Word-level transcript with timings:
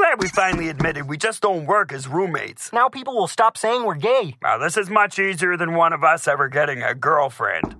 glad 0.00 0.18
we 0.18 0.28
finally 0.28 0.70
admitted 0.70 1.06
we 1.06 1.18
just 1.18 1.42
don't 1.42 1.66
work 1.66 1.92
as 1.92 2.08
roommates. 2.08 2.72
Now 2.72 2.88
people 2.88 3.14
will 3.14 3.26
stop 3.26 3.58
saying 3.58 3.84
we're 3.84 3.96
gay. 3.96 4.34
Now, 4.42 4.56
this 4.56 4.78
is 4.78 4.88
much 4.88 5.18
easier 5.18 5.58
than 5.58 5.74
one 5.74 5.92
of 5.92 6.02
us 6.02 6.26
ever 6.26 6.48
getting 6.48 6.82
a 6.82 6.94
girlfriend. 6.94 7.76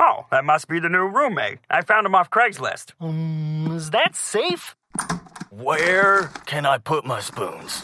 Oh, 0.00 0.24
that 0.30 0.46
must 0.46 0.68
be 0.68 0.80
the 0.80 0.88
new 0.88 1.06
roommate. 1.06 1.58
I 1.68 1.82
found 1.82 2.06
him 2.06 2.14
off 2.14 2.30
Craigslist. 2.30 2.92
Um, 2.98 3.76
is 3.76 3.90
that 3.90 4.16
safe? 4.16 4.74
Where 5.50 6.30
can 6.46 6.64
I 6.64 6.78
put 6.78 7.04
my 7.04 7.20
spoons? 7.20 7.82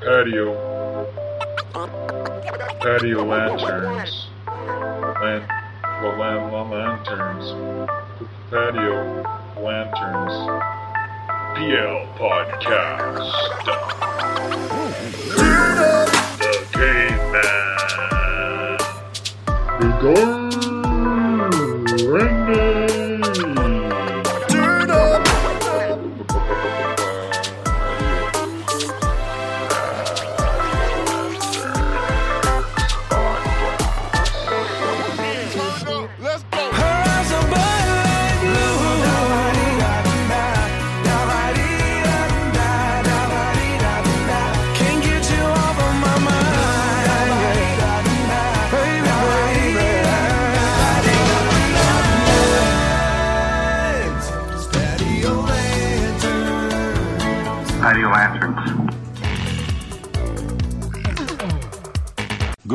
Patio. 0.00 1.06
Patio 2.80 3.24
lanterns. 3.24 4.26
Lan- 4.48 5.67
la- 6.02 6.16
lanterns. 6.70 7.46
Patio 8.50 9.22
lanterns. 9.62 10.34
PL 11.54 11.98
podcast. 12.16 13.32
The 16.38 16.52
caveman. 16.72 18.78
The 19.80 19.88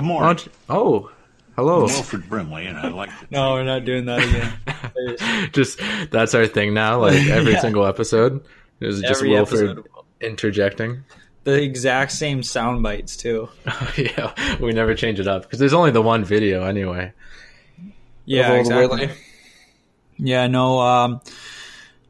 Good 0.03 0.07
morning. 0.09 0.27
don't 0.35 0.45
you- 0.45 0.51
Oh, 0.69 1.11
hello. 1.55 1.85
Wilford 1.85 2.27
Brimley, 2.27 2.65
and 2.65 2.77
I'd 2.77 2.91
like 2.91 3.07
to 3.09 3.25
No, 3.31 3.53
we're 3.53 3.63
not 3.63 3.85
doing 3.85 4.03
that 4.07 4.19
again. 4.19 5.49
just 5.53 5.79
that's 6.11 6.35
our 6.35 6.45
thing 6.45 6.73
now. 6.73 6.99
Like 6.99 7.13
every 7.29 7.53
Yeah. 7.53 7.61
single 7.61 7.85
episode, 7.85 8.43
is 8.81 8.99
just 8.99 9.21
Every 9.21 9.29
Wilfred 9.29 9.69
episode. 9.69 9.85
interjecting. 10.19 11.05
The 11.45 11.61
exact 11.61 12.11
same 12.11 12.43
sound 12.43 12.83
bites 12.83 13.15
too. 13.15 13.47
yeah, 13.97 14.33
we 14.59 14.73
never 14.73 14.93
change 14.93 15.21
it 15.21 15.27
up 15.29 15.43
because 15.43 15.57
there's 15.59 15.73
only 15.73 15.91
the 15.91 16.01
one 16.01 16.25
video 16.25 16.65
anyway. 16.65 17.13
Yeah, 18.25 18.41
Of 18.41 18.67
all 18.67 18.77
the 18.79 18.83
exactly. 18.83 19.09
Yeah, 20.17 20.47
no. 20.47 20.79
Um, 20.81 21.21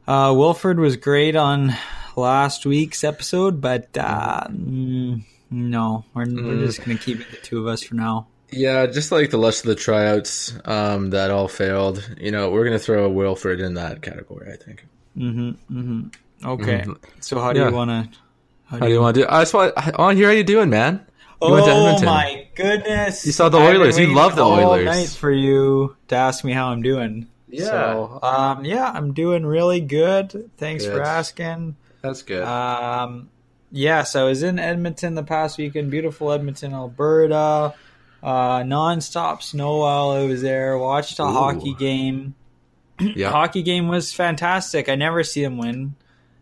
uh, 0.08 0.34
Wilford 0.36 0.80
was 0.80 0.96
great 0.96 1.36
on 1.36 1.74
last 2.16 2.66
week's 2.66 3.04
episode, 3.04 3.60
but 3.60 3.96
uh, 3.96 4.48
mm, 4.48 5.22
no, 5.50 6.04
we're, 6.14 6.24
we're 6.24 6.26
Mm. 6.54 6.66
just 6.66 6.80
gonna 6.84 6.98
keep 6.98 7.20
it 7.20 7.30
the 7.30 7.36
two 7.38 7.60
of 7.60 7.66
us 7.66 7.82
for 7.82 7.94
now. 7.94 8.26
Yeah, 8.50 8.86
just 8.86 9.10
like 9.10 9.30
the 9.30 9.38
rest 9.38 9.64
of 9.64 9.68
the 9.68 9.74
tryouts 9.74 10.52
um, 10.64 11.10
that 11.10 11.30
all 11.30 11.48
failed. 11.48 12.08
You 12.20 12.30
know, 12.30 12.50
we're 12.50 12.64
gonna 12.64 12.78
throw 12.78 13.08
Wilfred 13.08 13.60
in 13.60 13.74
that 13.74 14.02
category. 14.02 14.52
I 14.52 14.56
think. 14.56 14.86
Mm-hmm. 15.16 15.50
Mm-hmm. 15.78 16.46
Okay. 16.48 16.82
Mhm. 16.86 16.96
So 17.20 17.40
how 17.40 17.52
do 17.52 17.60
Yeah. 17.60 17.68
you 17.70 17.74
want 17.74 17.90
to? 17.90 18.18
How 18.66 18.78
do 18.78 18.88
you 18.88 19.00
want 19.00 19.14
to 19.16 19.22
do? 19.22 19.26
I 19.28 19.42
just 19.42 19.54
want. 19.54 19.72
I 19.76 19.92
want 20.00 20.16
to 20.16 20.18
hear 20.20 20.28
how 20.28 20.34
you 20.34 20.44
doing, 20.44 20.70
man. 20.70 21.04
You 21.42 21.50
went 21.52 21.66
to 21.66 21.72
Oh 21.72 21.84
Edmonton. 21.86 22.06
my 22.06 22.46
goodness! 22.54 23.26
You 23.26 23.32
saw 23.32 23.48
the 23.48 23.58
I've 23.58 23.76
Oilers. 23.76 23.98
You 23.98 24.14
love 24.14 24.34
the 24.36 24.42
all 24.42 24.52
Oilers. 24.54 24.86
Night 24.86 25.08
for 25.08 25.30
you 25.30 25.96
to 26.08 26.14
ask 26.16 26.44
me 26.44 26.52
how 26.52 26.68
I'm 26.68 26.80
doing. 26.82 27.26
Yeah. 27.48 27.64
So, 27.66 28.18
um, 28.22 28.64
yeah, 28.64 28.90
I'm 28.90 29.12
doing 29.12 29.44
really 29.44 29.80
good. 29.80 30.50
Thanks 30.56 30.86
for 30.86 31.02
asking. 31.02 31.76
That's 32.02 32.22
good. 32.22 32.42
Um, 32.42 33.28
yes, 33.74 34.14
I 34.16 34.22
was 34.22 34.42
in 34.42 34.58
Edmonton 34.58 35.14
the 35.14 35.22
past 35.22 35.58
weekend. 35.58 35.90
Beautiful 35.90 36.32
Edmonton, 36.32 36.72
Alberta. 36.72 37.74
Uh, 38.22 38.62
non-stop 38.62 39.42
snow 39.42 39.78
while 39.80 40.12
I 40.12 40.24
was 40.24 40.40
there. 40.40 40.78
Watched 40.78 41.18
a 41.18 41.24
Ooh. 41.24 41.26
hockey 41.32 41.74
game. 41.74 42.34
yeah. 43.00 43.30
Hockey 43.30 43.62
game 43.62 43.88
was 43.88 44.14
fantastic. 44.14 44.88
I 44.88 44.94
never 44.94 45.22
see 45.24 45.42
them 45.42 45.58
win. 45.58 45.94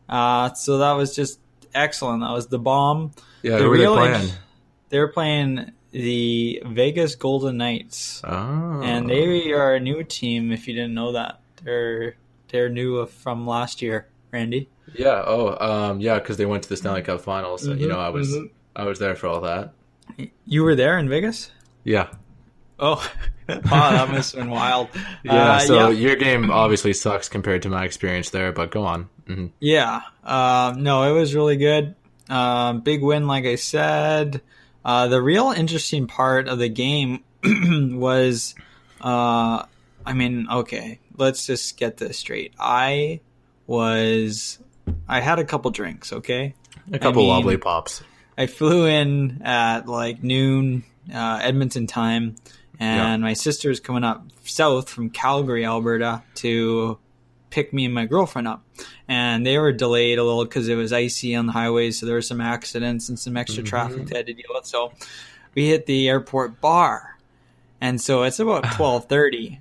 Uh, 0.09 0.53
so 0.53 0.79
that 0.79 0.93
was 0.93 1.17
just 1.17 1.41
excellent. 1.75 2.23
That 2.23 2.31
was 2.33 2.47
the 2.47 2.59
bomb. 2.61 3.13
Yeah. 3.43 3.57
the 3.57 3.65
Who 3.65 3.71
were 3.71 3.79
they 3.79 3.87
playing? 3.87 4.21
int- 4.23 4.39
They 4.91 4.99
were 5.01 5.09
playing 5.09 5.73
the 5.91 6.63
Vegas 6.67 7.17
Golden 7.17 7.57
Knights, 7.57 8.23
Oh. 8.25 8.81
and 8.85 9.11
they 9.11 9.51
are 9.53 9.75
a 9.75 9.81
new 9.81 10.05
team. 10.05 10.53
If 10.53 10.69
you 10.69 10.75
didn't 10.75 10.95
know 10.95 11.13
that, 11.13 11.41
they're 11.65 12.15
they're 12.49 12.69
new 12.69 13.05
from 13.07 13.47
last 13.47 13.83
year. 13.83 14.07
Randy. 14.31 14.69
Yeah. 14.95 15.23
Oh. 15.27 15.57
Um. 15.59 16.01
Yeah. 16.01 16.19
Because 16.19 16.37
they 16.37 16.47
went 16.47 16.63
to 16.65 16.69
the 16.69 16.77
Stanley 16.77 17.03
Cup 17.03 17.21
Finals. 17.21 17.65
So, 17.65 17.73
you 17.73 17.89
know, 17.89 17.99
I 17.99 18.09
was 18.11 18.29
mhm. 18.29 18.51
I 18.75 18.85
was 18.85 18.99
there 18.99 19.15
for 19.15 19.27
all 19.27 19.41
that. 19.43 19.73
You 20.45 20.63
were 20.63 20.75
there 20.75 20.99
in 20.99 21.09
Vegas. 21.09 21.51
Yeah. 21.85 22.09
Oh, 22.79 22.97
wow, 23.49 23.91
that 23.93 24.11
must 24.11 24.35
have 24.35 24.43
been 24.43 24.51
wild. 24.51 24.89
Yeah. 25.25 25.53
Uh, 25.53 25.59
so 25.61 25.75
yeah, 25.75 25.89
your 25.91 26.17
game 26.17 26.51
obviously 26.51 26.93
sucks 26.93 27.29
compared 27.29 27.63
to 27.63 27.69
my 27.69 27.85
experience 27.85 28.31
there, 28.31 28.51
but 28.53 28.71
go 28.73 28.85
on. 28.85 29.09
hmm 29.27 29.47
yeah. 29.61 30.01
Um, 30.25 30.83
no, 30.83 31.05
it 31.05 31.13
was 31.13 31.35
really 31.35 31.57
good. 31.57 31.95
Um, 32.29 32.81
big 32.81 33.03
win, 33.03 33.27
like 33.29 33.45
I 33.45 33.55
said. 33.55 34.43
Uh, 34.85 35.07
the 35.07 35.23
real 35.23 35.53
interesting 35.53 36.09
part 36.09 36.49
of 36.49 36.59
the 36.59 36.69
game 36.69 37.23
was, 37.45 38.55
uh, 39.01 39.65
I 40.05 40.13
mean, 40.13 40.49
okay, 40.51 40.99
let's 41.17 41.47
just 41.47 41.77
get 41.77 41.99
this 41.99 42.19
straight. 42.19 42.53
I 42.59 43.21
was, 43.69 44.59
I 45.09 45.21
had 45.21 45.39
a 45.39 45.45
couple 45.45 45.71
drinks, 45.71 46.13
okay? 46.13 46.55
A 46.93 46.99
couple 46.99 47.23
mean- 47.23 47.29
wobbly 47.29 47.57
pops. 47.57 48.03
I 48.37 48.47
flew 48.47 48.87
in 48.87 49.43
at 49.45 49.87
like 49.87 50.23
noon 50.23 50.85
uh, 51.13 51.41
Edmonton 51.43 51.87
time, 51.87 52.37
and 52.81 53.23
my 53.23 53.35
sister's 53.35 53.79
coming 53.79 54.05
up 54.05 54.25
south 54.45 54.89
from 54.89 55.11
Calgary, 55.11 55.67
Alberta, 55.67 56.23
to 56.37 56.99
pick 57.51 57.73
me 57.75 57.85
and 57.85 57.93
my 57.95 58.07
girlfriend 58.07 58.49
up. 58.49 58.65
And 59.07 59.47
they 59.47 59.59
were 59.59 59.71
delayed 59.73 60.19
a 60.19 60.25
little 60.25 60.45
because 60.45 60.69
it 60.69 60.75
was 60.77 60.93
icy 60.95 61.35
on 61.37 61.45
the 61.47 61.53
highways, 61.53 62.01
so 62.01 62.07
there 62.07 62.15
were 62.15 62.23
some 62.23 62.41
accidents 62.41 63.11
and 63.11 63.19
some 63.19 63.37
extra 63.37 63.63
traffic 63.63 64.07
they 64.07 64.17
had 64.17 64.27
to 64.27 64.33
deal 64.33 64.47
with. 64.49 64.65
So 64.65 64.93
we 65.55 65.69
hit 65.69 65.85
the 65.85 66.09
airport 66.09 66.61
bar, 66.63 67.19
and 67.83 68.01
so 68.01 68.23
it's 68.23 68.41
about 68.41 68.65
twelve 68.73 69.05
thirty, 69.11 69.61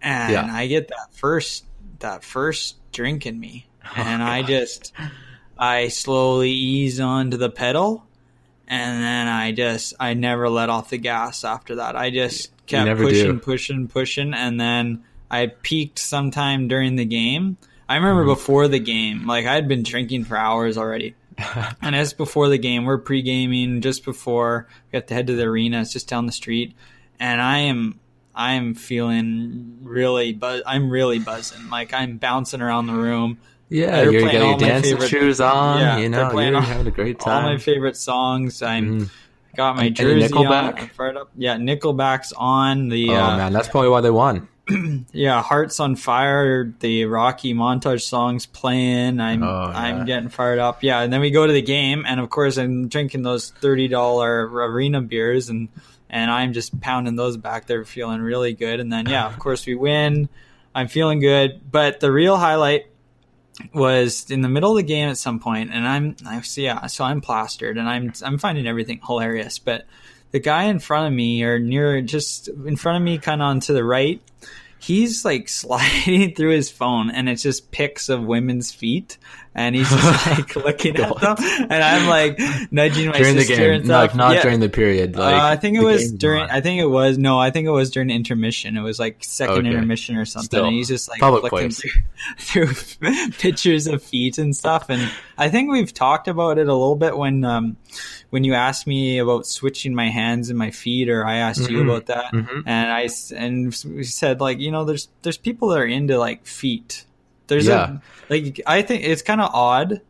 and 0.00 0.32
Yeah. 0.32 0.48
I 0.54 0.68
get 0.68 0.88
that 0.88 1.08
first 1.12 1.64
that 1.98 2.22
first 2.22 2.76
drink 2.92 3.26
in 3.26 3.38
me, 3.40 3.66
and 3.96 4.22
I 4.22 4.42
just 4.42 4.92
I 5.58 5.88
slowly 5.88 6.50
ease 6.50 7.00
onto 7.00 7.36
the 7.36 7.50
pedal, 7.50 8.04
and 8.66 9.02
then 9.02 9.28
I 9.28 9.52
just 9.52 9.94
I 10.00 10.14
never 10.14 10.48
let 10.48 10.70
off 10.70 10.90
the 10.90 10.98
gas 10.98 11.44
after 11.44 11.76
that. 11.76 11.96
I 11.96 12.10
just 12.10 12.50
kept 12.66 12.98
pushing, 13.00 13.32
do. 13.32 13.38
pushing, 13.38 13.88
pushing, 13.88 14.34
and 14.34 14.60
then 14.60 15.04
I 15.30 15.46
peaked 15.46 15.98
sometime 15.98 16.68
during 16.68 16.96
the 16.96 17.04
game. 17.04 17.56
I 17.88 17.96
remember 17.96 18.22
Mm-hmm. 18.22 18.30
before 18.30 18.68
the 18.68 18.78
game, 18.78 19.26
like 19.26 19.46
I'd 19.46 19.68
been 19.68 19.82
drinking 19.82 20.24
for 20.24 20.36
hours 20.36 20.78
already. 20.78 21.14
and 21.82 21.94
as 21.96 22.12
before 22.12 22.48
the 22.48 22.58
game, 22.58 22.84
we're 22.84 22.98
pre 22.98 23.20
gaming 23.22 23.80
just 23.80 24.04
before 24.04 24.66
we 24.92 24.96
have 24.96 25.06
to 25.06 25.14
head 25.14 25.26
to 25.26 25.34
the 25.34 25.44
arena. 25.44 25.80
It's 25.80 25.92
just 25.92 26.08
down 26.08 26.26
the 26.26 26.32
street, 26.32 26.74
and 27.20 27.40
I 27.42 27.58
am 27.58 28.00
I 28.34 28.52
am 28.54 28.74
feeling 28.74 29.78
really 29.82 30.32
but 30.32 30.62
I'm 30.66 30.90
really 30.90 31.18
buzzing. 31.18 31.68
Like 31.70 31.92
I'm 31.92 32.16
bouncing 32.18 32.60
around 32.62 32.86
the 32.86 32.94
room. 32.94 33.38
Yeah, 33.68 33.90
They're 33.96 34.12
you 34.12 34.20
playing 34.20 34.32
got 34.38 34.42
all 34.42 34.50
your 34.50 34.58
dancing 34.58 34.92
favorite- 34.98 35.08
shoes 35.08 35.40
on. 35.40 35.80
Yeah, 35.80 35.98
you 35.98 36.08
know, 36.08 36.38
you're 36.38 36.54
all- 36.56 36.60
having 36.62 36.86
a 36.86 36.90
great 36.90 37.18
time. 37.18 37.44
All 37.44 37.50
my 37.52 37.58
favorite 37.58 37.96
songs. 37.96 38.62
I'm 38.62 39.00
Mhm. 39.02 39.10
got 39.56 39.76
my 39.76 39.88
jersey 39.88 40.28
Nickelback? 40.28 40.80
on. 40.82 40.88
Fired 40.88 41.16
up. 41.16 41.30
Yeah, 41.36 41.56
Nickelback's 41.56 42.32
on 42.36 42.88
the. 42.88 43.10
oh 43.10 43.14
uh, 43.14 43.36
man, 43.36 43.52
that's 43.52 43.68
probably 43.68 43.90
why 43.90 44.00
they 44.02 44.10
won. 44.10 44.48
yeah, 45.12 45.42
Hearts 45.42 45.78
on 45.80 45.94
Fire, 45.96 46.72
the 46.80 47.04
Rocky 47.04 47.52
montage 47.54 48.02
songs 48.02 48.46
playing. 48.46 49.20
I'm 49.20 49.42
Oh. 49.42 49.70
I'm 49.74 50.06
getting 50.06 50.28
fired 50.30 50.58
up. 50.58 50.82
Yeah, 50.82 51.00
and 51.00 51.12
then 51.12 51.20
we 51.20 51.30
go 51.30 51.46
to 51.46 51.52
the 51.52 51.60
game, 51.62 52.04
and 52.06 52.18
of 52.20 52.30
course 52.30 52.56
I'm 52.56 52.88
drinking 52.88 53.22
those 53.22 53.50
thirty 53.60 53.88
dollar 53.88 54.48
arena 54.50 55.00
beers, 55.02 55.48
and 55.50 55.68
and 56.08 56.30
I'm 56.30 56.52
just 56.52 56.80
pounding 56.80 57.16
those 57.16 57.36
back. 57.36 57.66
They're 57.66 57.84
feeling 57.84 58.20
really 58.20 58.52
good, 58.54 58.80
and 58.80 58.92
then 58.92 59.06
yeah, 59.08 59.26
of 59.26 59.38
course 59.38 59.66
we 59.66 59.74
win. 59.74 60.28
I'm 60.74 60.88
feeling 60.88 61.20
good, 61.20 61.60
but 61.70 62.00
the 62.00 62.10
real 62.10 62.36
highlight 62.36 62.86
was 63.72 64.30
in 64.30 64.40
the 64.40 64.48
middle 64.48 64.70
of 64.72 64.76
the 64.76 64.82
game 64.82 65.08
at 65.08 65.18
some 65.18 65.38
point, 65.38 65.70
and 65.72 65.86
I'm 65.86 66.16
I 66.26 66.40
see 66.40 66.64
yeah, 66.64 66.86
so 66.86 67.04
I'm 67.04 67.20
plastered, 67.20 67.78
and 67.78 67.88
I'm 67.88 68.12
I'm 68.22 68.38
finding 68.38 68.66
everything 68.66 69.00
hilarious, 69.04 69.58
but 69.58 69.86
the 70.32 70.40
guy 70.40 70.64
in 70.64 70.80
front 70.80 71.06
of 71.06 71.12
me, 71.12 71.44
or 71.44 71.58
near 71.58 72.00
just 72.00 72.48
in 72.48 72.76
front 72.76 72.96
of 72.96 73.02
me, 73.04 73.18
kind 73.18 73.40
of 73.40 73.46
on 73.46 73.60
to 73.60 73.72
the 73.72 73.84
right, 73.84 74.20
he's 74.78 75.24
like 75.24 75.48
sliding 75.60 76.34
through 76.34 76.50
his 76.50 76.70
phone, 76.70 77.10
and 77.10 77.28
it's 77.28 77.42
just 77.42 77.70
pics 77.70 78.08
of 78.08 78.24
women's 78.24 78.72
feet, 78.72 79.18
and 79.54 79.74
he's 79.76 79.88
just 79.88 80.26
like 80.26 80.56
looking 80.56 80.96
at 80.96 81.20
them, 81.20 81.36
and 81.38 81.72
I'm 81.72 82.08
like 82.08 82.38
nudging 82.72 83.10
my 83.10 83.18
during 83.18 83.36
the 83.36 83.42
sister 83.42 83.72
and 83.72 83.82
game, 83.82 83.84
stuff. 83.86 84.00
like 84.10 84.14
not 84.16 84.34
Yeah. 84.34 84.42
during 84.42 84.60
the 84.60 84.68
period. 84.68 85.16
Like 85.16 85.34
uh, 85.34 85.44
I 85.46 85.56
think 85.56 85.76
it 85.76 85.82
was 85.82 86.10
during. 86.12 86.42
on. 86.42 86.50
I 86.50 86.60
think 86.60 86.80
it 86.80 86.86
was 86.86 87.18
no. 87.18 87.38
I 87.38 87.50
think 87.50 87.66
it 87.66 87.70
was 87.70 87.90
during 87.90 88.10
intermission. 88.10 88.76
It 88.76 88.82
was 88.82 88.98
like 88.98 89.22
second 89.22 89.58
Okay. 89.58 89.68
intermission 89.68 90.16
or 90.16 90.24
something. 90.24 90.46
Still, 90.46 90.64
and 90.66 90.74
he's 90.74 90.88
just 90.88 91.08
like 91.08 91.20
flicking 91.20 91.70
through, 91.70 92.68
through 92.72 93.30
pictures 93.38 93.86
of 93.86 94.02
feet 94.02 94.38
and 94.38 94.54
stuff. 94.56 94.90
And 94.90 95.10
I 95.38 95.48
think 95.48 95.70
we've 95.70 95.92
talked 95.94 96.28
about 96.28 96.58
it 96.58 96.68
a 96.68 96.72
little 96.74 96.96
bit 96.96 97.16
when 97.16 97.44
um, 97.44 97.76
when 98.30 98.44
you 98.44 98.54
asked 98.54 98.86
me 98.86 99.18
about 99.18 99.46
switching 99.46 99.94
my 99.94 100.08
hands 100.10 100.50
and 100.50 100.58
my 100.58 100.70
feet, 100.72 101.08
or 101.08 101.24
I 101.24 101.36
asked 101.36 101.70
you 101.70 101.78
Mhm. 101.78 101.84
about 101.84 102.06
that, 102.06 102.32
Mhm. 102.32 102.62
and 102.66 102.90
I 102.90 103.08
and 103.36 103.76
we 103.94 104.02
said 104.04 104.40
like 104.40 104.58
you 104.58 104.70
know 104.72 104.84
there's 104.84 105.08
there's 105.22 105.38
people 105.38 105.68
that 105.68 105.78
are 105.78 105.86
into 105.86 106.18
like 106.18 106.46
feet. 106.46 107.04
There's 107.46 107.66
Yeah. 107.66 107.98
a 108.30 108.32
like 108.32 108.60
I 108.66 108.82
think 108.82 109.04
it's 109.04 109.22
kind 109.22 109.40
of 109.40 109.50
odd. 109.54 110.00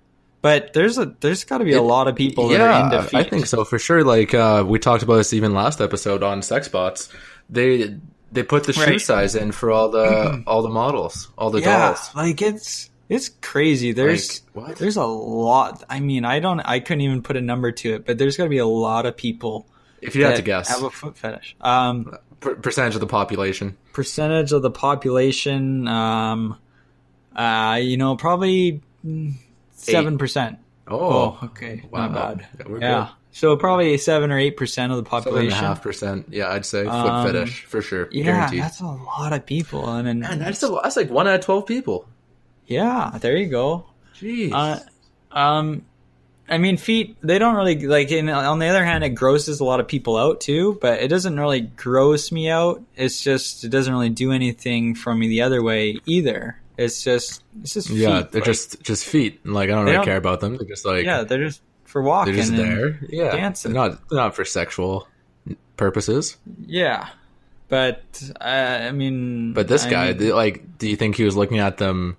But 0.43 0.75
there's 0.75 0.99
a 0.99 1.07
there's 1.21 1.45
got 1.45 1.59
to 1.59 1.65
be 1.65 1.73
a 1.73 1.81
lot 1.81 2.07
of 2.07 2.17
people 2.17 2.49
that 2.49 2.61
are 2.61 2.69
yeah, 2.69 2.85
into 2.85 3.03
feet. 3.05 3.15
I 3.19 3.23
think 3.25 3.47
so 3.47 3.65
for 3.65 3.79
sure. 3.79 4.05
Like 4.05 4.35
uh, 4.35 4.63
we 4.67 4.79
talked 4.79 5.03
about 5.03 5.17
this 5.17 5.33
even 5.33 5.55
last 5.55 5.81
episode 5.81 6.23
on 6.23 6.43
sex 6.43 6.69
bots. 6.69 7.09
They 7.49 7.97
they 8.31 8.43
put 8.43 8.65
the 8.65 8.75
shoe 8.75 8.83
Right. 8.83 9.01
size 9.01 9.35
in 9.37 9.53
for 9.53 9.71
all 9.71 9.89
the 9.89 10.43
all 10.47 10.61
the 10.61 10.69
models, 10.69 11.31
all 11.39 11.51
the 11.51 11.61
yeah, 11.63 11.87
dolls. 11.87 12.11
like 12.15 12.43
it's 12.43 12.91
it's 13.09 13.31
crazy. 13.41 13.93
There's 13.93 14.43
Like, 14.55 14.67
what? 14.69 14.77
there's 14.77 14.97
a 14.99 15.05
lot. 15.07 15.83
I 15.89 16.01
mean, 16.01 16.27
I 16.27 16.41
don't. 16.41 16.61
I 16.61 16.79
couldn't 16.81 17.01
even 17.03 17.23
put 17.23 17.39
a 17.39 17.41
number 17.41 17.73
to 17.73 17.95
it, 17.95 18.05
but 18.05 18.19
there's 18.19 18.37
got 18.37 18.45
to 18.45 18.51
be 18.51 18.59
a 18.59 18.67
lot 18.67 19.07
of 19.07 19.17
people. 19.17 19.67
If 20.03 20.15
you 20.15 20.27
had 20.27 20.37
to 20.37 20.43
guess, 20.43 20.69
have 20.69 20.83
a 20.83 20.91
foot 20.91 21.17
fetish. 21.17 21.57
Um, 21.63 22.15
per- 22.41 22.57
percentage 22.57 22.95
of 22.97 23.01
the 23.01 23.07
population. 23.07 23.79
percentage 23.95 24.53
of 24.53 24.61
the 24.61 24.71
population. 24.71 25.89
Um, 25.89 26.59
uh, 27.35 27.79
you 27.81 27.97
know, 27.97 28.17
probably 28.17 28.81
seven 29.73 30.19
percent. 30.19 30.59
Oh, 30.87 30.99
Oh, 31.41 31.47
okay, 31.47 31.83
wow. 31.91 32.09
not 32.09 32.15
bad. 32.39 32.47
Yeah, 32.69 32.79
Yeah, 32.81 33.09
so 33.33 33.57
probably 33.57 33.97
seven 33.97 34.31
or 34.31 34.39
eight 34.39 34.57
percent 34.57 34.93
of 34.93 35.03
the 35.03 35.09
seven 35.11 35.17
and 35.19 35.27
a 35.27 35.31
population. 35.31 35.59
half 35.65 35.83
percent. 35.83 36.27
Yeah, 36.31 36.51
I'd 36.51 36.67
say 36.67 36.85
foot 36.85 36.91
Um, 36.93 37.27
fetish 37.27 37.65
for 37.65 37.81
sure. 37.81 38.09
Yeah, 38.13 38.25
Guaranteed. 38.25 38.63
that's 38.63 38.81
a 38.81 38.87
lot 38.87 39.33
of 39.33 39.47
people, 39.47 39.89
and 39.89 40.07
then 40.07 40.21
Man, 40.21 40.39
that's, 40.41 40.63
a, 40.63 40.69
that's 40.83 40.97
like 40.97 41.11
one 41.11 41.27
out 41.27 41.37
of 41.37 41.41
twelve 41.41 41.67
people. 41.67 42.07
yeah, 42.67 43.17
there 43.21 43.37
you 43.37 43.47
go. 43.47 43.87
Jeez. 44.21 44.53
Uh, 44.53 44.79
um, 45.37 45.85
I 46.49 46.59
mean, 46.59 46.77
feet. 46.77 47.17
They 47.23 47.39
don't 47.39 47.57
really 47.57 47.87
like. 47.87 48.11
In, 48.13 48.29
on 48.29 48.59
the 48.59 48.67
other 48.67 48.85
hand, 48.85 49.03
it 49.03 49.11
grosses 49.11 49.61
a 49.61 49.65
lot 49.65 49.81
of 49.81 49.89
people 49.89 50.19
out 50.19 50.43
too. 50.43 50.77
But 50.81 51.01
it 51.01 51.09
doesn't 51.09 51.41
really 51.41 51.63
gross 51.63 52.31
me 52.31 52.51
out. 52.51 52.83
It's 52.97 53.23
just 53.23 53.65
it 53.65 53.71
doesn't 53.71 53.91
really 53.93 54.11
do 54.11 54.31
anything 54.31 54.95
for 54.95 55.15
me 55.15 55.29
the 55.29 55.41
other 55.43 55.63
way 55.63 55.99
either. 56.05 56.61
It's 56.77 57.03
just 57.05 57.43
it's 57.63 57.75
just 57.75 57.89
yeah, 57.91 58.23
feet. 58.23 58.33
they're 58.33 58.41
like- 58.41 58.47
just 58.47 58.83
just 58.83 59.05
feet. 59.05 59.45
Like 59.47 59.69
I 59.71 59.73
don't 59.75 59.85
really 59.85 59.97
don't- 59.97 60.05
care 60.05 60.17
about 60.17 60.41
them. 60.41 60.57
They're 60.57 60.67
just 60.67 60.85
like 60.85 61.05
yeah. 61.05 61.23
They're 61.23 61.45
just 61.45 61.61
for 61.85 62.03
walking. 62.03 62.35
they're 62.35 62.43
just 62.43 62.57
there. 62.57 62.99
Yeah, 63.09 63.31
dancing. 63.33 63.73
They're 63.73 63.89
not 63.91 64.09
they're 64.09 64.19
not 64.19 64.35
for 64.35 64.45
sexual 64.45 65.07
purposes. 65.77 66.37
Yeah, 66.67 67.09
but 67.69 68.03
uh, 68.41 68.45
I 68.45 68.93
mean, 68.93 69.53
But 69.53 69.69
this 69.69 69.85
I 69.87 69.91
guy, 69.91 70.13
mean- 70.15 70.31
like, 70.35 70.79
do 70.79 70.89
you 70.89 70.97
think 70.97 71.17
he 71.17 71.25
was 71.25 71.37
looking 71.37 71.59
at 71.59 71.77
them 71.79 72.17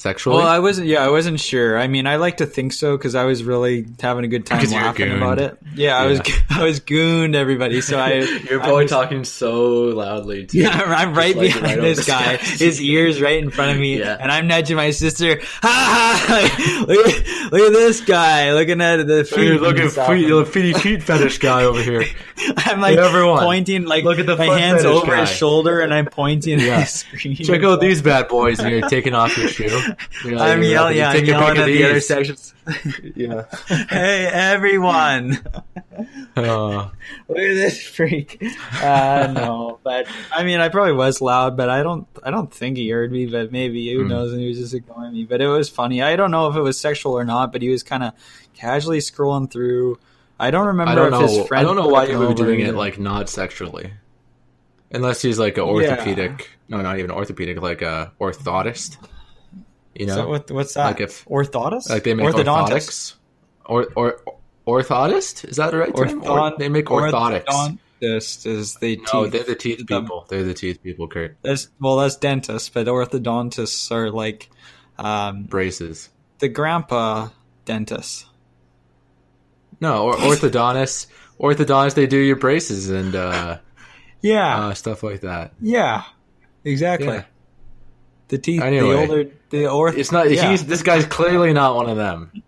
sexually? 0.00 0.38
Well, 0.38 0.46
I 0.46 0.58
wasn't. 0.58 0.88
Yeah, 0.88 1.04
I 1.04 1.10
wasn't 1.10 1.38
sure. 1.40 1.78
I 1.78 1.86
mean, 1.86 2.06
I 2.06 2.16
like 2.16 2.38
to 2.38 2.46
think 2.46 2.72
so 2.72 2.96
because 2.96 3.14
I 3.14 3.24
was 3.24 3.44
really 3.44 3.86
having 4.00 4.24
a 4.24 4.28
good 4.28 4.46
time 4.46 4.62
you're 4.62 4.72
laughing 4.80 5.12
about 5.16 5.38
it. 5.38 5.58
Yeah, 5.74 5.96
I 5.96 6.06
was. 6.06 6.20
I 6.50 6.64
was 6.64 6.80
gooned 6.80 7.34
everybody. 7.36 7.80
So 7.80 7.98
I. 7.98 8.14
You're 8.50 8.60
I 8.60 8.64
probably 8.64 8.84
was- 8.84 8.90
talking 8.90 9.24
so 9.24 9.82
loudly. 9.84 10.46
Too. 10.46 10.58
Yeah, 10.60 10.70
I'm 10.70 11.14
right 11.14 11.36
like 11.36 11.48
behind 11.54 11.64
right 11.64 11.80
this 11.80 11.98
this 11.98 12.06
guy. 12.06 12.36
guy. 12.36 12.42
His 12.42 12.80
ears 12.82 13.20
right 13.20 13.42
in 13.42 13.50
front 13.50 13.72
of 13.72 13.78
me, 13.78 13.98
Yeah. 13.98 14.16
and 14.18 14.30
I'm 14.32 14.46
nudging 14.46 14.76
my 14.76 14.90
sister. 14.90 15.40
Ha 15.62 16.24
ha! 16.26 16.84
look, 16.88 17.06
at, 17.06 17.52
look 17.52 17.60
at 17.60 17.72
this 17.72 18.00
guy 18.00 18.52
looking 18.52 18.80
at 18.80 19.06
the 19.06 19.24
feet. 19.24 19.38
You're 19.44 19.52
and 19.54 19.62
looking 19.62 19.88
feet, 19.90 20.26
you're 20.26 20.44
feet, 20.46 20.76
feet 20.78 21.02
fetish 21.02 21.38
guy 21.38 21.64
over 21.64 21.82
here. 21.82 22.04
I'm 22.56 22.80
like 22.80 22.96
Everyone. 22.96 23.40
pointing, 23.42 23.84
like 23.84 24.04
Look 24.04 24.18
at 24.18 24.26
the 24.26 24.36
my 24.36 24.46
hands 24.58 24.82
fetish 24.82 24.96
over 25.02 25.16
his 25.16 25.28
shoulder, 25.30 25.80
and 25.80 25.92
I'm 25.92 26.06
pointing 26.06 26.58
Yeah. 26.60 26.76
at 26.78 26.80
his 26.82 26.90
screen. 26.90 27.36
Check 27.36 27.62
out 27.62 27.80
these 27.80 28.00
bad 28.02 28.28
boys, 28.28 28.58
and 28.58 28.70
you're 28.70 28.88
taking 28.88 29.14
off 29.14 29.36
your 29.36 29.48
shoe. 29.48 29.68
Like, 30.24 30.34
I'm 30.40 30.62
yelling, 30.62 30.96
yeah, 30.96 31.08
I'm 31.10 31.12
take 31.16 31.22
a 31.24 31.26
pic 31.26 31.34
yelling 31.34 31.56
of 31.56 31.62
at 31.62 31.66
the 31.66 31.84
other 31.84 32.00
sections. 32.00 32.54
Yeah. 33.16 33.44
hey, 33.88 34.26
everyone! 34.26 35.40
Uh, 36.36 36.90
Look 37.28 37.38
at 37.38 37.54
this 37.54 37.82
freak. 37.82 38.40
Uh, 38.80 39.32
no, 39.34 39.80
but 39.82 40.06
I 40.32 40.44
mean, 40.44 40.60
I 40.60 40.68
probably 40.68 40.92
was 40.92 41.20
loud, 41.20 41.56
but 41.56 41.68
I 41.68 41.82
don't, 41.82 42.06
I 42.22 42.30
don't 42.30 42.52
think 42.52 42.76
he 42.76 42.88
heard 42.90 43.10
me. 43.10 43.26
But 43.26 43.50
maybe 43.50 43.92
who 43.92 44.02
Hmm. 44.02 44.08
knows? 44.08 44.32
And 44.32 44.40
he 44.40 44.48
was 44.48 44.58
just 44.58 44.74
ignoring 44.74 45.12
me. 45.14 45.24
But 45.24 45.40
it 45.40 45.48
was 45.48 45.68
funny. 45.68 46.00
I 46.02 46.14
don't 46.16 46.30
know 46.30 46.46
if 46.48 46.54
it 46.56 46.60
was 46.60 46.78
sexual 46.78 47.14
or 47.18 47.24
not. 47.24 47.50
But 47.52 47.62
he 47.62 47.70
was 47.70 47.82
kind 47.82 48.04
of 48.04 48.12
casually 48.54 48.98
scrolling 48.98 49.50
through. 49.50 49.98
I 50.38 50.50
don't 50.52 50.66
remember 50.68 50.92
I 50.92 50.94
don't 50.94 51.06
if 51.06 51.12
know. 51.12 51.26
his 51.26 51.48
friend. 51.48 51.60
I 51.60 51.64
don't 51.66 51.76
know 51.76 51.88
why 51.88 52.06
he 52.06 52.14
over 52.14 52.34
doing 52.34 52.60
it 52.60 52.74
like 52.76 52.98
not 53.00 53.28
sexually, 53.28 53.92
unless 54.92 55.22
he's 55.22 55.38
like 55.40 55.56
an 55.58 55.64
orthopedic. 55.64 56.50
No, 56.68 56.80
not 56.82 56.98
even 56.98 57.10
orthopedic, 57.10 57.60
like 57.60 57.82
a 57.82 58.12
orthotist. 58.20 58.96
You 59.94 60.06
know, 60.06 60.28
what, 60.28 60.50
what's 60.50 60.74
that? 60.74 60.86
Like 60.86 61.00
if- 61.00 61.24
orthodontist, 61.26 61.90
like 61.90 62.04
they 62.04 62.14
make 62.14 62.26
orthodontist. 62.26 62.46
orthotics. 62.70 63.14
Or 63.66 63.86
or 63.96 64.20
orthotist 64.66 65.44
is 65.48 65.56
that 65.56 65.70
the 65.72 65.78
right 65.78 65.94
term? 65.94 66.22
Or, 66.24 66.52
they 66.58 66.68
make 66.68 66.86
orthotics. 66.86 67.44
Orthodontist 67.46 68.46
is 68.46 68.76
the 68.76 68.96
teeth. 68.96 69.08
No, 69.12 69.26
they're 69.26 69.42
the 69.44 69.54
teeth 69.54 69.86
people. 69.86 70.26
They're 70.28 70.42
the 70.44 70.54
teeth 70.54 70.82
people, 70.82 71.06
Kurt. 71.08 71.36
That's 71.42 71.68
well, 71.80 71.96
that's 71.96 72.16
dentists, 72.16 72.68
but 72.68 72.86
orthodontists 72.86 73.90
are 73.92 74.10
like 74.10 74.50
um, 74.98 75.44
Braces. 75.44 76.08
the 76.38 76.48
grandpa 76.48 77.28
dentists. 77.64 78.26
No, 79.80 80.04
or 80.06 80.14
orthodontists. 80.14 81.06
Orthodontists, 81.38 81.94
they 81.94 82.06
do 82.06 82.18
your 82.18 82.36
braces 82.36 82.90
and 82.90 83.14
uh, 83.14 83.58
Yeah, 84.20 84.66
uh, 84.66 84.74
stuff 84.74 85.02
like 85.02 85.20
that. 85.22 85.52
yeah, 85.60 86.02
exactly. 86.64 87.08
Yeah. 87.08 87.24
The 88.30 88.38
teeth, 88.38 88.62
Anyway. 88.62 88.88
the 88.88 88.96
older, 89.00 89.30
the 89.50 89.66
orth. 89.68 89.96
It's 89.98 90.10
not. 90.12 90.30
Yeah. 90.30 90.50
He's 90.50 90.64
this 90.64 90.82
guy's 90.82 91.04
clearly 91.04 91.52
not 91.52 91.76
one 91.76 91.88
of 91.90 91.96
them. 91.96 92.32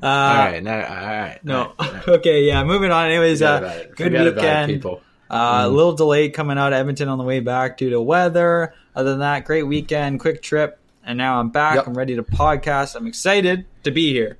Uh, 0.00 0.06
all 0.06 0.36
right, 0.36 0.62
now, 0.62 0.76
all 0.76 1.06
right. 1.06 1.38
No. 1.42 1.72
all 1.76 1.92
right. 1.92 2.08
okay, 2.20 2.44
yeah. 2.44 2.62
Moving 2.62 2.92
on. 2.92 3.06
Anyways, 3.06 3.42
uh, 3.42 3.58
good 3.96 4.12
Forget 4.12 4.12
about 4.12 4.26
it, 4.28 4.34
weekend. 4.36 4.72
people. 4.72 5.00
Uh, 5.28 5.62
A 5.64 5.68
little 5.68 5.94
delayed 5.94 6.34
coming 6.34 6.56
out 6.56 6.72
of 6.72 6.78
Edmonton 6.78 7.08
on 7.08 7.18
the 7.18 7.24
way 7.24 7.40
back 7.40 7.76
due 7.78 7.90
to 7.90 8.00
weather. 8.00 8.74
Other 8.94 9.10
than 9.10 9.18
that, 9.18 9.44
great 9.44 9.64
weekend, 9.64 10.20
quick 10.20 10.40
trip, 10.40 10.78
and 11.04 11.18
now 11.18 11.40
I'm 11.40 11.48
back. 11.50 11.74
Yep. 11.76 11.88
I'm 11.88 11.94
ready 11.94 12.14
to 12.14 12.22
podcast. 12.22 12.94
I'm 12.94 13.08
excited 13.08 13.66
to 13.82 13.90
be 13.90 14.12
here. 14.12 14.38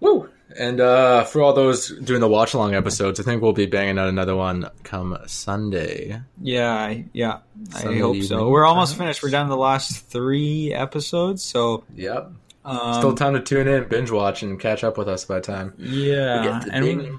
Woo! 0.00 0.30
And 0.58 0.80
uh, 0.80 1.24
for 1.24 1.42
all 1.42 1.52
those 1.52 1.88
doing 1.88 2.20
the 2.20 2.28
watch 2.28 2.54
along 2.54 2.74
episodes, 2.74 3.18
I 3.18 3.22
think 3.24 3.42
we'll 3.42 3.52
be 3.52 3.66
banging 3.66 3.98
out 3.98 4.08
another 4.08 4.36
one 4.36 4.70
come 4.84 5.18
Sunday. 5.26 6.20
Yeah, 6.40 6.72
I- 6.72 7.06
yeah. 7.12 7.38
I 7.74 7.98
hope 7.98 8.22
so. 8.22 8.48
We're 8.48 8.64
almost 8.64 8.96
finished. 8.96 9.22
We're 9.22 9.30
down 9.30 9.46
to 9.46 9.50
the 9.50 9.56
last 9.56 10.06
three 10.08 10.72
episodes, 10.72 11.42
so 11.42 11.82
Yep. 11.96 12.30
um, 12.64 12.94
Still 12.94 13.14
time 13.14 13.34
to 13.34 13.40
tune 13.40 13.66
in, 13.66 13.88
binge 13.88 14.10
watch, 14.10 14.42
and 14.42 14.58
catch 14.60 14.84
up 14.84 14.96
with 14.96 15.08
us 15.08 15.24
by 15.24 15.36
the 15.36 15.40
time. 15.40 15.74
yeah. 15.78 16.62
And 16.70 16.84
we, 16.84 17.10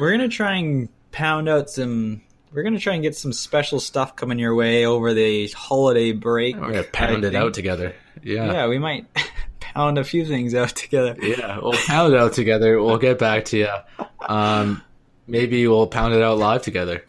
we're 0.00 0.10
gonna 0.10 0.28
try 0.28 0.56
and 0.56 0.88
pound 1.12 1.48
out 1.48 1.70
some. 1.70 2.22
We're 2.52 2.62
gonna 2.62 2.78
try 2.80 2.94
and 2.94 3.02
get 3.02 3.14
some 3.14 3.32
special 3.32 3.78
stuff 3.78 4.16
coming 4.16 4.38
your 4.38 4.54
way 4.54 4.84
over 4.86 5.12
the 5.14 5.48
holiday 5.48 6.12
break. 6.12 6.56
We're 6.56 6.68
gonna 6.72 6.82
pound 6.84 7.24
I 7.24 7.28
it 7.28 7.32
think. 7.32 7.34
out 7.36 7.54
together. 7.54 7.94
Yeah. 8.22 8.52
Yeah, 8.52 8.66
we 8.68 8.78
might 8.78 9.06
pound 9.78 9.98
a 9.98 10.04
few 10.04 10.24
things 10.24 10.54
out 10.60 10.70
together. 10.70 11.16
Yeah, 11.22 11.58
we'll 11.60 11.72
pound 11.86 12.12
it 12.14 12.18
out 12.20 12.32
together. 12.32 12.82
We'll 12.82 12.98
get 12.98 13.18
back 13.18 13.44
to 13.46 13.58
you. 13.58 14.06
Um, 14.28 14.82
maybe 15.26 15.66
we'll 15.68 15.86
pound 15.86 16.14
it 16.14 16.22
out 16.22 16.38
live 16.38 16.62
together. 16.62 17.04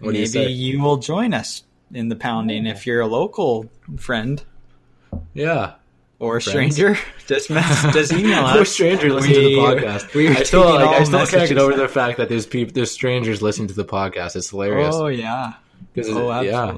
What 0.00 0.14
do 0.14 0.20
you 0.20 0.28
Maybe 0.34 0.52
you 0.52 0.82
will 0.82 0.96
join 0.98 1.32
us 1.32 1.62
in 1.92 2.08
the 2.08 2.16
pounding 2.16 2.66
if 2.66 2.86
you're 2.86 3.00
a 3.00 3.06
local 3.06 3.70
friend 3.96 4.42
Yeah. 5.32 5.74
or 6.18 6.36
a 6.38 6.40
Friends. 6.42 6.74
stranger. 6.74 6.98
Just 7.26 7.48
mess, 7.48 7.82
just 7.94 8.12
email 8.12 8.40
us. 8.44 8.68
stranger 8.68 9.10
listening 9.10 9.34
to 9.36 9.40
the 9.40 9.54
podcast. 9.56 10.12
we 10.14 10.28
I 10.28 10.42
still, 10.42 10.64
like, 10.74 11.00
I 11.00 11.04
still 11.04 11.24
can't 11.26 11.48
get 11.48 11.56
over 11.56 11.74
the 11.74 11.88
fact 11.88 12.18
that 12.18 12.28
there's 12.28 12.44
people, 12.44 12.74
there's 12.74 12.90
strangers 12.90 13.40
listening 13.40 13.68
to 13.68 13.74
the 13.74 13.84
podcast. 13.84 14.36
It's 14.36 14.50
hilarious. 14.50 14.94
Oh 14.94 15.06
yeah. 15.06 15.54
it- 15.94 16.06
Oh, 16.08 16.40
yeah, 16.42 16.76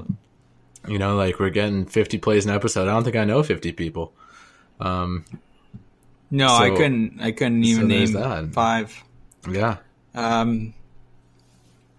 you 0.86 1.00
know, 1.00 1.16
like 1.16 1.40
we're 1.40 1.50
getting 1.50 1.84
50 1.86 2.18
plays 2.18 2.44
an 2.44 2.52
episode. 2.52 2.82
I 2.86 2.92
don't 2.92 3.02
think 3.02 3.16
I 3.16 3.24
know 3.24 3.42
50 3.42 3.72
people. 3.72 4.12
Um, 4.80 5.24
No, 6.30 6.48
I 6.48 6.70
couldn't. 6.70 7.20
I 7.20 7.32
couldn't 7.32 7.64
even 7.64 7.82
so 7.82 7.86
name 7.86 8.12
that. 8.12 8.52
five. 8.52 9.04
yeah. 9.50 9.78
Um, 10.14 10.74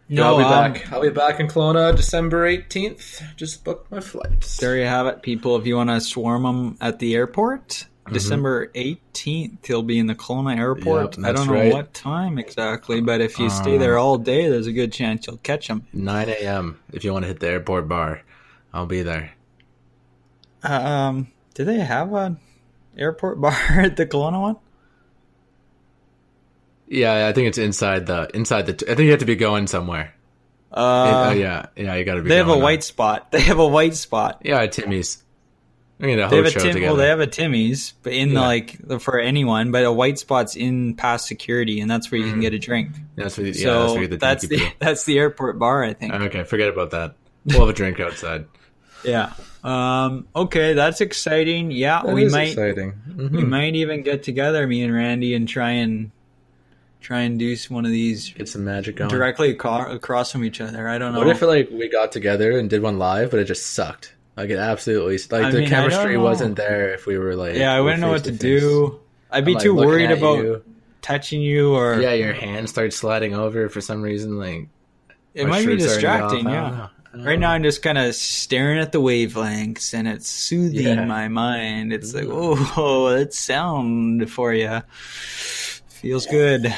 Yeah, 0.10 0.22
no, 0.22 0.24
I'll 0.24 0.38
be 0.38 0.43
um, 0.43 0.74
back. 0.74 0.91
I'll 0.93 1.01
be 1.01 1.10
back 1.10 1.39
in 1.39 1.48
Kelowna 1.48 1.96
December 1.96 2.48
18th. 2.50 3.36
Just 3.36 3.63
booked 3.63 3.91
my 3.91 4.00
flights. 4.00 4.57
There 4.57 4.77
you 4.77 4.86
have 4.86 5.05
it, 5.07 5.22
people. 5.22 5.55
If 5.57 5.65
you 5.65 5.75
want 5.75 5.89
to 5.89 6.00
swarm 6.01 6.43
them 6.43 6.77
at 6.79 7.00
the 7.00 7.15
airport, 7.15 7.86
December 8.12 8.67
18th, 8.67 9.65
he'll 9.65 9.84
be 9.84 10.00
in 10.00 10.07
the 10.07 10.15
Kelowna 10.15 10.57
airport. 10.57 11.17
Yep, 11.17 11.25
I 11.25 11.31
don't 11.34 11.48
know 11.48 11.53
right. 11.53 11.74
what 11.74 11.93
time 11.93 12.38
exactly, 12.38 13.01
but 13.01 13.19
if 13.22 13.38
you 13.38 13.50
stay 13.50 13.77
there 13.77 13.98
all 13.98 14.17
day, 14.17 14.48
there's 14.48 14.67
a 14.67 14.72
good 14.72 14.93
chance 14.93 15.27
you'll 15.27 15.38
catch 15.38 15.67
him. 15.67 15.86
9 15.93 16.29
a.m. 16.29 16.79
If 16.93 17.03
you 17.03 17.12
want 17.12 17.24
to 17.24 17.27
hit 17.27 17.39
the 17.39 17.50
airport 17.50 17.88
bar, 17.88 18.22
I'll 18.74 18.86
be 18.86 19.01
there. 19.01 19.31
Um, 20.63 21.27
do 21.53 21.65
they 21.65 21.79
have 21.79 22.13
an 22.13 22.39
airport 22.98 23.39
bar 23.42 23.54
at 23.70 23.96
the 23.98 24.06
Kelowna 24.06 24.42
one? 24.42 24.56
Yeah, 26.88 27.27
I 27.27 27.34
think 27.34 27.48
it's 27.50 27.58
inside 27.58 28.06
the 28.08 28.30
inside 28.34 28.66
the. 28.66 28.74
I 28.92 28.96
think 28.96 29.06
you 29.06 29.12
have 29.12 29.20
to 29.20 29.25
be 29.25 29.36
going 29.36 29.68
somewhere. 29.68 30.13
Uh, 30.72 31.27
oh 31.30 31.32
yeah, 31.32 31.68
yeah, 31.75 31.96
you 31.96 32.06
got 32.06 32.16
to 32.16 32.22
be. 32.22 32.30
they 32.30 32.38
have 32.38 32.48
a 32.48 32.51
going 32.51 32.62
white 32.63 32.84
spot. 32.84 33.27
They 33.32 33.42
have 33.42 33.60
a 33.60 33.68
white 33.68 33.96
spot. 33.96 34.42
Yeah, 34.46 34.66
Timmy's. 34.68 35.24
We 36.00 36.08
need 36.08 36.20
a 36.20 36.30
They 36.30 36.38
have 36.38 36.46
a 36.46 36.51
Tim. 36.51 36.62
together. 36.62 36.82
Well, 36.86 36.96
they 36.96 37.08
have 37.08 37.20
a 37.20 37.25
Timmy's, 37.27 37.94
but 38.04 38.13
in 38.13 38.30
the, 38.30 38.36
Yeah. 38.36 38.42
like 38.42 39.01
for 39.01 39.20
anyone, 39.20 39.72
but 39.72 39.84
a 39.84 39.92
white 39.92 40.20
spot's 40.20 40.56
in 40.56 40.94
past 40.96 41.25
security, 41.27 41.80
and 41.82 41.89
that's 41.89 42.12
where 42.12 42.22
you 42.22 42.30
can 42.30 42.39
get 42.39 42.54
a 42.54 42.60
drink. 42.60 42.92
That's 43.16 43.36
Mm. 43.38 43.46
yeah, 43.56 43.74
that's, 43.74 43.94
where 43.94 44.01
you 44.04 44.08
get 44.08 44.12
the 44.12 44.18
that's 44.25 44.48
dinky 44.48 44.66
the 44.66 44.72
that's 44.80 45.04
the 45.06 45.18
airport 45.18 45.58
bar, 45.58 45.84
I 45.84 45.94
think. 45.94 46.13
Okay, 46.13 46.44
forget 46.44 46.70
about 46.70 46.92
that. 46.92 47.16
We'll 47.46 47.62
have 47.62 47.70
a 47.70 47.74
drink 47.74 48.00
outside. 48.00 48.46
Yeah. 49.04 49.34
Um. 49.64 50.28
Okay, 50.36 50.74
that's 50.74 51.02
exciting. 51.02 51.72
Yeah, 51.72 52.02
That 52.04 52.14
we 52.14 52.26
is 52.26 52.32
might 52.34 52.50
exciting. 52.50 52.94
we 53.18 53.44
might 53.44 53.76
even 53.76 54.04
get 54.04 54.24
together, 54.24 54.66
me 54.68 54.84
and 54.84 54.94
Randy, 54.94 55.34
and 55.34 55.48
try 55.48 55.72
and 55.72 56.12
try 57.02 57.22
and 57.22 57.38
do 57.40 57.56
one 57.70 57.86
of 57.86 57.92
these 57.92 58.32
Get 58.34 58.50
some 58.50 58.66
magic 58.66 58.96
going. 58.98 59.10
directly 59.10 59.52
aco- 59.52 59.92
across 59.92 60.32
from 60.32 60.44
each 60.44 60.62
other. 60.62 60.88
I 60.88 60.98
don't 60.98 61.14
know. 61.14 61.20
What 61.20 61.28
if 61.30 61.42
like 61.42 61.70
we 61.72 61.90
got 61.90 62.12
together 62.12 62.58
and 62.58 62.70
did 62.70 62.82
one 62.82 62.98
live, 63.00 63.32
but 63.32 63.40
it 63.40 63.46
just 63.46 63.68
sucked? 63.74 64.14
Like 64.36 64.50
it 64.52 64.60
absolutely 64.60 65.18
like 65.36 65.46
I 65.48 65.52
the 65.52 65.60
mean, 65.60 65.70
chemistry 65.70 66.18
wasn't 66.18 66.56
there 66.58 66.94
if 66.94 67.06
we 67.08 67.18
were 67.18 67.36
like 67.36 67.56
yeah, 67.56 67.74
I 67.74 67.82
wouldn't 67.82 68.02
know 68.02 68.10
what 68.12 68.24
to 68.26 68.32
face-to-face. 68.32 68.62
do. 68.62 69.00
I'd 69.32 69.46
be 69.46 69.56
I'm, 69.56 69.60
too 69.62 69.74
looking 69.74 69.88
worried 69.90 70.12
about 70.12 70.38
you. 70.40 70.64
touching 71.02 71.42
you, 71.42 71.74
or 71.74 72.00
Yeah, 72.00 72.14
your 72.14 72.34
hand 72.34 72.70
starts 72.70 72.96
sliding 72.96 73.34
over 73.34 73.68
for 73.70 73.82
some 73.82 74.02
reason. 74.02 74.38
Like 74.38 74.68
it 75.34 75.48
might 75.48 75.66
be 75.66 75.80
shirt's 75.80 75.84
already 75.86 75.94
distracting. 75.96 76.48
I 76.48 76.54
don't 76.56 76.74
Yeah. 76.78 76.88
Know. 77.18 77.24
I 77.24 77.26
don't 77.26 77.26
Right 77.26 77.40
now, 77.40 77.52
I'm 77.52 77.64
just 77.64 77.82
kind 77.82 77.98
of 77.98 78.16
staring 78.16 78.80
at 78.80 78.92
the 78.92 79.02
wavelengths, 79.02 79.94
and 79.94 80.08
it's 80.08 80.28
soothing 80.28 80.86
Yeah. 80.86 81.06
my 81.06 81.28
mind. 81.28 81.94
It's 81.94 82.14
like, 82.14 82.28
oh, 82.30 83.10
that's 83.16 83.38
sound 83.38 84.30
for 84.32 84.54
you. 84.54 84.82
Feels 85.88 86.26
good. 86.28 86.74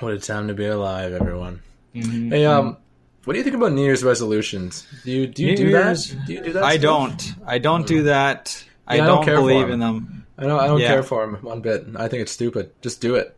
What 0.00 0.12
a 0.14 0.18
time 0.18 0.48
to 0.48 0.54
be 0.54 0.66
alive, 0.66 1.12
everyone. 1.12 1.60
Mhm. 1.94 2.30
Hey, 2.30 2.44
um, 2.46 2.76
what 3.24 3.34
do 3.34 3.38
you 3.38 3.44
think 3.44 3.56
about 3.56 3.72
New 3.72 3.82
Year's 3.84 4.02
resolutions? 4.02 4.86
Do 5.04 5.10
you 5.12 5.26
do 5.26 5.42
you 5.44 5.50
New 5.50 5.56
do 5.56 5.68
Year's- 5.68 6.08
that? 6.10 6.26
Do 6.26 6.32
you 6.32 6.40
do 6.42 6.52
that? 6.54 6.64
I 6.64 6.72
stuff? 6.72 6.82
don't. 6.82 7.32
I 7.46 7.58
don't 7.58 7.86
do 7.86 8.02
that. 8.04 8.64
I 8.86 8.96
Yeah, 8.96 9.04
I 9.04 9.06
don't 9.06 9.26
don't 9.26 9.36
believe 9.36 9.70
in 9.70 9.78
them. 9.78 10.26
I 10.36 10.42
don't. 10.44 10.58
I 10.60 10.66
don't 10.66 10.80
Yeah. 10.80 10.88
care 10.88 11.02
for 11.04 11.24
them 11.24 11.36
one 11.42 11.60
bit. 11.60 11.86
I 11.96 12.08
think 12.08 12.22
it's 12.22 12.32
stupid. 12.32 12.70
Just 12.82 13.00
do 13.00 13.14
it. 13.14 13.36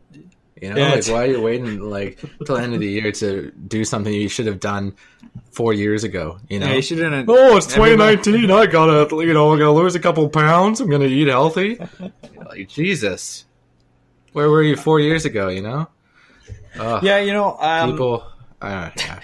You 0.61 0.73
know, 0.73 0.77
Yeah, 0.81 0.91
like 0.95 1.07
why 1.07 1.23
are 1.23 1.27
you 1.27 1.41
waiting 1.41 1.79
like 1.79 2.19
till 2.45 2.55
the 2.55 2.61
end 2.61 2.73
of 2.73 2.79
the 2.79 2.87
year 2.89 3.11
to 3.11 3.51
do 3.67 3.83
something 3.85 4.13
you 4.13 4.29
should 4.29 4.45
have 4.47 4.59
done 4.59 4.95
four 5.51 5.73
years 5.73 6.03
ago? 6.03 6.39
You 6.49 6.59
know. 6.59 6.67
Yeah, 6.67 6.73
you 6.75 6.81
shouldn't. 6.81 7.29
Oh, 7.29 7.57
it's 7.57 7.67
2019. 7.67 8.49
I 8.51 8.65
gotta, 8.65 9.15
you 9.25 9.33
know, 9.33 9.53
I 9.53 9.57
gotta 9.59 9.71
lose 9.71 9.95
a 9.95 9.99
couple 9.99 10.27
pounds. 10.29 10.79
I'm 10.81 10.89
gonna 10.89 11.05
eat 11.05 11.27
healthy. 11.27 11.77
like 12.49 12.69
Jesus, 12.69 13.45
where 14.33 14.49
were 14.49 14.63
you 14.63 14.75
four 14.75 14.99
years 14.99 15.25
ago? 15.25 15.49
You 15.49 15.61
know, 15.61 15.87
Ugh, 16.79 17.03
Yeah, 17.03 17.19
you 17.19 17.33
know, 17.33 17.57
um, 17.59 17.91
people. 17.91 18.25
Uh, 18.61 18.89
yeah. 18.97 19.19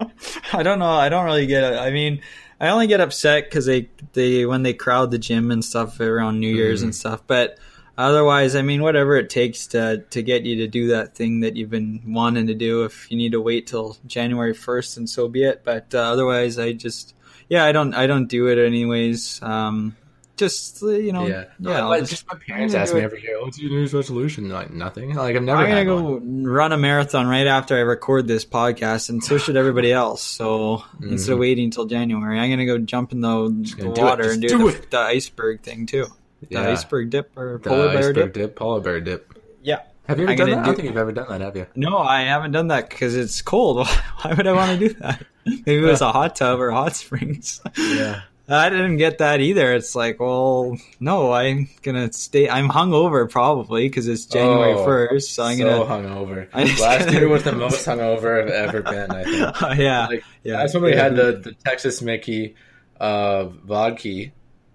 I 0.52 0.62
don't 0.62 0.78
know. 0.78 0.90
I 0.90 1.08
don't 1.08 1.24
really 1.24 1.46
get 1.46 1.72
it. 1.72 1.76
I 1.78 1.90
mean, 1.90 2.20
I 2.60 2.68
only 2.68 2.86
get 2.86 3.00
upset 3.00 3.44
because 3.44 3.66
they 3.66 3.88
they 4.12 4.46
when 4.46 4.62
they 4.62 4.74
crowd 4.74 5.10
the 5.10 5.18
gym 5.18 5.50
and 5.50 5.64
stuff 5.64 5.98
around 6.00 6.38
New 6.40 6.54
Year's 6.54 6.80
Mm-hmm. 6.80 6.86
and 6.86 6.94
stuff. 6.94 7.22
But 7.26 7.58
otherwise, 7.98 8.56
I 8.56 8.62
mean, 8.62 8.82
whatever 8.82 9.16
it 9.16 9.28
takes 9.28 9.66
to 9.68 10.04
to 10.10 10.22
get 10.22 10.44
you 10.44 10.56
to 10.56 10.68
do 10.68 10.88
that 10.88 11.14
thing 11.14 11.40
that 11.40 11.56
you've 11.56 11.70
been 11.70 12.02
wanting 12.06 12.46
to 12.46 12.54
do. 12.54 12.84
If 12.84 13.10
you 13.10 13.16
need 13.18 13.32
to 13.32 13.40
wait 13.40 13.66
till 13.66 13.96
January 14.06 14.54
first, 14.54 14.96
and 14.96 15.08
so 15.10 15.28
be 15.28 15.42
it. 15.42 15.62
But 15.64 15.94
uh, 15.94 15.98
otherwise, 15.98 16.58
I 16.58 16.72
just 16.72 17.14
yeah, 17.48 17.64
I 17.64 17.72
don't 17.72 17.94
I 17.94 18.06
don't 18.06 18.26
do 18.28 18.46
it 18.48 18.58
anyways. 18.58 19.42
Um, 19.42 19.96
just 20.36 20.82
you 20.82 21.12
know, 21.12 21.26
yeah, 21.26 21.46
yeah. 21.58 21.84
Like, 21.86 22.00
just- 22.02 22.12
just, 22.12 22.26
my 22.32 22.38
parents 22.38 22.72
ask 22.72 22.94
me 22.94 23.00
every 23.00 23.20
year, 23.22 23.42
"What's 23.42 23.58
your 23.58 23.70
New 23.70 23.78
Year's 23.78 23.92
resolution?" 23.92 24.48
Like 24.48 24.70
nothing. 24.70 25.14
Like 25.14 25.34
I've 25.34 25.42
never. 25.42 25.58
I'm 25.58 25.64
gonna 25.66 25.78
had 25.78 25.86
go 25.86 26.02
one. 26.14 26.44
run 26.44 26.72
a 26.72 26.78
marathon 26.78 27.26
right 27.26 27.46
after 27.48 27.76
I 27.76 27.80
record 27.80 28.28
this 28.28 28.44
podcast, 28.44 29.08
and 29.08 29.22
so 29.22 29.36
should 29.36 29.56
everybody 29.56 29.92
else. 29.92 30.22
So 30.22 30.84
instead 31.02 31.32
of 31.32 31.40
waiting 31.40 31.64
until 31.64 31.86
January, 31.86 32.38
I'm 32.38 32.50
gonna 32.50 32.66
go 32.66 32.78
jump 32.78 33.10
in 33.12 33.20
the, 33.20 33.48
the 33.48 33.74
gonna 33.76 33.94
do 33.94 34.00
water 34.02 34.30
and 34.30 34.40
do, 34.40 34.48
do 34.48 34.70
the, 34.70 34.86
the 34.90 34.98
iceberg 34.98 35.62
thing 35.62 35.86
too. 35.86 36.06
The 36.40 36.46
Yeah. 36.50 36.70
iceberg 36.70 37.10
dip 37.10 37.36
or 37.36 37.58
The 37.62 37.68
polar 37.70 37.88
bear 37.88 37.98
iceberg 38.10 38.32
dip. 38.32 38.56
polar 38.56 38.80
bear 38.80 39.00
dip. 39.00 39.32
Yeah. 39.62 39.80
Have 40.08 40.18
you 40.18 40.24
ever 40.24 40.32
I'm 40.32 40.38
done 40.38 40.50
that? 40.50 40.56
I 40.56 40.60
do- 40.60 40.66
don't 40.66 40.74
think 40.76 40.88
you've 40.88 40.96
ever 40.96 41.12
done 41.12 41.26
that, 41.28 41.40
have 41.40 41.56
you? 41.56 41.66
No, 41.74 41.98
I 41.98 42.22
haven't 42.22 42.52
done 42.52 42.68
that 42.68 42.88
because 42.88 43.14
it's 43.16 43.42
cold. 43.42 43.86
Why 44.22 44.34
would 44.34 44.46
I 44.46 44.52
want 44.52 44.78
to 44.78 44.88
do 44.88 44.94
that? 45.00 45.24
Maybe 45.44 45.76
it 45.78 45.80
was 45.90 46.00
a 46.00 46.12
hot 46.12 46.36
tub 46.36 46.60
or 46.60 46.70
hot 46.70 46.94
springs. 46.96 47.60
Yeah. 47.76 48.20
I 48.50 48.70
didn't 48.70 48.96
get 48.96 49.18
that 49.18 49.40
either. 49.40 49.74
It's 49.74 49.94
like, 49.94 50.18
well, 50.20 50.78
no, 51.00 51.32
I'm 51.32 51.68
gonna 51.82 52.10
stay. 52.14 52.48
I'm 52.48 52.70
hungover 52.70 53.30
probably 53.30 53.86
because 53.90 54.08
it's 54.08 54.24
January 54.24 54.72
Oh, 54.72 54.84
first, 54.86 55.34
so 55.34 55.42
I'm 55.44 55.58
so 55.58 55.84
gonna. 55.86 56.08
hungover. 56.08 56.48
I'm 56.54 56.66
Last 56.78 57.04
gonna- 57.06 57.12
year 57.18 57.28
was 57.28 57.42
the 57.44 57.52
most 57.52 57.84
hungover 57.86 58.42
I've 58.42 58.48
ever 58.48 58.80
been. 58.80 59.10
I 59.10 59.24
think. 59.24 59.78
yeah, 59.80 60.06
Like, 60.06 60.24
yeah. 60.44 60.56
That's 60.56 60.72
when 60.72 60.82
we 60.84 60.92
had 60.92 61.14
the, 61.14 61.32
the 61.44 61.52
Texas 61.62 62.00
Mickey 62.00 62.54
uh, 62.98 63.44
vodka 63.48 64.30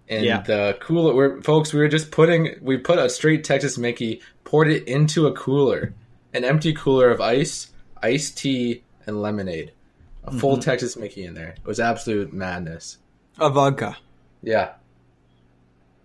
and 0.10 0.26
Yeah. 0.26 0.42
the 0.42 0.78
cooler. 0.80 1.14
We're, 1.16 1.42
folks, 1.42 1.74
we 1.74 1.80
were 1.80 1.88
just 1.88 2.12
putting 2.12 2.56
we 2.62 2.78
put 2.78 3.00
a 3.00 3.10
straight 3.10 3.44
Texas 3.44 3.78
Mickey, 3.78 4.22
poured 4.44 4.68
it 4.70 4.88
into 4.88 5.28
a 5.28 5.34
cooler, 5.34 5.94
an 6.34 6.44
empty 6.44 6.74
cooler 6.74 7.10
of 7.10 7.22
ice, 7.22 7.72
iced 8.02 8.38
tea, 8.38 8.84
and 9.06 9.22
lemonade. 9.22 9.72
A 10.26 10.32
full 10.32 10.54
Mm-hmm. 10.54 10.62
Texas 10.62 10.96
Mickey 10.96 11.26
in 11.26 11.34
there. 11.34 11.50
It 11.50 11.66
was 11.66 11.80
absolute 11.82 12.32
madness. 12.32 12.98
a 13.40 13.50
vodka. 13.50 13.98
Yeah, 14.42 14.72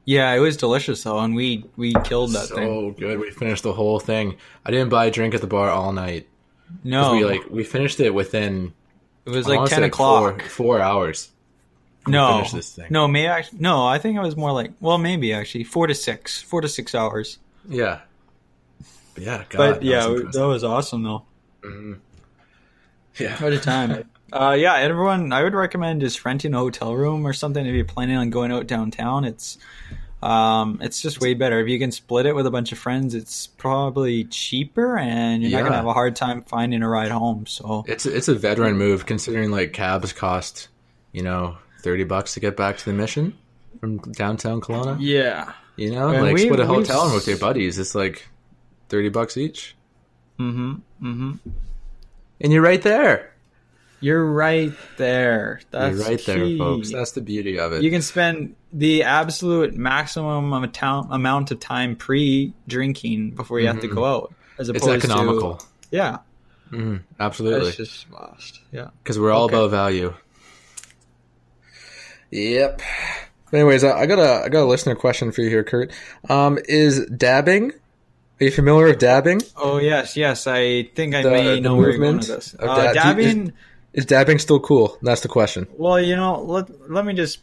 Yeah, 0.05 0.33
it 0.35 0.38
was 0.40 0.57
delicious 0.57 1.02
though, 1.02 1.19
and 1.19 1.35
we 1.35 1.64
we 1.76 1.93
killed 2.05 2.33
that 2.33 2.47
so 2.49 2.55
thing. 2.57 2.93
good. 2.95 3.19
We 3.21 3.31
finished 3.31 3.62
the 3.62 3.73
whole 3.73 4.00
thing. 4.00 4.37
I 4.64 4.71
didn't 4.71 4.88
buy 4.88 5.07
a 5.07 5.11
drink 5.11 5.35
at 5.35 5.40
the 5.40 5.47
bar 5.47 5.71
all 5.71 5.93
night 5.93 6.26
No, 6.85 7.12
we 7.12 7.25
like 7.25 7.43
we 7.50 7.62
finished 7.64 8.00
it 8.00 8.11
within 8.14 8.73
it 9.26 9.31
was 9.31 9.47
like 9.47 9.69
ten 9.69 9.81
say 9.81 9.87
o'clock. 9.87 10.40
Four, 10.43 10.49
four 10.49 10.81
hours. 10.81 11.31
No, 12.10 12.36
finished 12.36 12.54
this 12.54 12.74
thing. 12.74 12.86
no, 12.90 13.08
maybe 13.08 13.28
I, 13.28 13.44
no. 13.52 13.86
I 13.86 13.98
think 13.98 14.16
it 14.16 14.20
was 14.20 14.36
more 14.36 14.52
like 14.52 14.72
well, 14.80 14.98
maybe 14.98 15.32
actually 15.32 15.64
four 15.64 15.86
to 15.86 15.94
six, 15.94 16.40
four 16.42 16.60
to 16.60 16.68
six 16.68 16.94
hours. 16.94 17.38
Yeah. 17.68 18.00
Yeah, 19.16 19.44
God, 19.48 19.58
but 19.58 19.74
that 19.74 19.82
yeah, 19.82 20.06
was 20.06 20.34
that 20.34 20.46
was 20.46 20.64
awesome 20.64 21.02
though. 21.02 21.24
yeah. 23.18 23.42
What 23.42 23.52
a 23.52 23.58
time. 23.58 24.08
uh, 24.32 24.56
yeah, 24.58 24.76
everyone, 24.76 25.32
I 25.32 25.42
would 25.42 25.54
recommend 25.54 26.00
just 26.00 26.24
renting 26.24 26.54
a 26.54 26.58
hotel 26.58 26.94
room 26.94 27.26
or 27.26 27.32
something 27.32 27.64
if 27.66 27.74
you're 27.74 27.84
planning 27.84 28.16
on 28.16 28.30
going 28.30 28.52
out 28.52 28.66
downtown. 28.66 29.24
It's 29.24 29.58
um, 30.22 30.78
it's 30.82 31.00
just 31.00 31.20
way 31.20 31.34
better 31.34 31.60
if 31.60 31.68
you 31.68 31.78
can 31.78 31.92
split 31.92 32.26
it 32.26 32.34
with 32.34 32.46
a 32.46 32.50
bunch 32.50 32.72
of 32.72 32.78
friends. 32.78 33.14
It's 33.14 33.46
probably 33.46 34.24
cheaper, 34.24 34.98
and 34.98 35.42
you're 35.42 35.52
not 35.52 35.64
gonna 35.64 35.76
have 35.76 35.86
a 35.86 35.92
hard 35.92 36.16
time 36.16 36.42
finding 36.42 36.82
a 36.82 36.88
ride 36.88 37.10
home. 37.10 37.46
So 37.46 37.84
It's 37.86 38.04
it's 38.04 38.28
a 38.28 38.34
veteran 38.34 38.76
move 38.76 39.06
considering 39.06 39.50
like 39.50 39.72
cabs 39.72 40.12
cost, 40.12 40.68
you 41.12 41.22
know, 41.22 41.56
thirty 41.82 42.04
bucks 42.04 42.35
to 42.35 42.40
get 42.40 42.56
back 42.56 42.76
to 42.78 42.85
the 42.85 42.92
mission 42.92 43.37
from 43.80 43.99
downtown 43.99 44.61
Kelowna. 44.61 44.97
yeah, 45.00 45.52
You 45.76 45.92
know, 45.92 46.08
And 46.08 46.23
like 46.23 46.35
we- 46.35 46.47
split 46.47 46.61
a 46.61 46.66
hotel 46.66 47.04
room 47.06 47.14
with 47.14 47.26
your 47.28 47.38
buddies. 47.38 47.78
It's 47.78 47.94
like 47.94 48.28
thirty 48.88 49.08
bucks 49.08 49.37
each, 49.37 49.76
mm-hmm, 50.38 50.73
mm-hmm. 51.02 51.32
and 52.40 52.52
you're 52.52 52.62
right 52.62 52.82
there. 52.82 53.32
You're 54.00 54.25
right 54.25 54.73
there. 54.97 55.61
That's 55.73 55.97
you're 55.99 56.06
right 56.08 56.25
there, 56.25 56.56
folks. 56.56 56.92
That's 56.92 57.11
the 57.12 57.20
beauty 57.20 57.58
of 57.58 57.73
it. 57.73 57.82
You 57.82 57.90
can 57.90 58.00
spend 58.02 58.54
the 58.73 59.02
absolute 59.02 59.75
maximum 59.75 60.52
amount 60.52 61.08
amount 61.11 61.50
of 61.50 61.58
time 61.58 61.97
pre-drinking 61.97 63.32
before 63.32 63.58
you 63.61 63.66
have 63.66 63.80
to 63.80 63.88
go 63.88 64.04
out, 64.04 64.35
as 64.58 64.68
Mm-hmm. 64.68 64.76
it's 64.76 64.87
economical. 64.87 65.56
to 65.56 65.66
yeah. 65.90 66.18
Mhm, 66.70 67.00
absolutely. 67.18 67.64
That's 67.64 67.76
just 67.76 68.11
lost. 68.12 68.61
Yeah. 68.73 68.88
because 69.02 69.18
we're 69.18 69.30
all 69.32 69.44
Okay. 69.44 69.56
about 69.56 69.70
value. 69.70 70.14
Yep. 72.30 72.82
Anyways, 73.52 73.82
I 73.85 74.06
got 74.06 74.18
a 74.18 74.44
I 74.44 74.49
got 74.49 74.64
a 74.64 74.66
listener 74.66 74.94
question 74.94 75.32
for 75.32 75.40
you 75.40 75.49
here, 75.49 75.64
Kurt. 75.64 75.92
Um, 76.28 76.58
is 76.68 77.06
dabbing? 77.06 77.73
Are 78.40 78.44
you 78.44 78.50
familiar 78.50 78.87
with 78.88 78.99
dabbing? 78.99 79.40
Oh 79.56 79.78
yes, 79.78 80.16
yes. 80.16 80.47
I 80.47 80.85
think 80.94 81.14
I 81.14 81.23
The- 81.23 81.30
may 81.30 81.61
know 81.61 81.76
where 81.76 81.90
you're 81.90 81.99
going 81.99 82.16
movement 82.16 82.28
with 82.28 82.37
this. 82.37 82.56
Uh, 82.58 82.66
dab- 82.92 82.94
you- 82.94 82.94
dabbing. 83.25 83.52
Is 83.94 84.04
dabbing 84.06 84.38
still 84.38 84.61
cool? 84.61 84.99
That's 85.02 85.23
the 85.23 85.28
question. 85.28 85.66
Well, 85.76 85.99
you 85.99 86.14
know, 86.14 86.42
let 86.42 86.90
let 86.90 87.06
me 87.06 87.14
just 87.14 87.38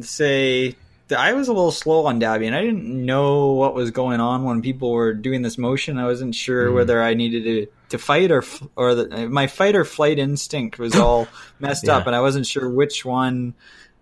say 0.00 0.76
that 1.08 1.18
I 1.18 1.32
was 1.32 1.48
a 1.48 1.52
little 1.52 1.72
slow 1.72 2.06
on 2.06 2.18
dabbing. 2.20 2.54
I 2.54 2.60
didn't 2.62 2.84
know 2.84 3.52
what 3.52 3.74
was 3.74 3.90
going 3.90 4.20
on 4.20 4.44
when 4.44 4.62
people 4.62 4.92
were 4.92 5.12
doing 5.12 5.42
this 5.42 5.58
motion. 5.58 5.98
I 5.98 6.04
wasn't 6.06 6.34
sure 6.34 6.70
whether 6.72 7.02
I 7.02 7.14
needed 7.14 7.44
to 7.44 7.66
to 7.90 7.98
fight 7.98 8.30
or 8.30 8.44
or 8.76 8.94
the, 8.94 9.28
my 9.28 9.48
fight 9.48 9.74
or 9.74 9.84
flight 9.84 10.18
instinct 10.20 10.78
was 10.78 10.94
all 10.96 11.26
messed 11.58 11.88
up, 11.88 12.06
and 12.06 12.14
I 12.14 12.20
wasn't 12.20 12.46
sure 12.46 12.70
which 12.70 13.04
one 13.04 13.54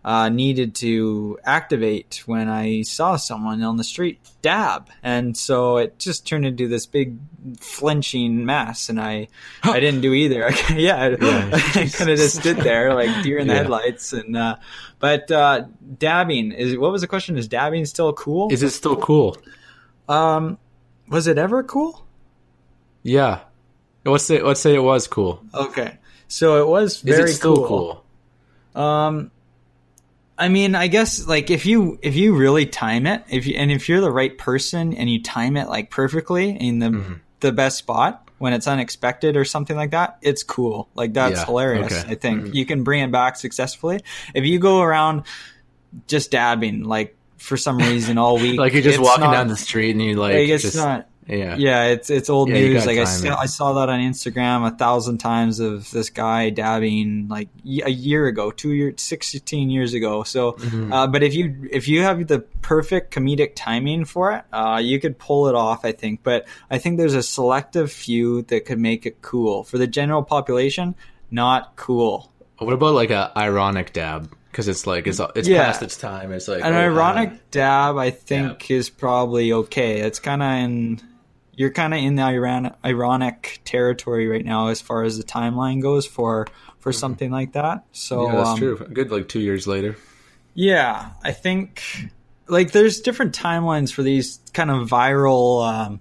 uh, 0.06 0.28
needed 0.28 0.76
to 0.76 1.36
activate 1.44 2.22
when 2.26 2.48
I 2.48 2.82
saw 2.82 3.16
someone 3.16 3.60
on 3.64 3.76
the 3.76 3.82
street 3.82 4.20
dab, 4.40 4.88
and 5.02 5.36
so 5.36 5.78
it 5.78 5.98
just 5.98 6.24
turned 6.24 6.46
into 6.46 6.68
this 6.68 6.86
big 6.86 7.18
flinching 7.58 8.46
mess, 8.46 8.88
and 8.88 9.00
I 9.00 9.26
I 9.64 9.80
didn't 9.80 10.02
do 10.02 10.14
either. 10.14 10.48
yeah, 10.74 10.96
I, 11.20 11.48
I 11.54 11.88
kind 11.92 12.10
of 12.10 12.18
just 12.18 12.36
stood 12.40 12.58
there 12.58 12.94
like 12.94 13.24
deer 13.24 13.38
in 13.38 13.48
the 13.48 13.54
Yeah. 13.54 13.58
headlights, 13.62 14.12
and 14.12 14.36
uh, 14.36 14.56
but 15.00 15.28
uh, 15.32 15.64
dabbing 15.98 16.52
is 16.52 16.78
what 16.78 16.92
was 16.92 17.00
the 17.00 17.08
question? 17.08 17.36
Is 17.36 17.48
dabbing 17.48 17.84
still 17.84 18.12
cool? 18.12 18.52
Is 18.52 18.62
it 18.62 18.70
still 18.70 18.96
cool? 18.96 19.36
um, 20.08 20.56
was 21.08 21.26
it 21.26 21.36
ever 21.36 21.64
cool? 21.64 22.06
Yeah. 23.02 23.40
Let's 24.04 24.22
say 24.24 24.40
let's 24.40 24.60
say 24.60 24.72
it 24.76 24.82
was 24.82 25.08
cool. 25.08 25.42
Okay, 25.52 25.98
so 26.28 26.62
it 26.62 26.68
was 26.68 27.00
very 27.00 27.34
cool. 27.34 27.66
cool? 27.66 28.80
Um, 28.80 29.32
I 30.38 30.48
mean, 30.48 30.74
I 30.74 30.86
guess 30.88 31.26
like 31.26 31.50
if 31.50 31.64
you 31.66 31.98
if 32.02 32.14
you 32.14 32.36
really 32.36 32.66
time 32.66 33.06
it, 33.06 33.24
if 33.30 33.46
you 33.46 33.54
and 33.56 33.70
if 33.72 33.88
you're 33.88 34.00
the 34.02 34.10
right 34.10 34.36
person 34.36 34.92
and 34.94 35.08
you 35.10 35.22
time 35.22 35.56
it 35.56 35.68
like 35.68 35.90
perfectly 35.90 36.50
in 36.50 36.78
the 36.78 36.86
Mm-hmm. 36.88 37.14
the 37.40 37.52
best 37.52 37.78
spot 37.78 38.28
when 38.38 38.52
it's 38.52 38.66
unexpected 38.66 39.36
or 39.36 39.44
something 39.46 39.76
like 39.76 39.92
that, 39.92 40.18
it's 40.20 40.42
cool. 40.42 40.88
Like 40.94 41.14
that's 41.14 41.38
Yeah, 41.38 41.44
hilarious. 41.46 41.86
okay. 41.86 42.02
Mm-hmm. 42.02 42.10
I 42.10 42.14
think 42.16 42.54
you 42.54 42.66
can 42.66 42.84
bring 42.84 43.02
it 43.02 43.10
back 43.10 43.36
successfully. 43.36 44.00
If 44.34 44.44
you 44.44 44.58
go 44.58 44.82
around 44.82 45.22
just 46.06 46.30
dabbing 46.32 46.84
like 46.84 47.16
for 47.38 47.56
some 47.56 47.78
reason 47.78 48.18
all 48.18 48.36
week, 48.40 48.58
Like 48.60 48.74
you're 48.74 48.82
just 48.82 48.98
walking 48.98 49.24
not- 49.24 49.32
down 49.32 49.48
the 49.48 49.56
street 49.56 49.92
and 49.92 50.02
you 50.02 50.16
like, 50.16 50.34
like 50.34 50.48
it's 50.50 50.64
just, 50.64 50.76
not 50.76 51.08
yeah. 51.28 51.56
yeah, 51.56 51.84
it's 51.84 52.10
it's 52.10 52.30
old 52.30 52.48
Yeah, 52.48 52.54
news. 52.56 52.86
Like 52.86 52.98
I 52.98 53.04
saw. 53.04 53.36
I 53.36 53.46
saw 53.46 53.72
that 53.74 53.88
on 53.88 54.00
Instagram 54.00 54.66
a 54.66 54.76
thousand 54.76 55.18
times 55.18 55.60
of 55.60 55.90
this 55.90 56.10
guy 56.10 56.50
dabbing 56.50 57.28
like 57.28 57.48
a 57.64 57.90
year 57.90 58.26
ago, 58.26 58.50
two 58.50 58.72
years, 58.72 59.02
sixteen 59.02 59.70
years 59.70 59.94
ago. 59.94 60.22
So, 60.22 60.52
Mm-hmm. 60.52 60.92
uh, 60.92 61.06
but 61.08 61.22
if 61.22 61.34
you 61.34 61.68
if 61.72 61.88
you 61.88 62.02
have 62.02 62.26
the 62.26 62.40
perfect 62.62 63.12
comedic 63.14 63.52
timing 63.56 64.04
for 64.04 64.32
it, 64.32 64.44
uh, 64.52 64.80
you 64.82 65.00
could 65.00 65.18
pull 65.18 65.48
it 65.48 65.54
off. 65.54 65.84
I 65.84 65.92
think, 65.92 66.22
but 66.22 66.46
I 66.70 66.78
think 66.78 66.98
there's 66.98 67.14
a 67.14 67.22
selective 67.22 67.90
few 67.92 68.42
that 68.42 68.64
could 68.64 68.78
make 68.78 69.06
it 69.06 69.22
cool 69.22 69.64
for 69.64 69.78
the 69.78 69.86
general 69.86 70.22
population. 70.22 70.94
Not 71.30 71.74
cool. 71.76 72.32
What 72.58 72.72
about 72.72 72.94
like 72.94 73.10
a 73.10 73.32
ironic 73.36 73.92
dab? 73.92 74.32
Because 74.50 74.68
it's 74.68 74.86
like 74.86 75.06
it's 75.06 75.20
it's 75.34 75.46
Yeah. 75.48 75.64
past 75.66 75.82
its 75.82 75.98
time. 75.98 76.32
It's 76.32 76.48
like 76.48 76.64
An 76.64 76.72
oh, 76.72 76.78
ironic 76.78 77.28
uh, 77.30 77.36
dab, 77.50 77.98
I 77.98 78.08
think, 78.10 78.70
is 78.70 78.88
probably 78.88 79.52
okay. 79.52 80.00
It's 80.00 80.18
kind 80.18 80.42
of 80.42 80.50
in. 80.52 81.00
You're 81.56 81.70
kind 81.70 81.94
of 81.94 82.00
in 82.00 82.14
the 82.16 82.22
Iran, 82.22 82.74
ironic 82.84 83.60
territory 83.64 84.28
right 84.28 84.44
now 84.44 84.68
as 84.68 84.80
far 84.80 85.02
as 85.02 85.16
the 85.18 85.24
timeline 85.24 85.80
goes 85.82 86.06
for 86.06 86.46
for 86.78 86.92
something 86.92 87.30
like 87.30 87.52
that. 87.54 87.84
So 87.92 88.18
Mm-hmm. 88.18 88.32
yeah, 88.32 88.36
that's 88.38 88.48
um, 88.50 88.58
true. 88.58 88.76
Good, 88.92 89.10
like 89.10 89.28
two 89.28 89.40
years 89.40 89.66
later. 89.66 89.96
Yeah, 90.54 91.10
I 91.24 91.32
think 91.32 91.82
like 92.46 92.72
there's 92.72 93.00
different 93.00 93.34
timelines 93.34 93.92
for 93.92 94.02
these 94.02 94.38
kind 94.52 94.70
of 94.70 94.88
viral 94.88 95.66
um, 95.68 96.00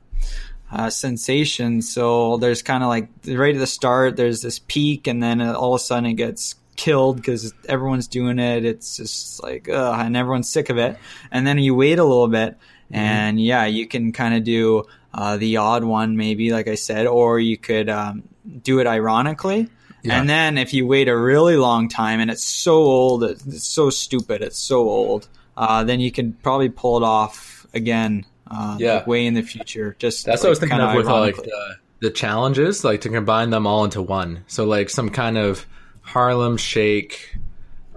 uh, 0.72 0.90
sensations. 0.90 1.92
So 1.92 2.38
there's 2.38 2.62
kind 2.62 2.84
of 2.84 2.90
like 2.90 3.10
right 3.26 3.56
at 3.56 3.60
the 3.60 3.68
start, 3.68 4.16
there's 4.16 4.42
this 4.42 4.60
peak, 4.60 5.08
and 5.08 5.24
then 5.24 5.42
all 5.42 5.74
of 5.74 5.82
a 5.82 5.84
sudden 5.84 6.06
it 6.06 6.14
gets 6.14 6.56
killed 6.76 7.16
because 7.16 7.54
everyone's 7.68 8.08
doing 8.08 8.38
it. 8.38 8.66
It's 8.66 8.98
just 8.98 9.42
like, 9.42 9.70
ugh, 9.70 10.06
and 10.06 10.16
everyone's 10.18 10.50
sick 10.50 10.70
of 10.70 10.78
it. 10.78 10.98
And 11.32 11.48
then 11.48 11.58
you 11.58 11.74
wait 11.74 12.00
a 12.00 12.04
little 12.04 12.28
bit, 12.28 12.58
and 12.92 13.42
yeah, 13.42 13.66
you 13.66 13.88
can 13.88 14.12
kind 14.12 14.34
of 14.36 14.44
do 14.44 14.84
uh, 15.14 15.38
the 15.38 15.58
odd 15.58 15.84
one, 15.84 16.18
maybe, 16.18 16.52
like 16.52 16.68
I 16.68 16.76
said, 16.76 17.08
or 17.08 17.40
you 17.40 17.58
could 17.58 17.90
um, 17.90 18.24
do 18.64 18.80
it 18.80 18.88
ironically. 18.88 19.70
And 20.08 20.30
then 20.30 20.60
if 20.60 20.72
you 20.72 20.86
wait 20.86 21.08
a 21.08 21.18
really 21.18 21.58
long 21.58 21.90
time 21.90 22.20
and 22.20 22.30
it's 22.30 22.44
so 22.44 22.76
old, 22.76 23.24
it's 23.24 23.68
so 23.68 23.90
stupid, 23.90 24.44
it's 24.44 24.60
so 24.60 24.88
old, 24.88 25.28
uh, 25.58 25.84
then 25.84 26.00
you 26.00 26.12
can 26.12 26.34
probably 26.34 26.70
pull 26.70 26.98
it 26.98 27.04
off 27.04 27.66
again, 27.74 28.24
uh, 28.52 28.78
Yeah. 28.80 28.96
like 28.98 29.08
way 29.08 29.26
in 29.26 29.34
the 29.34 29.42
future. 29.42 29.96
Just 29.98 30.26
That's 30.28 30.44
what 30.44 30.48
I 30.48 30.50
was 30.52 30.60
thinking 30.60 30.78
kinda 30.78 30.96
with 30.96 31.08
uh, 31.08 31.20
like 31.20 31.38
the, 31.38 31.76
the 32.02 32.12
challenges, 32.12 32.84
like 32.84 33.02
to 33.02 33.10
combine 33.10 33.50
them 33.50 33.66
all 33.66 33.84
into 33.84 34.00
one. 34.04 34.44
So 34.46 34.66
like 34.66 34.92
some 34.92 35.10
kind 35.10 35.40
of 35.40 35.66
Harlem 36.02 36.58
Shake. 36.58 37.38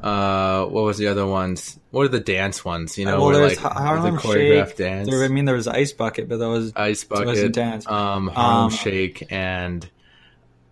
Uh, 0.03 0.65
what 0.67 0.85
was 0.85 0.97
the 0.99 1.09
other 1.09 1.27
ones? 1.27 1.79
What 1.91 2.03
are 2.05 2.09
the 2.09 2.21
dance 2.21 2.65
ones? 2.65 2.97
You 2.99 3.05
know, 3.07 3.19
well, 3.21 3.27
where 3.33 3.49
like 3.49 3.59
Harlem 3.59 4.15
the 4.17 4.21
choreographed 4.21 4.69
Shake. 4.69 4.77
dance, 4.77 5.11
There, 5.11 5.25
I 5.25 5.29
mean, 5.29 5.45
there 5.45 5.57
was 5.57 5.67
Ice 5.67 5.93
Bucket, 5.93 6.29
but 6.29 6.39
that 6.39 6.49
was 6.49 6.73
ice 6.77 7.05
Bucket 7.05 7.27
wasn't 7.27 7.55
dance. 7.55 7.87
um, 7.87 8.29
Harlem 8.29 8.65
Um, 8.67 8.71
Shake, 8.71 9.27
and 9.31 9.89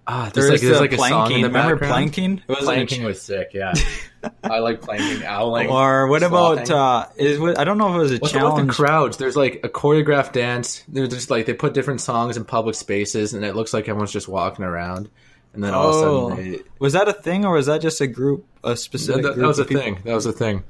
ah, 0.07 0.31
there's 0.33 0.49
there's 0.49 0.51
like 0.51 0.61
there's 0.61 0.75
the 0.77 0.81
like 0.81 0.93
a 0.93 0.99
song 0.99 1.33
in 1.33 1.41
the 1.41 1.49
Remember 1.49 1.75
background. 1.75 1.93
planking? 2.13 2.39
It 2.39 2.49
wasn't 2.49 2.69
a 2.69 2.73
Planking 2.75 3.03
was 3.05 3.21
sick. 3.21 3.51
Yeah, 3.53 3.73
I 4.45 4.61
like 4.61 4.81
planking, 4.83 5.27
owling. 5.27 5.69
Or 5.71 6.07
what 6.07 6.23
about 6.23 6.71
uh, 6.71 7.07
is 7.17 7.41
what 7.41 7.59
I 7.59 7.65
don't 7.65 7.79
know 7.79 7.89
if 7.91 7.95
it 7.97 7.99
was 7.99 8.13
a 8.13 8.19
What's 8.19 8.33
with 8.35 8.67
the 8.69 8.73
crowds? 8.73 9.17
There's 9.17 9.37
like 9.37 9.61
a 9.65 9.69
choreographed 9.69 10.33
dance. 10.33 10.85
They're 10.87 11.09
just 11.09 11.31
like 11.31 11.47
they 11.47 11.55
put 11.55 11.75
different 11.75 12.01
songs 12.01 12.37
in 12.37 12.45
public 12.45 12.77
spaces, 12.77 13.35
and 13.35 13.45
it 13.45 13.57
looks 13.57 13.75
like 13.75 13.89
everyone's 13.89 14.13
just 14.13 14.29
walking 14.29 14.65
around. 14.65 15.11
And 15.57 15.65
then 15.65 15.73
all 15.75 15.87
Oh, 15.87 16.27
of 16.27 16.33
a 16.33 16.37
sudden, 16.37 16.53
they, 16.53 16.59
was 16.79 16.93
that 16.93 17.09
a 17.09 17.13
thing 17.15 17.45
or 17.47 17.55
was 17.55 17.65
that 17.67 17.81
just 17.81 18.01
a 18.03 18.07
group, 18.07 18.45
a 18.63 18.71
that, 18.71 18.77
specific? 18.77 19.23
that 19.23 19.35
group 19.35 19.47
was 19.47 19.59
a 19.59 19.65
people? 19.65 19.83
thing. 19.83 19.99
That 20.05 20.15
was 20.15 20.27
a 20.27 20.33
thing. 20.33 20.63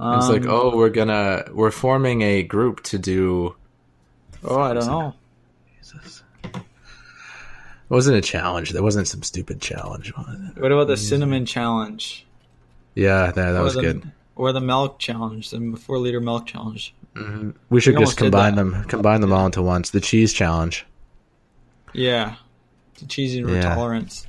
it's 0.00 0.28
like, 0.28 0.42
Um, 0.46 0.48
oh, 0.50 0.74
we're 0.76 0.88
gonna 0.88 1.44
we're 1.52 1.70
forming 1.70 2.22
a 2.22 2.42
group 2.42 2.82
to 2.84 2.98
do. 2.98 3.54
oh, 4.42 4.58
I 4.60 4.72
don't 4.74 4.86
know. 4.86 5.14
It 6.54 6.60
wasn't 7.90 8.16
a 8.16 8.22
challenge. 8.22 8.70
There 8.70 8.82
wasn't 8.82 9.06
some 9.06 9.22
stupid 9.22 9.60
challenge. 9.60 10.08
it? 10.16 10.60
What 10.60 10.72
about 10.72 10.86
the 10.88 10.96
cinnamon 10.96 11.44
challenge? 11.46 12.26
Yeah, 12.94 13.30
that, 13.30 13.52
that 13.52 13.60
was 13.62 13.74
the, 13.74 13.82
good. 13.82 14.12
Or 14.36 14.52
the 14.52 14.60
milk 14.62 14.98
challenge, 14.98 15.50
the 15.50 15.76
four 15.78 15.98
liter 15.98 16.20
milk 16.20 16.46
challenge. 16.46 16.94
We 17.68 17.80
should 17.80 17.94
we 17.98 18.00
just 18.04 18.16
combine 18.16 18.54
them, 18.56 18.84
combine 18.84 19.20
them 19.20 19.32
all 19.32 19.46
into 19.46 19.62
once. 19.62 19.90
The 19.90 20.00
cheese 20.00 20.32
challenge. 20.32 20.86
Yeah, 21.92 22.36
cheesy 23.08 23.40
Yeah. 23.40 23.60
tolerance. 23.74 24.26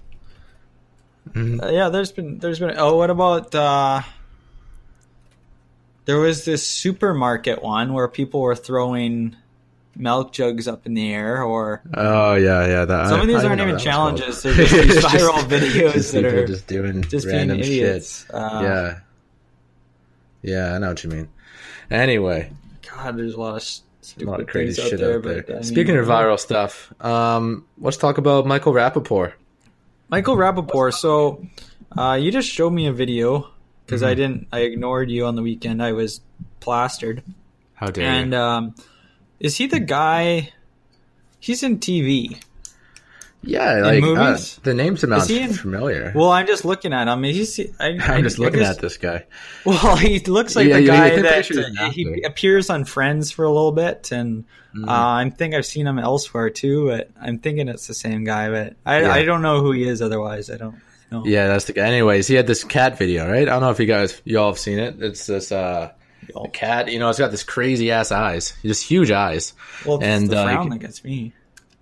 Mhm. 1.33 1.63
Uh, 1.63 1.69
yeah, 1.69 1.89
there's 1.89 2.11
been 2.11 2.39
there's 2.39 2.59
been. 2.59 2.75
Oh, 2.77 2.95
what 2.97 3.09
about? 3.09 3.53
uh 3.55 4.01
There 6.05 6.19
was 6.19 6.45
this 6.45 6.65
supermarket 6.67 7.63
one 7.63 7.93
where 7.93 8.07
people 8.07 8.41
were 8.41 8.55
throwing 8.55 9.35
milk 9.97 10.33
jugs 10.33 10.67
up 10.67 10.85
in 10.85 10.93
the 10.93 11.11
air, 11.13 11.41
or 11.41 11.81
Oh 11.95 12.35
yeah, 12.35 12.67
yeah. 12.67 12.85
That, 12.85 13.07
some 13.09 13.19
I- 13.19 13.23
of 13.23 13.27
these 13.27 13.43
I 13.43 13.47
aren't 13.47 13.61
even 13.61 13.73
what 13.75 13.83
that 13.83 13.83
was 13.83 13.83
challenges. 13.83 14.43
They're 14.43 14.53
just 14.53 14.73
these 14.73 14.95
viral 15.05 15.39
videos 15.49 15.93
just 15.93 16.11
that 16.13 16.25
are 16.25 16.45
just 16.45 16.67
doing 16.67 17.01
just 17.03 17.25
being 17.25 17.37
random 17.37 17.59
idiots. 17.59 18.25
shit. 18.25 18.35
Uh, 18.35 18.59
yeah, 18.61 18.99
yeah. 20.43 20.75
I 20.75 20.77
know 20.77 20.89
what 20.89 21.03
you 21.03 21.09
mean. 21.09 21.29
Anyway, 21.89 22.51
God, 22.93 23.17
there's 23.17 23.33
a 23.33 23.39
lot 23.39 23.55
of 23.55 23.63
a 24.21 24.25
lot 24.25 24.39
of 24.41 24.47
crazy 24.47 24.81
shit 24.81 24.93
out 24.93 24.99
there. 24.99 25.15
out 25.17 25.23
there. 25.23 25.41
But, 25.43 25.49
I 25.49 25.53
mean, 25.55 25.63
Speaking 25.63 25.97
of 25.97 26.05
viral 26.05 26.39
stuff, 26.39 26.93
um, 27.03 27.65
let's 27.79 27.97
talk 27.97 28.17
about 28.17 28.45
Michael 28.45 28.73
Rapaport. 28.73 29.33
Michael 30.09 30.35
Rapaport. 30.37 30.93
So, 30.93 31.45
uh, 31.97 32.17
you 32.21 32.31
just 32.31 32.49
showed 32.49 32.71
me 32.71 32.87
a 32.87 32.93
video 32.93 33.49
because 33.85 34.01
Mm-hmm. 34.01 34.09
I 34.11 34.13
didn't. 34.15 34.47
I 34.51 34.59
ignored 34.59 35.09
you 35.09 35.25
on 35.25 35.35
the 35.35 35.41
weekend. 35.41 35.81
I 35.81 35.91
was 35.93 36.21
plastered. 36.59 37.23
How 37.73 37.87
dare 37.87 38.05
And 38.07 38.31
you? 38.33 38.37
um, 38.39 38.75
is 39.39 39.57
he 39.57 39.67
the 39.67 39.79
guy? 39.79 40.51
He's 41.39 41.61
in 41.63 41.79
TV. 41.79 42.41
Yeah, 43.45 43.81
like 43.81 44.03
uh, 44.03 44.37
the 44.63 44.73
name 44.73 44.97
sounds 44.97 45.29
in- 45.29 45.53
familiar. 45.53 46.11
Well, 46.15 46.31
I'm 46.31 46.47
just 46.47 46.65
looking 46.65 46.93
at 46.93 47.07
him. 47.07 47.23
He's. 47.23 47.59
I, 47.79 47.97
I'm 48.01 48.23
just 48.23 48.39
looking 48.39 48.61
at 48.61 48.79
this 48.79 48.97
guy. 48.97 49.25
Well, 49.65 49.95
he 49.95 50.19
looks 50.19 50.55
like 50.55 50.67
Yeah, 50.67 50.75
the 50.77 50.83
yeah, 50.83 51.09
guy 51.09 51.21
that 51.21 51.75
uh, 51.79 51.89
he 51.91 52.21
appears 52.23 52.69
on 52.69 52.85
Friends 52.85 53.31
for 53.31 53.45
a 53.45 53.51
little 53.51 53.71
bit, 53.71 54.11
and 54.11 54.45
Mm-hmm. 54.75 54.89
uh, 54.89 55.15
I 55.23 55.29
think 55.29 55.53
I've 55.55 55.65
seen 55.65 55.87
him 55.87 55.97
elsewhere 55.99 56.49
too. 56.49 56.87
But 56.87 57.09
I'm 57.21 57.39
thinking 57.39 57.69
it's 57.69 57.87
the 57.87 57.93
same 57.93 58.25
guy. 58.25 58.49
But 58.49 58.75
I, 58.85 59.01
Yeah. 59.03 59.11
I 59.13 59.23
don't 59.23 59.41
know 59.41 59.61
who 59.61 59.71
he 59.71 59.87
is. 59.87 60.01
Otherwise, 60.01 60.49
I 60.49 60.57
don't 60.57 60.75
know. 61.11 61.23
Yeah, 61.25 61.47
that's 61.47 61.63
the 61.63 61.71
guy. 61.73 61.87
Anyways, 61.87 62.27
he 62.27 62.35
had 62.35 62.45
this 62.45 62.65
cat 62.65 62.97
video, 62.97 63.25
right? 63.25 63.43
I 63.43 63.45
don't 63.45 63.61
know 63.61 63.69
if 63.69 63.79
you 63.79 63.85
guys, 63.85 64.21
y'all 64.25 64.47
have 64.51 64.59
seen 64.59 64.79
it. 64.79 65.01
It's 65.01 65.27
this 65.27 65.53
uh, 65.53 65.91
cat. 66.51 66.91
You 66.91 66.99
know, 66.99 67.07
it's 67.09 67.19
got 67.19 67.31
this 67.31 67.43
crazy 67.43 67.89
ass 67.91 68.11
eyes, 68.11 68.53
just 68.63 68.83
huge 68.85 69.11
eyes. 69.11 69.53
Well, 69.85 69.95
it's 69.97 70.05
And, 70.05 70.29
the 70.29 70.39
uh, 70.39 70.43
frown 70.43 70.69
that 70.71 70.79
gets 70.79 71.03
me. 71.05 71.31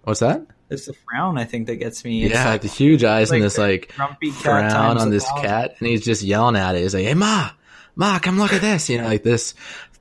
What's 0.04 0.20
that? 0.20 0.46
It's 0.74 0.86
the 0.88 0.94
frown 0.94 1.38
I 1.38 1.46
think 1.46 1.68
that 1.68 1.78
gets 1.78 2.04
me. 2.04 2.24
It's 2.26 2.34
yeah, 2.34 2.50
like 2.50 2.62
the 2.62 2.68
huge 2.68 3.04
eyes 3.04 3.30
like 3.30 3.38
and 3.38 3.46
this 3.46 3.58
like 3.58 3.94
grumpy 3.96 4.32
cat 4.32 4.42
frown 4.42 4.98
on 4.98 5.10
this 5.10 5.26
thousand. 5.28 5.46
cat, 5.46 5.76
and 5.80 5.88
he's 5.88 6.04
just 6.04 6.22
yelling 6.24 6.56
at 6.56 6.76
it. 6.76 6.82
He's 6.82 6.94
like, 6.94 7.06
"Hey, 7.06 7.14
ma, 7.14 7.50
ma, 7.96 8.20
come 8.20 8.38
look 8.40 8.54
at 8.54 8.62
this!" 8.62 8.90
You 8.90 8.98
know, 9.00 9.06
like 9.06 9.24
this 9.24 9.54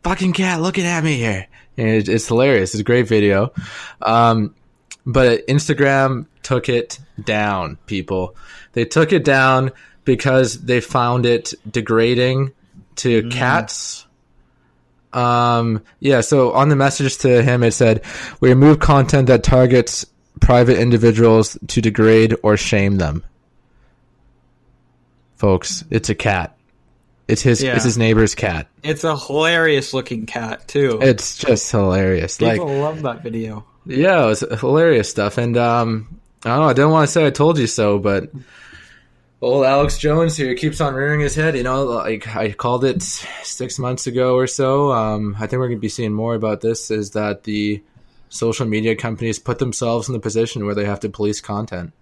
fucking 0.02 0.32
cat 0.32 0.60
looking 0.60 0.84
at 0.84 1.04
me 1.04 1.16
here. 1.16 1.46
And 1.76 1.88
it, 1.88 2.08
it's 2.08 2.26
hilarious. 2.28 2.74
It's 2.74 2.80
a 2.80 2.84
great 2.84 3.06
video. 3.08 3.52
Um, 4.00 4.54
but 5.06 5.46
Instagram 5.46 6.26
took 6.42 6.68
it 6.68 6.98
down. 7.24 7.78
People, 7.86 8.36
they 8.72 8.84
took 8.84 9.12
it 9.12 9.24
down 9.24 9.70
because 10.04 10.60
they 10.64 10.80
found 10.80 11.26
it 11.26 11.54
degrading 11.70 12.48
Mm. 12.48 12.96
to 12.96 13.28
cats. 13.30 14.06
Um, 15.12 15.82
yeah, 16.00 16.20
so 16.22 16.52
on 16.52 16.68
the 16.68 16.76
message 16.76 17.18
to 17.18 17.42
him, 17.42 17.62
it 17.62 17.72
said, 17.72 18.02
We 18.40 18.48
remove 18.50 18.78
content 18.80 19.28
that 19.28 19.42
targets 19.42 20.06
private 20.42 20.78
individuals 20.78 21.56
to 21.68 21.80
degrade 21.80 22.34
or 22.42 22.56
shame 22.56 22.96
them. 22.98 23.24
Folks, 25.36 25.84
it's 25.90 26.08
a 26.10 26.14
cat. 26.14 26.56
It's 27.28 27.42
his 27.42 27.62
Yeah. 27.62 27.74
it's 27.76 27.84
his 27.84 27.96
neighbor's 27.96 28.34
cat. 28.34 28.66
It's 28.82 29.04
a 29.04 29.16
hilarious 29.16 29.94
looking 29.94 30.26
cat 30.26 30.66
too. 30.68 30.98
It's 31.00 31.38
just 31.38 31.70
hilarious. 31.70 32.36
People 32.38 32.66
like 32.66 32.76
love 32.78 33.02
that 33.02 33.22
video. 33.22 33.64
yeah, 33.86 34.24
it 34.24 34.26
was 34.26 34.40
hilarious 34.60 35.08
stuff. 35.08 35.38
And 35.38 35.56
um, 35.56 36.20
I 36.44 36.50
don't 36.50 36.60
know. 36.60 36.68
I 36.68 36.72
didn't 36.72 36.90
want 36.90 37.08
to 37.08 37.12
say 37.12 37.26
I 37.26 37.30
told 37.30 37.58
you 37.58 37.66
so, 37.66 37.98
but 37.98 38.30
old 39.40 39.64
Alex 39.64 39.98
Jones 39.98 40.36
here 40.36 40.54
keeps 40.54 40.80
on 40.80 40.94
rearing 40.94 41.20
his 41.20 41.34
head. 41.34 41.56
You 41.56 41.62
know, 41.62 41.84
like 41.84 42.34
I 42.36 42.52
called 42.52 42.84
it 42.84 43.02
six 43.02 43.78
months 43.78 44.06
ago 44.06 44.34
or 44.36 44.46
so. 44.46 44.92
Um, 44.92 45.34
I 45.38 45.46
think 45.46 45.60
we're 45.60 45.68
going 45.68 45.78
to 45.78 45.80
be 45.80 45.88
seeing 45.88 46.12
more 46.12 46.34
about 46.34 46.60
this. 46.60 46.90
Is 46.90 47.12
that 47.12 47.44
the 47.44 47.82
social 48.32 48.66
media 48.66 48.96
companies 48.96 49.38
put 49.38 49.58
themselves 49.58 50.08
in 50.08 50.14
the 50.14 50.18
position 50.20 50.64
where 50.64 50.74
they 50.74 50.86
have 50.86 51.00
to 51.00 51.08
police 51.10 51.40
content, 51.40 51.92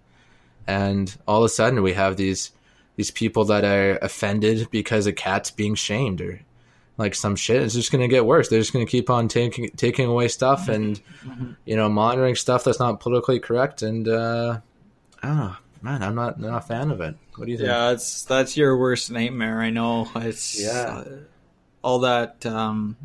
and 0.65 1.15
all 1.27 1.39
of 1.43 1.45
a 1.45 1.49
sudden 1.49 1.81
we 1.83 1.93
have 1.93 2.15
these 2.17 2.51
these 2.95 3.11
people 3.11 3.45
that 3.45 3.63
are 3.63 3.97
offended 4.01 4.69
because 4.71 5.05
a 5.07 5.13
cat's 5.13 5.51
being 5.51 5.75
shamed 5.75 6.21
or 6.21 6.39
like 6.97 7.15
some 7.15 7.35
shit. 7.35 7.61
It's 7.63 7.73
just 7.73 7.91
going 7.91 8.01
to 8.01 8.07
get 8.07 8.25
worse. 8.25 8.49
They're 8.49 8.59
just 8.59 8.73
going 8.73 8.85
to 8.85 8.89
keep 8.91 9.09
on 9.09 9.27
taking 9.27 9.69
taking 9.71 10.07
away 10.07 10.27
stuff 10.27 10.67
and 10.69 10.99
you 11.65 11.75
know 11.75 11.89
monitoring 11.89 12.35
stuff 12.35 12.63
that's 12.63 12.79
not 12.79 12.99
politically 12.99 13.39
correct. 13.39 13.81
And 13.81 14.07
uh, 14.07 14.59
I 15.23 15.27
don't 15.27 15.37
know, 15.37 15.55
man. 15.81 16.03
I'm 16.03 16.15
not 16.15 16.39
not 16.39 16.57
a 16.63 16.65
fan 16.65 16.91
of 16.91 17.01
it. 17.01 17.15
What 17.35 17.45
do 17.45 17.51
you 17.51 17.57
think? 17.57 17.67
Yeah, 17.67 17.89
that's 17.89 18.23
that's 18.23 18.55
your 18.55 18.77
worst 18.77 19.09
nightmare. 19.11 19.61
I 19.61 19.69
know. 19.69 20.09
It's 20.15 20.61
Yeah. 20.61 21.03
uh, 21.05 21.05
all 21.83 21.99
that 21.99 22.45
um, 22.45 22.95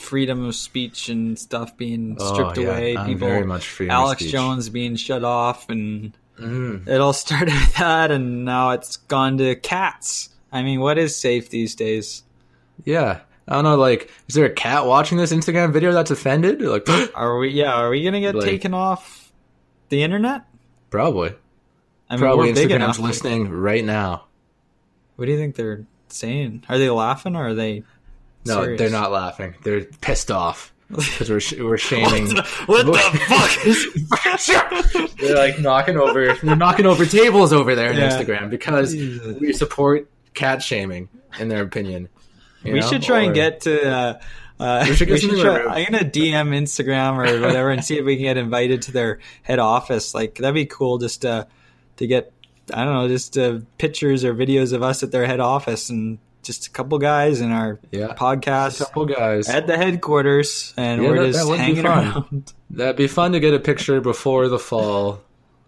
freedom 0.00 0.44
of 0.44 0.54
speech 0.54 1.08
and 1.08 1.38
stuff 1.38 1.76
being 1.76 2.16
Oh, 2.18 2.32
stripped 2.34 2.58
yeah, 2.58 2.64
away. 2.68 2.96
I'm 2.96 3.06
People, 3.06 3.28
very 3.28 3.44
much 3.46 3.66
freedom 3.68 3.94
Alex. 3.94 4.24
Jones 4.24 4.68
being 4.68 4.96
shut 4.96 5.24
off, 5.24 5.68
and 5.68 6.12
Mm. 6.38 6.88
it 6.88 7.00
all 7.00 7.12
started 7.26 7.52
with 7.54 7.74
that, 7.76 8.10
and 8.10 8.44
now 8.44 8.70
it's 8.70 8.96
gone 8.96 9.38
to 9.38 9.54
cats. 9.56 10.30
I 10.52 10.62
mean, 10.62 10.80
what 10.80 10.98
is 10.98 11.14
safe 11.14 11.50
these 11.50 11.74
days? 11.74 12.22
Yeah. 12.84 13.20
I 13.46 13.54
don't 13.54 13.64
know. 13.64 13.76
Like, 13.76 14.10
is 14.28 14.34
there 14.36 14.44
a 14.46 14.50
cat 14.52 14.86
watching 14.86 15.18
this 15.18 15.32
Instagram 15.32 15.72
video 15.72 15.92
that's 15.92 16.10
offended? 16.10 16.62
Like, 16.62 16.88
Are 17.14 17.36
we? 17.38 17.50
Yeah, 17.50 17.72
are 17.74 17.90
we 17.90 18.02
gonna 18.04 18.20
get 18.20 18.34
Like- 18.36 18.44
taken 18.44 18.74
off 18.74 19.32
the 19.90 20.02
internet? 20.02 20.42
probably. 20.88 21.34
I 22.08 22.14
mean, 22.14 22.20
Probably 22.20 22.52
Instagram's 22.52 22.98
listening 22.98 23.50
right 23.50 23.84
now. 23.84 24.24
What 25.16 25.26
do 25.26 25.32
you 25.32 25.38
think 25.38 25.54
they're 25.54 25.84
saying? 26.08 26.64
Are 26.68 26.78
they 26.78 26.90
laughing 26.90 27.36
or 27.36 27.48
are 27.48 27.54
they? 27.54 27.84
No, 28.46 28.62
serious? 28.62 28.78
they're 28.78 28.90
not 28.90 29.12
laughing. 29.12 29.54
They're 29.62 29.82
pissed 30.00 30.30
off 30.30 30.72
because 30.90 31.28
we're 31.30 31.40
sh- 31.40 31.58
we're 31.58 31.76
shaming. 31.78 32.34
What 32.66 32.86
the 32.86 32.92
fuck 33.28 33.66
is? 33.66 35.14
they're 35.18 35.36
like 35.36 35.58
knocking 35.58 35.98
over. 35.98 36.34
They're 36.34 36.56
knocking 36.56 36.86
over 36.86 37.04
tables 37.06 37.52
over 37.52 37.74
there 37.74 37.90
on 37.90 37.96
Yeah. 37.96 38.10
Instagram 38.10 38.50
because 38.50 38.94
we 38.94 39.52
support 39.52 40.10
cat 40.34 40.62
shaming, 40.62 41.08
in 41.38 41.48
their 41.48 41.62
opinion. 41.62 42.08
We 42.64 42.72
know? 42.72 42.80
should 42.86 43.02
try 43.02 43.20
Or- 43.20 43.24
and 43.26 43.34
get 43.34 43.60
to. 43.62 43.88
Uh, 43.90 44.20
uh, 44.58 44.84
We 44.88 44.94
should 44.94 45.08
get 45.08 45.20
something 45.20 45.40
try. 45.40 45.64
I'm 45.64 45.90
gonna 45.92 46.04
DM 46.04 46.48
Instagram 46.50 47.14
or 47.16 47.40
whatever 47.40 47.70
and 47.70 47.82
see 47.84 47.98
if 47.98 48.04
we 48.04 48.16
can 48.16 48.24
get 48.24 48.36
invited 48.36 48.82
to 48.82 48.92
their 48.92 49.18
head 49.42 49.58
office. 49.58 50.14
Like 50.14 50.34
that'd 50.36 50.54
be 50.54 50.66
cool, 50.66 50.98
just 50.98 51.22
to 51.22 51.46
to 51.96 52.06
get 52.06 52.32
I 52.72 52.84
don't 52.84 52.94
know, 52.94 53.08
just 53.08 53.36
uh, 53.38 53.60
pictures 53.78 54.22
or 54.24 54.34
videos 54.34 54.72
of 54.72 54.82
us 54.82 55.02
at 55.02 55.10
their 55.12 55.26
head 55.26 55.40
office 55.40 55.88
and 55.90 56.18
just 56.42 56.66
a 56.66 56.70
couple 56.70 56.98
guys 56.98 57.40
in 57.40 57.50
our 57.52 57.78
Yeah. 57.90 58.14
podcast 58.14 58.78
couple 58.78 59.06
guys. 59.06 59.48
at 59.48 59.66
the 59.66 59.76
headquarters, 59.76 60.72
and 60.76 61.02
Yeah, 61.02 61.08
we're 61.08 61.20
that- 61.26 61.32
just 61.32 61.48
that 61.48 61.56
hanging 61.58 61.82
fun. 61.82 62.08
around. 62.08 62.52
That'd 62.70 62.96
be 62.96 63.06
fun 63.08 63.32
to 63.32 63.40
get 63.40 63.52
a 63.54 63.58
picture 63.60 64.00
before 64.00 64.48
the 64.48 64.58
fall 64.58 65.20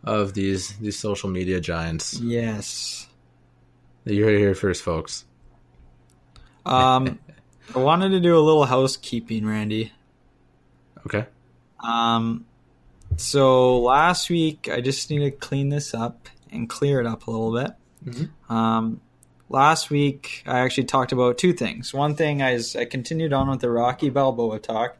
of 0.05 0.35
these 0.35 0.77
these 0.79 0.99
social 0.99 1.29
media 1.31 1.61
giants. 1.61 2.19
yes. 2.21 3.07
You 4.05 4.25
heard 4.25 4.35
it 4.35 4.39
here 4.41 4.55
first, 4.57 4.83
folks. 4.83 5.25
Um, 6.67 7.19
I 7.75 7.79
wanted 7.79 8.09
to 8.11 8.21
do 8.21 8.37
a 8.37 8.41
little 8.41 8.65
housekeeping, 8.65 9.47
Randy. 9.47 9.93
Okay. 11.07 11.27
Um, 11.81 12.45
so 13.17 13.79
last 13.81 14.29
week 14.31 14.69
I 14.73 14.81
just 14.81 15.09
need 15.11 15.21
to 15.21 15.31
clean 15.31 15.69
this 15.69 15.95
up 15.95 16.29
and 16.51 16.69
clear 16.69 16.99
it 17.01 17.07
up 17.07 17.27
a 17.27 17.31
little 17.31 17.53
bit. 17.55 18.27
Um, 18.49 19.01
last 19.53 19.91
week 19.91 20.43
I 20.47 20.61
actually 20.61 20.85
talked 20.85 21.13
about 21.13 21.39
two 21.39 21.53
things. 21.53 21.93
One 21.95 22.15
thing 22.15 22.41
is 22.41 22.75
I 22.77 22.85
continued 22.87 23.33
on 23.33 23.49
with 23.51 23.61
the 23.61 23.71
Rocky 23.71 24.11
Balboa 24.11 24.59
talk. 24.59 24.97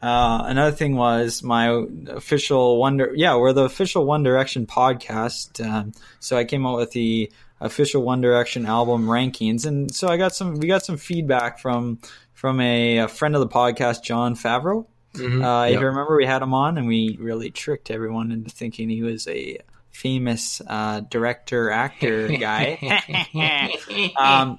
Uh, 0.00 0.42
another 0.46 0.76
thing 0.76 0.94
was 0.94 1.42
my 1.42 1.84
official 2.08 2.78
Wonder. 2.78 3.12
Yeah, 3.16 3.34
we're 3.36 3.52
the 3.52 3.64
official 3.64 4.04
One 4.06 4.22
Direction 4.22 4.64
podcast. 4.66 5.64
Um, 5.64 5.92
so 6.20 6.36
I 6.36 6.44
came 6.44 6.64
out 6.66 6.76
with 6.76 6.92
the 6.92 7.32
official 7.60 8.02
One 8.02 8.20
Direction 8.20 8.64
album 8.64 9.06
rankings, 9.06 9.66
and 9.66 9.92
so 9.92 10.06
I 10.06 10.16
got 10.16 10.32
some. 10.36 10.54
We 10.60 10.68
got 10.68 10.84
some 10.84 10.98
feedback 10.98 11.58
from 11.58 11.98
from 12.32 12.60
a, 12.60 12.98
a 12.98 13.08
friend 13.08 13.34
of 13.34 13.40
the 13.40 13.48
podcast, 13.48 14.04
John 14.04 14.36
Favreau. 14.36 14.86
Uh, 15.16 15.64
If 15.66 15.72
Yep. 15.72 15.80
you 15.80 15.86
remember, 15.88 16.16
we 16.16 16.26
had 16.26 16.42
him 16.42 16.54
on, 16.54 16.78
and 16.78 16.86
we 16.86 17.16
really 17.20 17.50
tricked 17.50 17.90
everyone 17.90 18.30
into 18.30 18.50
thinking 18.50 18.88
he 18.88 19.02
was 19.02 19.26
a 19.26 19.58
famous 19.90 20.62
uh, 20.66 21.00
director 21.00 21.70
actor 21.70 22.28
guy. 22.38 24.12
um, 24.16 24.58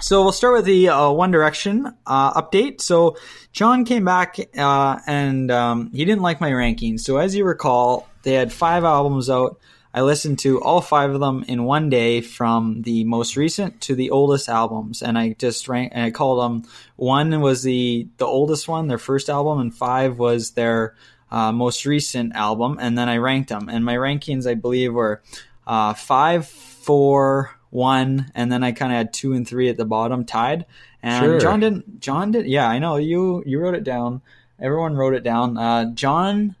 so 0.00 0.22
we'll 0.22 0.32
start 0.32 0.54
with 0.54 0.64
the 0.66 0.90
uh, 0.90 1.10
One 1.10 1.30
Direction 1.30 1.94
uh, 2.06 2.40
update. 2.40 2.80
So 2.80 3.16
John 3.52 3.84
came 3.84 4.04
back 4.04 4.36
uh, 4.56 4.98
and 5.06 5.50
um, 5.50 5.90
he 5.92 6.04
didn't 6.04 6.22
like 6.22 6.40
my 6.40 6.50
rankings. 6.50 7.00
So 7.00 7.16
as 7.16 7.34
you 7.34 7.44
recall, 7.44 8.06
they 8.22 8.32
had 8.32 8.52
five 8.52 8.84
albums 8.84 9.30
out. 9.30 9.58
I 9.94 10.02
listened 10.02 10.40
to 10.40 10.60
all 10.60 10.82
five 10.82 11.12
of 11.12 11.20
them 11.20 11.42
in 11.48 11.64
one 11.64 11.88
day, 11.88 12.20
from 12.20 12.82
the 12.82 13.04
most 13.04 13.34
recent 13.34 13.80
to 13.82 13.94
the 13.94 14.10
oldest 14.10 14.50
albums, 14.50 15.00
and 15.00 15.16
I 15.16 15.30
just 15.38 15.70
rank. 15.70 15.92
And 15.94 16.04
I 16.04 16.10
called 16.10 16.44
them. 16.44 16.70
One 16.96 17.40
was 17.40 17.62
the 17.62 18.06
the 18.18 18.26
oldest 18.26 18.68
one, 18.68 18.88
their 18.88 18.98
first 18.98 19.30
album, 19.30 19.58
and 19.58 19.74
five 19.74 20.18
was 20.18 20.50
their 20.50 20.96
uh, 21.30 21.52
most 21.52 21.84
recent 21.86 22.34
album. 22.34 22.78
And 22.80 22.96
then 22.96 23.08
I 23.08 23.16
ranked 23.18 23.48
them, 23.48 23.68
and 23.68 23.84
my 23.84 23.94
rankings, 23.96 24.46
I 24.48 24.54
believe, 24.54 24.92
were 24.94 25.22
uh, 25.66 25.94
five, 25.94 26.46
four, 26.46 27.50
one, 27.70 28.30
and 28.34 28.50
then 28.52 28.62
I 28.62 28.72
kind 28.72 28.92
of 28.92 28.96
had 28.96 29.12
two 29.12 29.32
and 29.32 29.46
three 29.46 29.68
at 29.68 29.76
the 29.76 29.84
bottom 29.84 30.24
tied. 30.24 30.66
And 31.02 31.24
Sure. 31.24 31.40
John 31.40 31.60
didn't. 31.60 32.00
John 32.00 32.30
did. 32.32 32.46
Yeah, 32.46 32.68
I 32.68 32.78
know 32.78 32.96
you. 32.96 33.42
You 33.46 33.60
wrote 33.60 33.74
it 33.74 33.84
down. 33.84 34.22
Everyone 34.60 34.94
wrote 34.96 35.14
it 35.14 35.22
down. 35.22 35.56
Uh, 35.58 35.92
John 35.94 36.56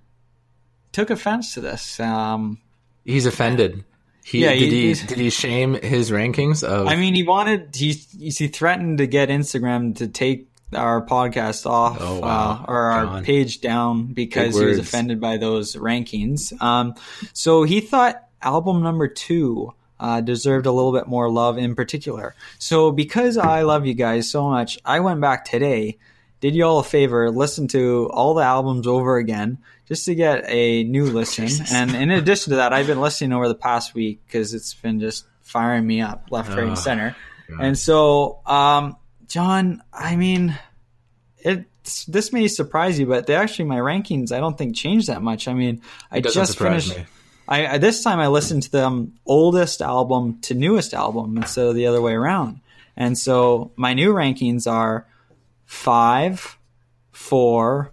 took 0.92 1.10
offense 1.10 1.54
to 1.54 1.60
this. 1.60 1.98
Um, 2.00 2.58
He's 3.04 3.26
offended. 3.26 3.84
He, 4.24 4.42
Yeah, 4.42 4.50
did 4.54 4.72
he- 4.72 4.92
he 4.94 5.06
did 5.06 5.18
he 5.18 5.30
shame 5.30 5.74
his 5.74 6.10
rankings 6.10 6.64
of 6.64 6.88
I 6.88 6.96
mean, 6.96 7.14
he 7.14 7.22
wanted 7.22 7.74
he 7.74 7.92
he 8.18 8.48
threatened 8.48 8.98
to 8.98 9.06
get 9.06 9.28
Instagram 9.28 9.96
to 9.98 10.08
take 10.08 10.48
our 10.74 11.04
podcast 11.06 11.64
off 11.66 11.98
Oh, 12.00 12.20
wow. 12.20 12.64
uh, 12.68 12.70
or 12.70 12.76
our 12.90 13.22
page 13.22 13.60
down 13.60 14.06
because 14.06 14.54
Big 14.54 14.62
he 14.62 14.68
was 14.68 14.78
offended 14.78 15.20
by 15.20 15.36
those 15.36 15.76
rankings. 15.76 16.58
Um, 16.60 16.94
so 17.32 17.62
he 17.62 17.80
thought 17.80 18.26
album 18.42 18.82
number 18.82 19.06
two 19.08 19.72
uh, 20.00 20.20
deserved 20.20 20.66
a 20.66 20.72
little 20.72 20.92
bit 20.92 21.06
more 21.06 21.30
love 21.30 21.56
in 21.56 21.74
particular. 21.74 22.34
So 22.58 22.90
because 22.92 23.38
I 23.38 23.62
love 23.62 23.86
you 23.86 23.94
guys 23.94 24.30
so 24.30 24.48
much, 24.48 24.78
I 24.84 25.00
went 25.00 25.20
back 25.20 25.44
today, 25.44 25.98
did 26.40 26.54
you 26.54 26.64
all 26.64 26.80
a 26.80 26.84
favor, 26.84 27.30
listen 27.30 27.68
to 27.68 28.10
all 28.12 28.34
the 28.34 28.42
albums 28.42 28.86
over 28.86 29.16
again 29.16 29.58
just 29.86 30.04
to 30.06 30.14
get 30.14 30.44
a 30.48 30.82
new 30.84 31.04
listen. 31.06 31.48
And 31.72 31.94
in 31.94 32.10
addition 32.10 32.50
to 32.50 32.56
that, 32.56 32.72
I've 32.72 32.88
been 32.88 33.00
listening 33.00 33.32
over 33.32 33.46
the 33.48 33.54
past 33.54 33.94
week 33.94 34.20
because 34.26 34.52
it's 34.52 34.74
been 34.74 34.98
just 35.00 35.24
firing 35.42 35.86
me 35.86 36.00
up 36.02 36.26
left, 36.30 36.50
right, 36.50 36.58
and 36.58 36.72
Oh, 36.72 36.74
center. 36.74 37.16
And 37.60 37.78
so, 37.78 38.40
um, 38.44 38.96
John, 39.28 39.82
I 39.92 40.16
mean, 40.16 40.58
it 41.38 41.66
this 42.08 42.32
may 42.32 42.48
surprise 42.48 42.98
you, 42.98 43.06
but 43.06 43.26
they 43.26 43.34
actually 43.34 43.66
my 43.66 43.78
rankings 43.78 44.32
I 44.32 44.40
don't 44.40 44.58
think 44.58 44.74
changed 44.74 45.08
that 45.08 45.22
much. 45.22 45.48
I 45.48 45.54
mean, 45.54 45.82
I 46.10 46.20
just 46.20 46.58
finished. 46.58 46.96
me. 46.96 47.06
I, 47.48 47.66
I 47.66 47.78
this 47.78 48.02
time 48.02 48.18
I 48.18 48.26
listened 48.28 48.64
to 48.64 48.70
them 48.70 48.92
um, 48.92 49.12
oldest 49.24 49.80
album 49.80 50.40
to 50.42 50.54
newest 50.54 50.94
album 50.94 51.36
instead 51.36 51.66
of 51.66 51.74
the 51.74 51.86
other 51.86 52.02
way 52.02 52.12
around. 52.12 52.60
And 52.96 53.16
so 53.16 53.72
my 53.76 53.94
new 53.94 54.12
rankings 54.12 54.70
are 54.70 55.06
five, 55.64 56.58
four, 57.12 57.92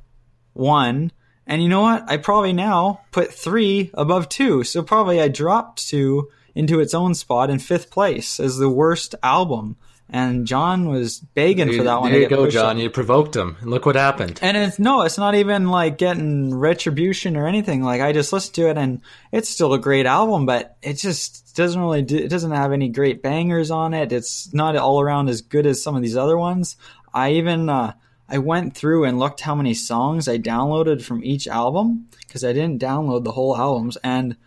one, 0.53 1.11
and 1.45 1.61
you 1.61 1.69
know 1.69 1.81
what? 1.81 2.09
I 2.09 2.17
probably 2.17 2.53
now 2.53 3.01
put 3.11 3.33
three 3.33 3.91
above 3.93 4.29
two. 4.29 4.63
So 4.63 4.81
probably 4.81 5.21
I 5.21 5.27
dropped 5.27 5.87
two 5.87 6.29
into 6.55 6.79
its 6.79 6.93
own 6.93 7.15
spot 7.15 7.49
in 7.49 7.59
fifth 7.59 7.91
place 7.91 8.39
as 8.39 8.57
the 8.57 8.69
worst 8.69 9.15
album. 9.21 9.75
And 10.13 10.45
John 10.45 10.87
was 10.89 11.17
begging 11.17 11.75
for 11.75 11.85
that 11.85 11.99
one. 11.99 12.11
There 12.11 12.21
you 12.21 12.29
go, 12.29 12.47
John. 12.47 12.77
up. 12.77 12.83
You 12.83 12.91
provoked 12.91 13.35
him, 13.35 13.57
and 13.59 13.71
look 13.71 13.87
what 13.87 13.95
happened. 13.95 14.37
And 14.43 14.55
it's 14.55 14.77
no, 14.77 15.01
it's 15.01 15.17
not 15.17 15.33
even 15.33 15.69
like 15.69 15.97
getting 15.97 16.53
retribution 16.53 17.35
or 17.35 17.47
anything. 17.47 17.81
Like 17.81 17.99
I 17.99 18.11
just 18.13 18.31
listened 18.31 18.53
to 18.55 18.69
it, 18.69 18.77
and 18.77 19.01
it's 19.31 19.49
still 19.49 19.73
a 19.73 19.79
great 19.79 20.05
album, 20.05 20.45
but 20.45 20.77
it 20.83 20.99
just 20.99 21.55
doesn't 21.55 21.81
really. 21.81 22.03
Do, 22.03 22.15
it 22.15 22.29
doesn't 22.29 22.51
have 22.51 22.71
any 22.71 22.89
great 22.89 23.23
bangers 23.23 23.71
on 23.71 23.95
it. 23.95 24.11
It's 24.11 24.53
not 24.53 24.75
all 24.75 25.01
around 25.01 25.29
as 25.29 25.41
good 25.41 25.65
as 25.65 25.81
some 25.81 25.95
of 25.95 26.03
these 26.03 26.15
other 26.15 26.37
ones. 26.37 26.77
I 27.11 27.31
even 27.31 27.67
uh, 27.67 27.93
I 28.29 28.37
went 28.37 28.75
through 28.75 29.05
and 29.05 29.17
looked 29.17 29.41
how 29.41 29.55
many 29.55 29.73
songs 29.73 30.27
I 30.27 30.37
downloaded 30.37 31.01
from 31.01 31.23
each 31.23 31.47
album 31.47 32.07
because 32.19 32.43
I 32.43 32.53
didn't 32.53 32.79
download 32.79 33.23
the 33.23 33.31
whole 33.31 33.57
albums, 33.57 33.97
and 34.03 34.37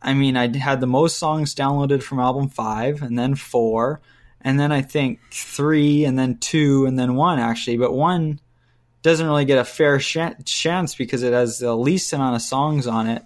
I 0.00 0.14
mean 0.14 0.38
I 0.38 0.56
had 0.56 0.80
the 0.80 0.86
most 0.86 1.18
songs 1.18 1.54
downloaded 1.54 2.02
from 2.02 2.18
album 2.18 2.48
five, 2.48 3.02
and 3.02 3.18
then 3.18 3.34
four. 3.34 4.00
And 4.42 4.58
then 4.58 4.72
I 4.72 4.82
think 4.82 5.20
three, 5.30 6.04
and 6.04 6.18
then 6.18 6.38
two, 6.38 6.86
and 6.86 6.98
then 6.98 7.14
one 7.14 7.38
actually. 7.38 7.76
But 7.78 7.92
one 7.92 8.40
doesn't 9.02 9.26
really 9.26 9.44
get 9.44 9.58
a 9.58 9.64
fair 9.64 9.98
sh- 9.98 10.18
chance 10.44 10.94
because 10.94 11.22
it 11.22 11.32
has 11.32 11.58
the 11.58 11.76
least 11.76 12.12
amount 12.12 12.36
of 12.36 12.42
songs 12.42 12.86
on 12.86 13.08
it, 13.08 13.22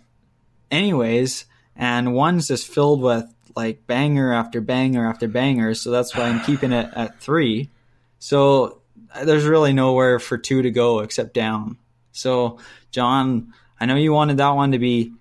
anyways. 0.71 1.47
And 1.75 2.15
one's 2.15 2.49
just 2.49 2.69
filled 2.69 3.03
with 3.03 3.25
like 3.55 3.87
banger 3.87 4.33
after 4.33 4.61
banger 4.61 5.07
after 5.07 5.29
banger. 5.29 5.75
So 5.75 5.91
that's 5.91 6.15
why 6.15 6.25
I'm 6.25 6.45
keeping 6.45 6.73
it 6.73 6.91
at 6.95 7.21
three. 7.21 7.71
So 8.19 8.83
uh, 9.15 9.25
there's 9.25 9.45
really 9.45 9.73
nowhere 9.73 10.19
for 10.19 10.39
two 10.39 10.63
to 10.63 10.71
go 10.71 11.01
except 11.01 11.35
down. 11.35 11.79
So 12.13 12.59
John, 12.91 13.53
I 13.81 13.87
know 13.87 13.97
you 13.97 14.13
wanted 14.13 14.39
that 14.39 14.51
one 14.51 14.73
to 14.73 14.79
be 14.79 15.13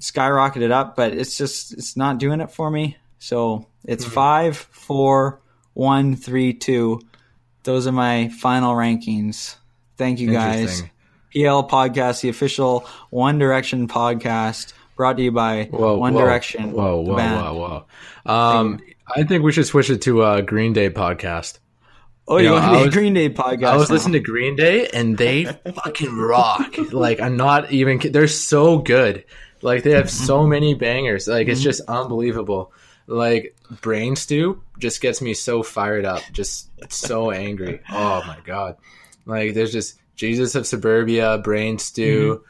skyrocketed 0.00 0.70
up, 0.70 0.96
but 0.96 1.12
it's 1.12 1.38
just 1.38 1.72
it's 1.72 1.96
not 1.96 2.18
doing 2.18 2.40
it 2.40 2.50
for 2.50 2.70
me. 2.70 2.96
So 3.18 3.66
it's 3.84 4.04
five, 4.04 4.56
four, 4.56 5.40
one, 5.74 6.16
three, 6.16 6.52
two. 6.54 7.00
Those 7.64 7.86
are 7.86 7.92
my 7.92 8.28
final 8.28 8.74
rankings. 8.74 9.56
Thank 9.96 10.20
you 10.20 10.32
guys. 10.32 10.82
PL 11.32 11.66
podcast, 11.68 12.20
the 12.20 12.28
official 12.28 12.86
One 13.10 13.38
Direction 13.38 13.88
podcast, 13.88 14.72
brought 14.96 15.16
to 15.16 15.22
you 15.22 15.32
by 15.32 15.64
Whoa, 15.70 15.96
One 15.96 16.14
whoa, 16.14 16.20
Direction. 16.20 16.72
Whoa, 16.72 17.00
whoa, 17.00 17.14
whoa, 17.16 17.84
whoa. 18.26 18.32
Um, 18.32 18.80
I 19.14 19.22
think 19.24 19.42
we 19.42 19.52
should 19.52 19.66
switch 19.66 19.88
it 19.90 20.02
to 20.02 20.24
a 20.24 20.42
Green 20.42 20.72
Day 20.72 20.90
podcast. 20.90 21.58
Oh, 22.28 22.36
you 22.36 22.44
You 22.44 22.48
know, 22.50 22.54
want 22.60 22.78
to 22.78 22.82
be 22.82 22.88
a 22.88 22.90
Green 22.90 23.14
Day 23.14 23.30
podcast? 23.30 23.64
I 23.64 23.76
was 23.76 23.88
now. 23.88 23.94
listening 23.94 24.12
to 24.14 24.20
Green 24.20 24.56
Day 24.56 24.88
and 24.88 25.16
they 25.16 25.44
fucking 25.74 26.16
rock. 26.16 26.76
Like 26.92 27.20
I'm 27.20 27.36
not 27.36 27.70
even. 27.72 27.98
They're 27.98 28.28
so 28.28 28.78
good. 28.78 29.24
Like 29.62 29.82
they 29.84 29.92
have 29.92 30.10
so 30.10 30.46
many 30.46 30.74
bangers. 30.74 31.26
Like 31.28 31.48
it's 31.48 31.62
just 31.62 31.80
unbelievable. 31.88 32.72
Like 33.06 33.56
Brain 33.80 34.16
Stew 34.16 34.62
just 34.78 35.00
gets 35.00 35.20
me 35.20 35.34
so 35.34 35.62
fired 35.62 36.04
up. 36.04 36.22
Just 36.32 36.68
so 36.90 37.30
angry. 37.30 37.80
Oh 37.90 38.22
my 38.26 38.38
god. 38.44 38.76
Like 39.26 39.54
there's 39.54 39.72
just 39.72 39.98
Jesus 40.16 40.54
of 40.54 40.66
Suburbia, 40.66 41.38
Brain 41.38 41.78
Stew. 41.78 42.44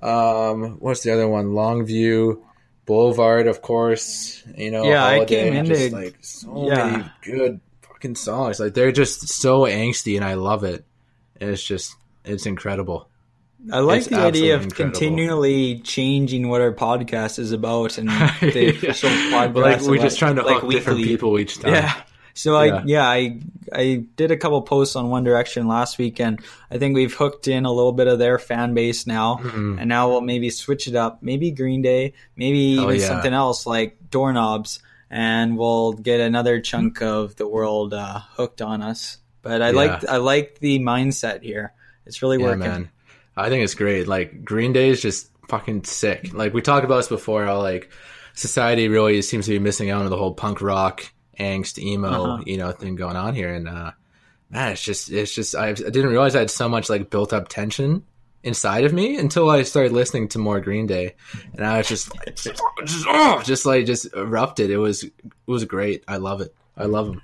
Um, 0.00 0.76
what's 0.80 1.02
the 1.02 1.12
other 1.12 1.28
one? 1.28 1.48
Longview. 1.50 2.40
Boulevard, 2.86 3.46
of 3.46 3.62
course. 3.62 4.42
You 4.56 4.70
know, 4.70 4.84
Yeah, 4.84 5.04
I 5.04 5.24
came 5.24 5.54
into- 5.54 5.74
just, 5.74 5.92
like 5.92 6.16
so 6.20 6.66
yeah. 6.68 6.86
many 6.90 7.04
good 7.22 7.60
fucking 7.82 8.16
songs. 8.16 8.58
Like 8.58 8.74
they're 8.74 8.90
just 8.92 9.28
so 9.28 9.60
angsty, 9.62 10.16
and 10.16 10.24
I 10.24 10.34
love 10.34 10.64
it. 10.64 10.84
And 11.40 11.50
it's 11.50 11.62
just 11.62 11.94
it's 12.24 12.46
incredible. 12.46 13.08
I 13.72 13.80
like 13.80 13.98
It's 13.98 14.06
the 14.08 14.16
idea 14.16 14.54
of 14.54 14.62
incredible. 14.64 14.92
continually 14.98 15.80
changing 15.80 16.48
what 16.48 16.60
our 16.60 16.72
podcast 16.72 17.38
is 17.38 17.52
about 17.52 17.98
and 17.98 18.08
the 18.40 18.70
official 18.70 19.10
podcast. 19.10 19.54
like 19.54 19.80
we're 19.82 19.98
just 19.98 20.18
trying 20.18 20.36
to 20.36 20.42
like, 20.42 20.62
hook 20.62 20.70
different 20.70 20.98
weekly. 20.98 21.12
people 21.14 21.38
each 21.38 21.58
time. 21.58 21.74
Yeah. 21.74 21.94
So 22.32 22.56
I 22.56 22.66
Yeah. 22.66 22.82
yeah 22.86 23.06
I 23.08 23.40
I 23.72 24.04
did 24.16 24.30
a 24.30 24.36
couple 24.36 24.62
posts 24.62 24.96
on 24.96 25.10
One 25.10 25.24
Direction 25.24 25.68
last 25.68 25.98
week, 25.98 26.20
and 26.20 26.40
I 26.70 26.78
think 26.78 26.94
we've 26.94 27.12
hooked 27.12 27.48
in 27.48 27.64
a 27.66 27.72
little 27.72 27.92
bit 27.92 28.06
of 28.06 28.18
their 28.18 28.38
fan 28.38 28.72
base 28.72 29.06
now, 29.06 29.36
Mm-hmm. 29.42 29.78
and 29.78 29.88
now 29.88 30.08
we'll 30.08 30.20
maybe 30.22 30.48
switch 30.50 30.88
it 30.88 30.94
up, 30.94 31.18
maybe 31.22 31.50
Green 31.50 31.82
Day, 31.82 32.14
maybe 32.36 32.76
Hell 32.76 32.84
even 32.84 33.00
yeah. 33.00 33.06
something 33.06 33.32
else 33.32 33.66
like 33.66 33.98
Doorknobs, 34.10 34.80
and 35.10 35.58
we'll 35.58 35.92
get 35.92 36.20
another 36.20 36.60
chunk 36.60 37.02
of 37.02 37.36
the 37.36 37.46
world 37.46 37.92
uh, 37.92 38.20
hooked 38.36 38.62
on 38.62 38.80
us. 38.80 39.18
But 39.42 39.60
I 39.60 39.70
Yeah. 39.70 39.76
like 39.76 40.08
I 40.08 40.16
like 40.16 40.58
the 40.60 40.78
mindset 40.78 41.42
here. 41.42 41.74
It's 42.06 42.22
really 42.22 42.38
Yeah, 42.38 42.44
working. 42.46 42.60
man. 42.60 42.90
I 43.40 43.48
think 43.48 43.64
it's 43.64 43.74
great. 43.74 44.06
Like 44.08 44.44
Green 44.44 44.72
Day 44.72 44.88
is 44.90 45.00
just 45.02 45.30
fucking 45.48 45.84
sick. 45.84 46.32
Like 46.32 46.54
we 46.54 46.62
talked 46.62 46.84
about 46.84 46.96
this 46.98 47.08
before, 47.08 47.44
how 47.44 47.58
like 47.60 47.90
society 48.34 48.88
really 48.88 49.20
seems 49.22 49.46
to 49.46 49.52
be 49.52 49.58
missing 49.58 49.90
out 49.90 50.02
on 50.02 50.10
the 50.10 50.16
whole 50.16 50.34
punk 50.34 50.60
rock, 50.62 51.04
angst, 51.38 51.78
emo, 51.78 52.08
Uh-huh. 52.08 52.42
you 52.46 52.56
know, 52.56 52.70
thing 52.72 52.96
going 52.96 53.16
on 53.16 53.34
here. 53.34 53.52
And 53.52 53.68
uh 53.68 53.92
man, 54.50 54.72
it's 54.72 54.82
just 54.82 55.10
it's 55.10 55.34
just 55.34 55.54
I, 55.54 55.68
I 55.68 55.72
didn't 55.74 56.08
realize 56.08 56.34
I 56.36 56.40
had 56.40 56.50
so 56.50 56.68
much 56.68 56.88
like 56.90 57.10
built 57.10 57.32
up 57.32 57.48
tension 57.48 58.04
inside 58.42 58.84
of 58.84 58.92
me 58.92 59.16
until 59.18 59.50
I 59.50 59.62
started 59.64 59.92
listening 59.92 60.28
to 60.28 60.38
more 60.38 60.60
Green 60.60 60.86
Day, 60.86 61.14
and 61.54 61.66
I 61.66 61.76
was 61.78 61.88
just 61.88 62.16
like, 62.16 62.34
just, 62.36 62.62
oh, 63.06 63.42
just 63.44 63.66
like 63.66 63.84
just 63.86 64.14
erupted. 64.14 64.70
It 64.70 64.78
was 64.78 65.04
it 65.04 65.12
was 65.46 65.64
great. 65.66 66.04
I 66.08 66.16
love 66.16 66.40
it. 66.40 66.54
I 66.76 66.84
love 66.84 67.06
them. 67.08 67.22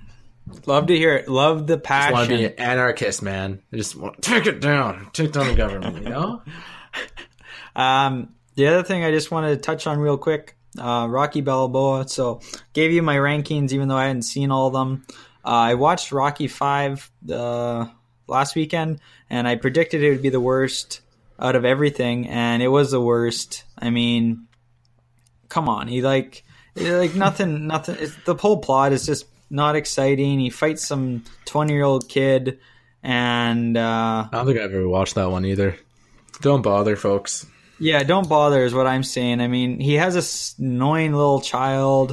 Love 0.65 0.87
to 0.87 0.97
hear 0.97 1.15
it. 1.15 1.27
Love 1.27 1.67
the 1.67 1.81
I 1.89 2.11
want 2.11 2.29
to 2.29 2.37
be 2.37 2.45
an 2.45 2.53
anarchist, 2.57 3.21
man. 3.21 3.61
I 3.71 3.77
just 3.77 3.95
want 3.95 4.21
to 4.21 4.21
take 4.21 4.45
it 4.45 4.59
down, 4.59 5.09
take 5.13 5.31
down 5.31 5.47
the 5.47 5.55
government. 5.55 6.03
You 6.03 6.09
know. 6.09 6.41
Um, 7.75 8.33
the 8.55 8.65
other 8.65 8.81
thing 8.81 9.03
I 9.03 9.11
just 9.11 9.29
wanted 9.29 9.49
to 9.49 9.61
touch 9.61 9.85
on 9.85 9.99
real 9.99 10.17
quick, 10.17 10.57
uh, 10.79 11.05
Rocky 11.07 11.41
Balboa. 11.41 12.07
So 12.07 12.41
gave 12.73 12.91
you 12.91 13.03
my 13.03 13.17
rankings, 13.17 13.71
even 13.71 13.87
though 13.87 13.97
I 13.97 14.07
hadn't 14.07 14.23
seen 14.23 14.49
all 14.49 14.65
of 14.65 14.73
them. 14.73 15.05
Uh, 15.45 15.49
I 15.49 15.73
watched 15.75 16.11
Rocky 16.11 16.47
Five 16.47 17.11
uh, 17.31 17.85
last 18.27 18.55
weekend, 18.55 18.99
and 19.29 19.47
I 19.47 19.57
predicted 19.57 20.01
it 20.01 20.09
would 20.09 20.23
be 20.23 20.29
the 20.29 20.41
worst 20.41 21.01
out 21.39 21.55
of 21.55 21.65
everything, 21.65 22.27
and 22.27 22.63
it 22.63 22.67
was 22.67 22.89
the 22.89 22.99
worst. 22.99 23.63
I 23.77 23.91
mean, 23.91 24.47
come 25.49 25.69
on, 25.69 25.87
he 25.87 26.01
like 26.01 26.43
like 26.75 27.13
nothing, 27.13 27.67
nothing. 27.67 27.97
It's, 27.99 28.15
the 28.25 28.33
whole 28.35 28.57
plot 28.57 28.91
is 28.91 29.05
just 29.05 29.27
not 29.49 29.75
exciting. 29.75 30.39
He 30.39 30.49
fights 30.49 30.85
some 30.85 31.23
twenty 31.45 31.73
year 31.73 31.83
old 31.83 32.09
kid, 32.09 32.59
and 33.03 33.77
uh, 33.77 34.27
I 34.31 34.35
don't 34.35 34.45
think 34.45 34.59
I've 34.59 34.73
ever 34.73 34.87
watched 34.87 35.15
that 35.15 35.31
one 35.31 35.45
either. 35.45 35.77
Don't 36.41 36.61
bother, 36.61 36.95
folks. 36.95 37.45
Yeah, 37.79 38.03
don't 38.03 38.27
bother 38.27 38.63
is 38.63 38.73
what 38.73 38.87
I'm 38.87 39.03
saying. 39.03 39.39
I 39.41 39.47
mean, 39.47 39.79
he 39.79 39.95
has 39.95 40.13
this 40.13 40.55
annoying 40.57 41.13
little 41.13 41.41
child, 41.41 42.11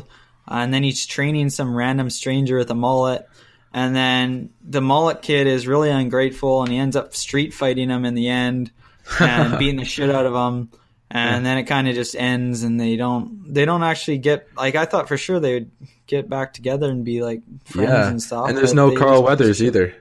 uh, 0.49 0.55
and 0.55 0.75
then 0.75 0.83
he's 0.83 1.07
training 1.07 1.51
some 1.51 1.75
random 1.75 2.11
stranger 2.11 2.59
with 2.59 2.71
a 2.71 2.75
mullet, 2.75 3.27
and 3.73 3.97
then 3.97 4.51
the 4.63 4.83
mullet 4.83 5.23
kid 5.23 5.47
is 5.47 5.67
really 5.67 5.91
ungrateful, 5.91 6.63
and 6.63 6.71
he 6.71 6.79
ends 6.79 6.97
up 6.97 7.15
street 7.15 7.55
fighting 7.55 7.89
him 7.89 8.05
in 8.05 8.15
the 8.15 8.29
end 8.29 8.71
and 9.21 9.59
beating 9.59 9.77
the 9.77 9.85
shit 9.85 10.11
out 10.11 10.27
of 10.27 10.35
him. 10.35 10.71
And 11.11 11.47
then 11.47 11.59
it 11.59 11.65
kind 11.65 11.87
of 11.87 11.95
just 11.95 12.17
ends, 12.17 12.65
and 12.65 12.81
they 12.81 12.97
don't 12.97 13.53
they 13.55 13.65
don't 13.65 13.83
actually 13.85 14.19
get 14.19 14.49
like 14.57 14.75
I 14.75 14.85
thought 14.85 15.07
for 15.07 15.17
sure 15.17 15.39
they 15.39 15.55
would 15.55 15.71
get 16.07 16.29
back 16.29 16.53
together 16.55 16.91
and 16.91 17.05
be 17.05 17.23
like 17.23 17.43
friends 17.67 17.89
Yeah, 17.91 18.09
and 18.09 18.23
stuff. 18.23 18.49
and 18.49 18.59
there's 18.59 18.75
no 18.75 18.97
Carl 18.97 19.23
Weathers 19.23 19.63
either. 19.63 19.95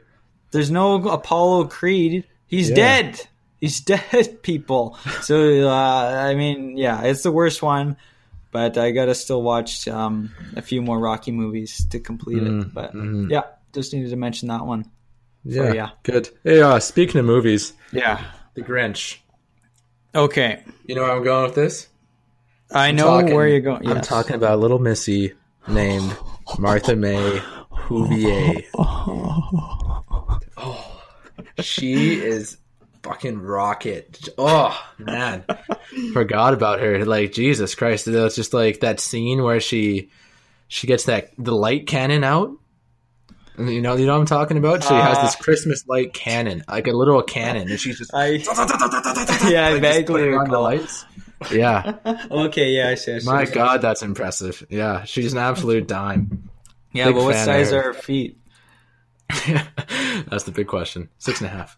there's 0.51 0.71
no 0.71 0.95
Apollo 1.07 1.65
Creed. 1.65 2.25
He's 2.47 2.69
Yeah. 2.69 2.75
dead. 2.75 3.27
He's 3.61 3.79
dead, 3.93 4.41
people. 4.41 4.97
So 5.21 5.67
uh, 5.69 6.25
I 6.29 6.33
mean, 6.35 6.77
yeah, 6.77 7.03
it's 7.03 7.21
the 7.23 7.31
worst 7.31 7.61
one. 7.61 7.95
But 8.51 8.77
I 8.77 8.91
gotta 8.91 9.15
still 9.15 9.41
watch 9.41 9.87
um, 9.87 10.31
a 10.55 10.61
few 10.61 10.81
more 10.81 10.99
Rocky 10.99 11.31
movies 11.31 11.85
to 11.91 11.99
complete 11.99 12.37
Mm-hmm. 12.41 12.61
it. 12.61 12.73
But 12.73 13.31
yeah, 13.31 13.43
just 13.73 13.93
needed 13.93 14.09
to 14.11 14.15
mention 14.15 14.47
that 14.49 14.65
one. 14.65 14.89
Yeah, 15.43 15.73
yeah. 15.73 15.89
good. 16.03 16.29
Hey, 16.43 16.61
uh, 16.61 16.79
speaking 16.79 17.19
of 17.19 17.25
movies, 17.25 17.73
Yeah. 17.91 18.23
The 18.55 18.61
Grinch. 18.61 19.17
Okay. 20.15 20.63
You 20.85 20.95
know 20.95 21.01
where 21.03 21.11
I'm 21.11 21.23
going 21.23 21.45
with 21.45 21.55
this? 21.55 21.87
I 22.71 22.91
know 22.91 23.05
Talking- 23.21 23.35
where 23.35 23.47
you're 23.47 23.59
going. 23.61 23.87
I'm 23.87 24.01
talking 24.01 24.35
about 24.35 24.55
a 24.55 24.57
little 24.61 24.79
Missy 24.79 25.33
named 25.67 26.15
Martha 26.57 26.95
May 26.95 27.39
Whovier. 27.71 28.63
Oh, 30.57 31.01
she 31.59 32.15
is 32.15 32.57
fucking 33.03 33.39
rocket. 33.39 34.29
Oh 34.37 34.79
man, 34.97 35.45
forgot 36.13 36.53
about 36.53 36.79
her. 36.79 37.05
Like 37.05 37.31
Jesus 37.33 37.75
Christ, 37.75 38.07
it's 38.07 38.35
just 38.35 38.53
like 38.53 38.79
that 38.79 38.99
scene 38.99 39.43
where 39.43 39.59
she 39.59 40.09
she 40.67 40.87
gets 40.87 41.05
that 41.05 41.31
the 41.37 41.55
light 41.55 41.85
cannon 41.87 42.23
out. 42.23 42.51
You 43.57 43.81
know, 43.81 43.95
you 43.95 44.07
know 44.07 44.13
what 44.13 44.19
I'm 44.19 44.25
talking 44.25 44.57
about. 44.57 44.83
She 44.83 44.93
has 44.93 45.17
this 45.21 45.35
Uh, 45.35 45.43
Christmas 45.43 45.87
light 45.87 46.13
cannon, 46.13 46.63
like 46.67 46.87
a 46.87 46.91
literal 46.91 47.21
cannon, 47.21 47.69
and 47.69 47.79
she's 47.79 47.99
just 47.99 48.13
I 48.13 48.27
yeah, 49.47 49.67
I 49.67 49.73
like, 49.73 49.81
vaguely 49.81 50.31
the 50.31 50.59
lights. 50.59 51.05
Yeah, 51.51 51.97
Okay, 52.31 52.71
yeah, 52.71 52.89
I 52.89 52.95
see. 52.95 53.13
I 53.13 53.19
see, 53.19 53.29
I 53.29 53.33
my 53.33 53.45
see. 53.45 53.53
God, 53.53 53.81
that's 53.81 54.01
impressive. 54.01 54.65
Yeah, 54.69 55.03
she's 55.03 55.33
an 55.33 55.39
absolute 55.39 55.87
dime. 55.87 56.49
Yeah, 56.93 57.07
big 57.07 57.15
but 57.15 57.23
what 57.25 57.35
size 57.35 57.71
are 57.73 57.81
her 57.81 57.93
feet? 57.93 58.37
that's 59.29 60.43
the 60.43 60.51
big 60.51 60.67
question. 60.67 61.09
Six 61.17 61.41
and 61.41 61.49
a 61.49 61.53
half. 61.53 61.77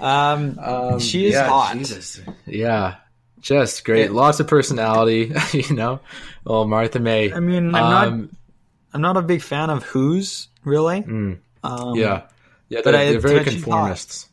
Um, 0.00 0.98
she 0.98 1.26
is 1.26 1.34
yeah, 1.34 1.48
hot. 1.48 1.74
Jesus. 1.76 2.20
Yeah, 2.46 2.96
just 3.40 3.84
great. 3.84 4.10
Yeah. 4.10 4.16
Lots 4.16 4.40
of 4.40 4.46
personality. 4.48 5.32
You 5.52 5.74
know, 5.74 6.00
well, 6.44 6.66
Martha 6.66 6.98
May. 6.98 7.32
I 7.32 7.40
mean, 7.40 7.66
I'm 7.66 7.72
not. 7.72 8.08
Um, 8.08 8.36
I'm 8.92 9.00
not 9.00 9.16
a 9.16 9.22
big 9.22 9.42
fan 9.42 9.70
of 9.70 9.82
Who's 9.84 10.48
really. 10.64 11.02
mm, 11.02 11.38
Um, 11.62 11.94
yeah, 11.96 12.22
yeah. 12.68 12.80
but 12.84 12.92
They're, 12.92 13.00
I- 13.00 13.10
they're 13.12 13.20
very 13.20 13.38
but 13.44 13.52
she's 13.52 13.64
hot. 13.64 13.90
conformists. 13.90 14.28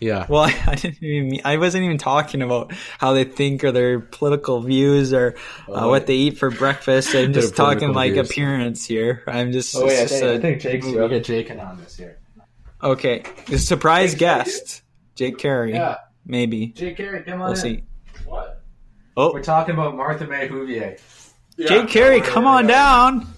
Yeah, 0.00 0.26
Well, 0.28 0.42
I, 0.42 0.48
I 0.66 0.74
didn't 0.74 1.00
even. 1.02 1.28
Mean, 1.28 1.40
I 1.44 1.58
wasn't 1.58 1.84
even 1.84 1.96
talking 1.98 2.42
about 2.42 2.72
how 2.98 3.12
they 3.12 3.22
think 3.22 3.62
or 3.62 3.70
their 3.70 4.00
political 4.00 4.60
views 4.60 5.12
or 5.12 5.36
uh, 5.72 5.86
what 5.86 6.08
they 6.08 6.14
eat 6.14 6.38
for 6.38 6.50
breakfast. 6.50 7.14
I'm 7.14 7.32
just 7.32 7.54
talking 7.54 7.92
political 7.92 7.94
like 7.94 8.12
views. 8.14 8.30
appearance 8.30 8.84
here. 8.84 9.22
I'm 9.28 9.52
just. 9.52 9.76
Oh, 9.76 9.86
yeah, 9.86 10.02
it's 10.02 10.10
just 10.10 10.22
a- 10.24 10.56
Jake's. 10.56 10.86
I'll 10.88 11.08
get 11.08 11.22
Jake 11.22 11.50
in 11.50 11.60
on 11.60 11.78
this 11.78 11.96
here. 11.96 12.18
okay, 12.82 13.22
a 13.52 13.58
surprise 13.58 14.16
guest, 14.16 14.82
Jake 15.14 15.38
Carey. 15.38 15.72
Yeah, 15.74 15.98
maybe 16.26 16.68
Jake 16.68 16.96
Carey, 16.96 17.22
come 17.22 17.34
on. 17.34 17.40
we'll 17.40 17.50
in. 17.50 17.56
see. 17.56 17.82
What? 18.26 18.60
Oh, 19.16 19.32
We're 19.32 19.42
talking 19.44 19.74
about 19.74 19.94
Martha 19.96 20.26
May 20.26 20.48
Whovier. 20.48 20.98
Jake 21.58 21.88
Carey, 21.90 22.20
come 22.22 22.46
on 22.46 22.66
down. 22.66 23.28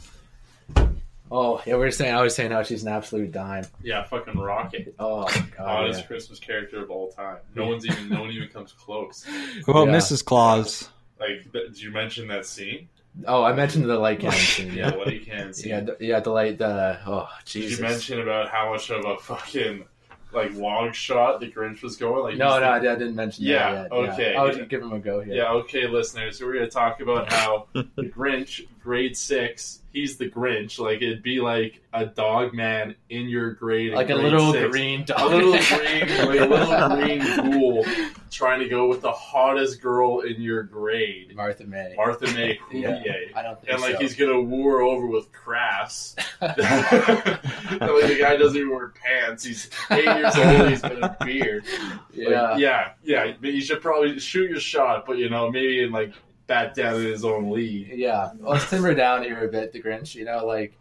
Oh, 1.37 1.61
yeah, 1.67 1.75
we 1.75 1.81
were 1.81 1.91
saying. 1.91 2.15
I 2.15 2.23
was 2.23 2.35
saying 2.35 2.53
how 2.53 2.63
she's 2.63 2.83
an 2.85 2.93
absolute 2.93 3.33
dime. 3.33 3.65
Yeah, 3.83 4.05
fucking 4.05 4.39
Rocket. 4.39 4.95
Oh, 5.01 5.25
God. 5.57 5.67
Hottest 5.67 6.01
yeah. 6.03 6.07
Christmas 6.07 6.39
character 6.39 6.83
of 6.83 6.91
all 6.91 7.11
time. 7.11 7.39
No 7.57 7.67
one's 7.67 7.85
even 7.87 8.09
no 8.09 8.21
one 8.21 8.31
even 8.31 8.49
comes 8.49 8.73
close. 8.73 9.27
Well, 9.67 9.87
Yeah. 9.87 9.93
Mrs. 9.95 10.25
Claus. 10.25 10.89
Like, 11.19 11.51
did 11.53 11.81
you 11.81 11.91
mention 11.91 12.29
that 12.29 12.47
scene? 12.47 12.89
Oh, 13.27 13.43
I 13.43 13.53
mentioned 13.53 13.85
the 13.85 13.99
light 13.99 14.21
cannon 14.21 14.39
scene. 14.39 14.73
Yeah, 14.75 14.91
Yeah, 14.91 14.97
what 14.97 15.13
you 15.13 15.21
can 15.21 15.53
see. 15.53 15.71
yeah, 15.71 15.81
the- 15.81 15.97
yeah. 16.01 16.21
The 16.21 16.31
light. 16.31 16.59
The 16.59 16.99
oh, 17.07 17.29
Jesus. 17.45 17.71
Did 17.73 17.79
you 17.79 17.85
mention 17.85 18.21
about 18.21 18.49
how 18.49 18.71
much 18.73 18.91
of 18.91 19.05
a 19.05 19.17
fucking 19.19 19.85
like 20.33 20.53
long 20.55 20.93
shot 20.93 21.39
the 21.41 21.47
Grinch 21.51 21.83
was 21.83 21.97
going? 21.97 22.23
Like, 22.25 22.37
No, 22.37 22.53
he's 22.55 22.61
no, 22.61 22.69
I 22.71 22.79
didn't 22.81 23.15
mention 23.15 23.45
Yeah, 23.45 23.73
that 23.73 23.93
yet. 23.93 24.11
okay. 24.11 24.35
I 24.37 24.43
was 24.43 24.57
give 24.69 24.83
him 24.83 24.93
a 24.93 24.99
go 24.99 25.21
here. 25.21 25.35
Yeah, 25.35 25.51
okay, 25.51 25.87
listeners. 25.87 26.39
So 26.39 26.47
we're 26.47 26.55
gonna 26.55 26.71
talk 26.71 27.01
about 27.01 27.33
how 27.33 27.67
the 27.73 27.83
Grinch, 28.03 28.67
grade 28.85 29.17
six, 29.17 29.81
he's 29.93 30.19
the 30.19 30.29
Grinch. 30.31 30.79
Like 30.79 31.01
it'd 31.01 31.23
be 31.23 31.41
like 31.41 31.81
a 31.95 32.05
dog 32.05 32.53
man 32.53 32.95
in 33.09 33.31
your 33.31 33.53
grade, 33.55 33.89
in 33.89 33.95
like 33.95 34.11
a 34.11 34.15
little 34.15 34.53
six. 34.53 34.71
green 34.71 35.05
dog. 35.05 35.21
a 35.21 35.37
little 35.37 35.53
green, 35.79 36.01
like 36.29 36.41
a 36.41 36.45
little 36.45 36.97
green 36.97 37.37
ghoul 37.37 37.85
trying 38.31 38.61
to 38.61 38.69
go 38.69 38.87
with 38.89 39.01
the 39.01 39.11
hottest 39.13 39.81
girl 39.81 40.21
in 40.21 40.43
your 40.43 40.63
grade, 40.65 41.35
Martha 41.35 41.65
May. 41.65 41.95
Martha 41.97 42.27
May 42.35 42.59
Yeah. 42.73 42.91
Whovier. 42.91 43.35
I 43.35 43.43
don't 43.43 43.59
think 43.61 43.73
And 43.73 43.81
like 43.81 43.95
so. 43.95 44.01
he's 44.01 44.15
gonna 44.15 44.41
woo 44.41 44.65
her 44.65 44.83
over 44.83 45.07
with 45.07 45.33
crafts. 45.33 46.15
like 46.43 46.57
the 46.57 48.17
guy 48.21 48.37
doesn't 48.37 48.57
even 48.57 48.71
wear 48.71 48.89
pants. 49.03 49.45
He's 49.45 49.71
eight 49.91 50.05
years 50.05 50.37
old. 50.37 50.69
He's 50.69 50.83
got 50.83 51.03
a 51.21 51.25
beard. 51.25 51.65
Like, 51.65 52.01
yeah. 52.13 52.57
yeah, 52.59 52.93
yeah. 53.03 53.33
But 53.41 53.53
you 53.55 53.63
should 53.63 53.81
probably 53.81 54.19
shoot 54.19 54.51
your 54.51 54.61
shot, 54.61 55.07
but 55.07 55.17
you 55.17 55.31
know 55.31 55.51
maybe 55.51 55.83
in 55.83 55.91
like 55.91 56.13
bat 56.47 56.75
down 56.75 56.97
in 57.01 57.07
his 57.07 57.25
own 57.25 57.51
league. 57.51 57.93
Yeah. 57.95 58.31
Let's 58.41 58.69
timber 58.71 58.95
down 58.95 59.23
here 59.25 59.45
a 59.45 59.49
bit, 59.49 59.73
the 59.73 59.83
Grinch. 59.83 60.15
You 60.15 60.25
know, 60.25 60.45
like, 60.47 60.77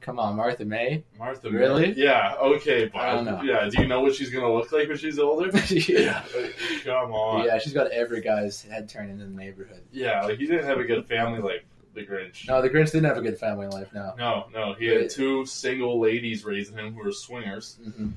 come 0.00 0.18
on, 0.18 0.36
Martha 0.36 0.64
May. 0.64 1.04
Martha, 1.18 1.50
Really? 1.50 1.88
May. 1.88 1.94
Yeah. 1.94 2.34
Okay, 2.40 2.86
but 2.86 3.00
I 3.00 3.14
don't 3.14 3.24
know. 3.24 3.42
yeah. 3.42 3.68
Do 3.68 3.82
you 3.82 3.88
know 3.88 4.00
what 4.00 4.14
she's 4.14 4.30
gonna 4.30 4.52
look 4.52 4.70
like 4.72 4.88
when 4.88 4.96
she's 4.96 5.18
older? 5.18 5.50
yeah. 5.68 6.22
Like, 6.36 6.54
Come 6.84 7.12
on. 7.12 7.44
Yeah, 7.44 7.58
she's 7.58 7.72
got 7.72 7.90
every 7.90 8.20
guy's 8.20 8.62
head 8.62 8.88
turned 8.88 9.10
in 9.10 9.18
the 9.18 9.26
neighborhood. 9.26 9.82
Yeah, 9.92 10.22
like 10.22 10.38
he 10.38 10.46
didn't 10.46 10.64
have 10.66 10.78
a 10.78 10.84
good 10.84 11.06
family 11.06 11.40
life, 11.40 11.62
the 11.94 12.06
Grinch. 12.06 12.46
No, 12.48 12.62
the 12.62 12.70
Grinch 12.70 12.92
didn't 12.92 13.04
have 13.06 13.18
a 13.18 13.22
good 13.22 13.38
family 13.38 13.66
life. 13.66 13.88
No. 13.92 14.14
no, 14.16 14.46
no, 14.54 14.74
he 14.74 14.86
had 14.86 15.10
two 15.10 15.44
single 15.44 15.98
ladies 16.00 16.44
raising 16.44 16.76
him 16.78 16.94
who 16.94 17.04
were 17.04 17.12
swingers. 17.12 17.76
Mhm. 17.86 18.12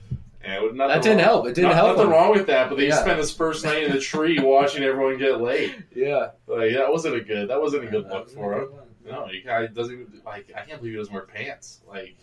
And 0.45 0.65
it 0.65 0.77
That 0.77 1.01
didn't 1.01 1.17
wrong- 1.19 1.23
help. 1.25 1.47
It 1.47 1.55
didn't 1.55 1.69
not- 1.69 1.75
help. 1.75 1.87
Nothing 1.97 2.05
him. 2.07 2.11
wrong 2.11 2.31
with 2.31 2.47
that, 2.47 2.67
but 2.69 2.77
they 2.77 2.87
Yeah. 2.87 2.95
spent 3.01 3.17
his 3.17 3.33
first 3.33 3.63
night 3.63 3.83
in 3.83 3.91
the 3.93 3.99
tree 3.99 4.39
watching 4.43 4.83
everyone 4.83 5.17
get 5.17 5.39
laid. 5.39 5.83
Yeah. 5.95 6.31
Like 6.47 6.73
that 6.73 6.91
wasn't 6.91 7.15
a 7.15 7.21
good. 7.21 7.49
That 7.49 7.61
wasn't 7.61 7.85
a 7.85 7.87
good 7.87 8.05
That 8.05 8.13
look 8.13 8.29
for 8.29 8.53
him. 8.61 8.69
No, 9.05 9.27
he 9.27 9.41
guy 9.41 9.67
doesn't 9.67 9.93
even 9.93 10.21
like. 10.25 10.51
I 10.55 10.61
can't 10.65 10.79
believe 10.79 10.93
he 10.93 10.97
doesn't 10.99 11.13
wear 11.13 11.23
pants. 11.23 11.81
Like, 11.87 12.15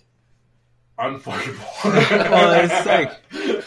unfuckable. 0.99 1.85
Well, 2.31 2.69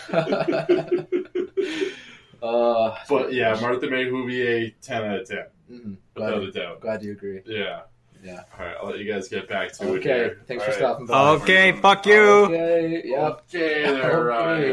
it's 0.04 1.88
Uh, 2.44 2.96
but 3.08 3.32
yeah, 3.32 3.58
Martha 3.62 3.89
May 3.89 4.06
Whovier, 4.06 4.74
ten 4.82 5.04
out 5.06 5.20
of 5.22 5.28
ten, 5.30 5.46
mm, 5.72 5.96
without 6.13 6.39
glad, 6.39 6.44
a 6.44 6.52
doubt. 6.52 6.82
glad 6.82 7.02
you 7.04 7.13
agree. 7.13 7.39
Yeah. 7.46 7.82
Yeah. 8.23 8.43
All 8.57 8.65
right, 8.65 8.75
I'll 8.81 8.88
let 8.89 8.99
you 8.99 9.12
guys 9.12 9.27
get 9.27 9.49
back 9.49 9.73
to 9.73 9.83
it. 9.83 9.97
Okay. 9.97 10.01
here. 10.13 10.41
Thanks 10.47 10.63
All 10.63 10.71
for 10.71 10.71
right. 10.71 10.79
stopping 10.79 11.05
by. 11.07 11.29
Okay, 11.31 11.71
fuck 11.73 12.05
you. 12.05 12.21
Okay. 12.21 13.01
Yep. 13.05 13.43
Okay, 13.49 13.83
there, 13.83 14.03
Okay. 14.03 14.15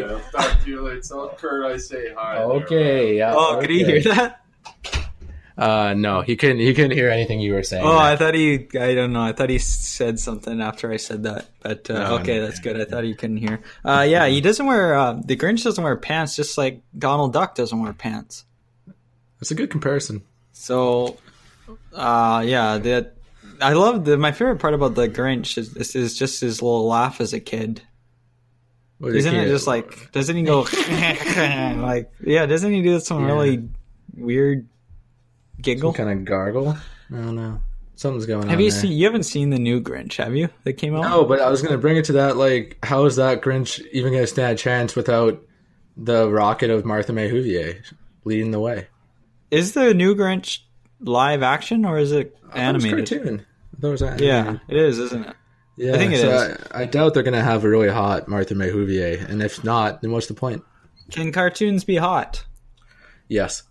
Ryan. 0.06 0.20
Talk 0.30 0.62
to 0.62 0.70
you 0.70 0.82
later. 0.82 1.00
Tell 1.00 1.28
Kurt 1.30 1.64
I 1.72 1.76
say 1.78 2.14
hi. 2.16 2.34
there, 2.36 2.44
Okay. 2.44 3.16
Yeah. 3.16 3.34
Oh, 3.34 3.58
could 3.60 3.70
he 3.70 3.82
hear 3.84 4.00
that? 4.14 4.36
Uh, 5.58 5.92
no, 5.94 6.22
he 6.22 6.36
couldn't. 6.36 6.58
He 6.60 6.72
couldn't 6.72 6.92
hear 6.92 7.10
anything 7.10 7.38
you 7.40 7.52
were 7.52 7.62
saying. 7.62 7.84
Oh, 7.84 7.98
I 7.98 8.16
thought 8.16 8.34
he. 8.34 8.66
I 8.80 8.94
don't 8.94 9.12
know. 9.12 9.20
I 9.22 9.32
thought 9.32 9.50
he 9.50 9.58
said 9.58 10.18
something 10.18 10.58
after 10.62 10.90
I 10.90 10.96
said 10.96 11.24
that. 11.24 11.48
But 11.60 11.90
uh, 11.90 11.94
No, 11.94 12.14
okay, 12.20 12.38
no. 12.38 12.46
that's 12.46 12.60
good. 12.60 12.80
I 12.80 12.84
thought 12.86 13.04
he 13.04 13.14
couldn't 13.14 13.36
hear. 13.38 13.60
Uh, 13.84 14.06
yeah, 14.08 14.26
he 14.26 14.40
doesn't 14.40 14.64
wear. 14.64 14.94
Uh, 14.94 15.20
the 15.22 15.36
Grinch 15.36 15.62
doesn't 15.64 15.82
wear 15.84 15.96
pants, 15.96 16.34
just 16.36 16.56
like 16.56 16.80
Donald 16.96 17.34
Duck 17.34 17.56
doesn't 17.56 17.78
wear 17.82 17.92
pants. 17.92 18.46
That's 19.38 19.50
a 19.50 19.54
good 19.54 19.68
comparison. 19.70 20.22
So, 20.52 21.18
uh, 21.92 22.42
yeah, 22.46 22.78
that 22.78 23.16
I 23.60 23.72
love 23.74 24.04
the. 24.04 24.16
My 24.16 24.32
favorite 24.32 24.58
part 24.58 24.74
about 24.74 24.94
the 24.94 25.08
Grinch 25.08 25.58
is, 25.58 25.76
is, 25.76 25.94
is 25.94 26.16
just 26.18 26.40
his 26.40 26.62
little 26.62 26.86
laugh 26.86 27.20
as 27.20 27.32
a 27.32 27.40
kid. 27.40 27.82
What, 28.98 29.14
Isn't 29.16 29.34
it 29.34 29.48
just 29.48 29.66
like? 29.66 30.12
Doesn't 30.12 30.36
he 30.36 30.42
go 30.42 30.60
like? 30.90 32.10
Yeah, 32.24 32.46
doesn't 32.46 32.70
he 32.72 32.82
do 32.82 33.00
some 33.00 33.20
Yeah. 33.22 33.32
really 33.32 33.68
weird 34.14 34.68
giggle? 35.60 35.92
some 35.94 36.06
kind 36.06 36.18
of 36.20 36.24
gargle? 36.26 36.70
I 37.10 37.16
don't 37.16 37.34
know. 37.34 37.60
Something's 37.96 38.26
going 38.26 38.44
on. 38.44 38.48
Have 38.50 38.60
you 38.60 38.70
there. 38.70 38.80
seen? 38.80 38.92
You 38.92 39.04
haven't 39.06 39.24
seen 39.24 39.50
the 39.50 39.58
new 39.58 39.80
Grinch, 39.80 40.16
have 40.16 40.34
you? 40.34 40.48
That 40.64 40.74
came 40.74 40.94
out. 40.96 41.02
No, 41.02 41.24
but 41.24 41.40
I 41.40 41.50
was 41.50 41.60
going 41.60 41.72
to 41.72 41.78
bring 41.78 41.96
it 41.98 42.06
to 42.06 42.12
that. 42.12 42.36
Like, 42.36 42.78
how 42.82 43.04
is 43.04 43.16
that 43.16 43.42
Grinch 43.42 43.80
even 43.92 44.12
to 44.14 44.26
stand 44.26 44.52
a 44.52 44.56
chance 44.56 44.94
without 44.96 45.42
the 45.96 46.28
rocket 46.30 46.70
of 46.70 46.84
Martha 46.86 47.12
May 47.12 47.30
Whovier 47.30 47.82
leading 48.24 48.52
the 48.52 48.60
way? 48.60 48.86
Is 49.50 49.72
the 49.72 49.92
new 49.92 50.14
Grinch 50.14 50.60
live 51.00 51.42
action 51.42 51.84
or 51.84 51.98
is 51.98 52.12
it 52.12 52.36
I 52.44 52.46
thought 52.48 52.56
it 52.56 52.60
animated? 52.60 53.08
cartoon. 53.08 53.46
I 53.80 53.82
thought 53.82 53.88
it 53.88 53.92
was 53.92 54.02
animated. 54.02 54.26
Yeah, 54.26 54.58
it 54.68 54.76
is, 54.76 54.98
isn't 54.98 55.26
it? 55.26 55.36
yeah. 55.78 55.94
I 55.94 55.96
think 55.96 56.12
it 56.12 56.20
so 56.20 56.28
is. 56.30 56.58
I, 56.70 56.82
I 56.82 56.84
doubt 56.84 57.14
they're 57.14 57.22
going 57.22 57.32
to 57.32 57.42
have 57.42 57.64
a 57.64 57.68
really 57.68 57.88
hot 57.88 58.28
Martha 58.28 58.54
May 58.54 58.68
Whovier, 58.68 59.26
and 59.26 59.42
if 59.42 59.64
not, 59.64 60.02
then 60.02 60.12
what's 60.12 60.26
the 60.26 60.34
point? 60.34 60.62
Can 61.10 61.32
cartoons 61.32 61.84
be 61.84 61.96
hot? 61.96 62.44
Yes. 63.28 63.62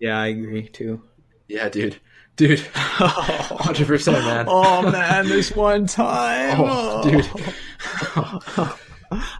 Yeah, 0.00 0.18
I 0.18 0.26
agree 0.26 0.66
too. 0.68 1.00
Yeah, 1.46 1.68
dude. 1.68 2.00
Dude. 2.34 2.58
100%, 2.58 4.12
man. 4.12 4.46
oh 4.48 4.90
man, 4.90 5.28
this 5.28 5.54
one 5.54 5.86
time. 5.86 6.56
Oh, 6.58 7.02
dude. 7.04 8.68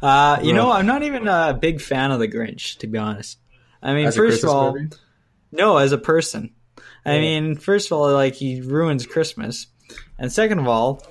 Uh, 0.02 0.38
you 0.42 0.52
know, 0.52 0.70
I'm 0.70 0.84
not 0.84 1.02
even 1.02 1.26
a 1.26 1.54
big 1.58 1.80
fan 1.80 2.10
of 2.10 2.18
the 2.18 2.28
Grinch, 2.28 2.76
to 2.80 2.86
be 2.86 2.98
honest. 2.98 3.38
I 3.82 3.94
mean, 3.94 4.08
As 4.08 4.16
first 4.16 4.44
of 4.44 4.50
all, 4.50 4.74
movie? 4.74 4.90
no, 5.50 5.78
as 5.78 5.92
a 5.92 5.98
person. 5.98 6.52
I 7.06 7.18
mean, 7.18 7.56
first 7.56 7.90
of 7.90 7.96
all, 7.96 8.12
like 8.12 8.34
he 8.34 8.60
ruins 8.60 9.06
Christmas, 9.06 9.68
and 10.22 10.32
second 10.32 10.60
of 10.60 10.68
all, 10.68 11.04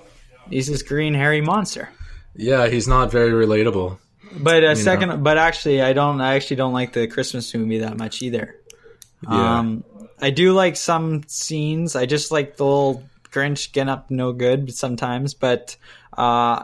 he's 0.50 0.67
this 0.67 0.82
green 0.82 1.13
hairy 1.13 1.41
monster. 1.41 1.89
Yeah, 2.36 2.67
he's 2.67 2.88
not 2.88 3.12
very 3.12 3.32
relatable. 3.32 4.00
But 4.39 4.63
uh, 4.63 4.67
know. 4.69 4.74
second, 4.74 5.24
but 5.24 5.38
actually, 5.38 5.82
I 5.82 5.93
don't. 5.93 6.21
I 6.21 6.36
actually 6.36 6.56
don't 6.56 6.74
like 6.74 6.93
the 6.93 7.08
Christmas 7.08 7.54
movie 7.54 7.80
that 7.80 7.97
much 7.97 8.21
either. 8.21 8.56
Yeah. 9.24 9.60
Um, 9.60 9.84
I 10.19 10.30
do 10.30 10.54
like 10.54 10.78
some 10.78 11.24
scenes. 11.28 11.95
I 11.95 12.06
just 12.06 12.32
like 12.32 12.56
the 12.56 12.63
little 12.63 13.04
Grinch 13.32 13.74
getting 13.74 13.89
up 13.89 14.10
no 14.10 14.32
good 14.32 14.74
sometimes, 14.74 15.34
but 15.34 15.76
uh, 16.13 16.63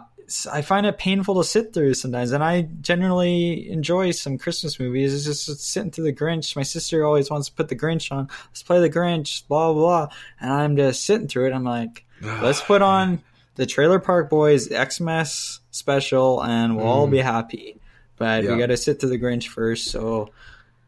I 0.52 0.62
find 0.62 0.86
it 0.86 0.98
painful 0.98 1.36
to 1.36 1.44
sit 1.44 1.74
through 1.74 1.96
sometimes. 1.96 2.32
And 2.32 2.44
I 2.44 2.64
generally 2.82 3.70
enjoy 3.70 4.12
some 4.12 4.38
Christmas 4.38 4.80
movies. 4.80 5.14
It's 5.14 5.46
just 5.46 5.60
sitting 5.62 5.92
through 5.92 6.06
the 6.06 6.14
Grinch. 6.14 6.56
My 6.56 6.64
sister 6.64 7.06
always 7.06 7.30
wants 7.30 7.50
to 7.50 7.56
put 7.56 7.68
the 7.68 7.76
Grinch 7.76 8.12
on. 8.12 8.30
Let's 8.48 8.64
play 8.64 8.80
the 8.80 8.90
Grinch, 8.90 9.48
blah 9.48 9.74
blah. 9.74 10.06
blah. 10.06 10.16
And 10.40 10.54
I'm 10.54 10.78
just 10.78 11.06
sitting 11.06 11.28
through 11.28 11.48
it. 11.48 11.54
I'm 11.54 11.66
like, 11.66 12.06
let's 12.41 12.62
put 12.62 12.82
on 12.82 13.21
the 13.56 13.65
Trailer 13.65 13.99
Park 13.99 14.30
Boys 14.30 14.67
Xmas 14.69 15.60
special, 15.71 16.43
and 16.43 16.77
we'll 16.77 16.86
all 16.88 17.08
be 17.08 17.19
happy. 17.19 17.80
But 18.17 18.43
Yeah. 18.43 18.51
we 18.53 18.58
got 18.60 18.67
to 18.67 18.77
sit 18.77 18.99
through 18.99 19.10
the 19.10 19.19
Grinch 19.19 19.47
first. 19.47 19.86
So 19.89 20.30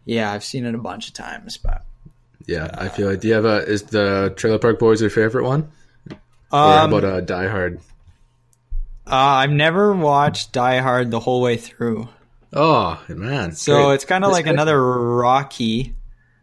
yeah, 0.06 0.32
I've 0.32 0.44
seen 0.44 0.66
it 0.66 0.74
a 0.76 0.80
bunch 0.80 1.08
of 1.08 1.14
times, 1.14 1.58
but. 1.58 1.84
Yeah, 2.48 2.70
I 2.74 2.90
feel 2.90 3.10
like. 3.10 3.20
Do 3.20 3.28
you 3.28 3.36
have 3.36 3.46
a? 3.46 3.58
Is 3.68 3.84
the 3.84 4.34
Trailer 4.36 4.58
Park 4.58 4.80
Boys 4.80 5.02
your 5.02 5.12
favorite 5.12 5.44
one? 5.46 5.70
Or 6.10 6.16
how 6.52 6.84
Um, 6.86 6.94
about 6.94 7.04
uh, 7.06 7.22
Die 7.22 7.48
Hard? 7.48 7.80
uh, 9.06 9.14
I've 9.16 9.52
never 9.52 9.94
watched 9.94 10.52
Die 10.52 10.80
Hard 10.80 11.12
the 11.12 11.20
whole 11.20 11.42
way 11.42 11.58
through, 11.58 12.10
Oh 12.54 13.00
man! 13.08 13.52
so 13.52 13.86
great. 13.86 13.96
it's 13.96 14.06
kind 14.06 14.24
of 14.26 14.32
like 14.32 14.46
great. 14.46 14.54
another 14.54 14.82
Rocky 14.82 15.94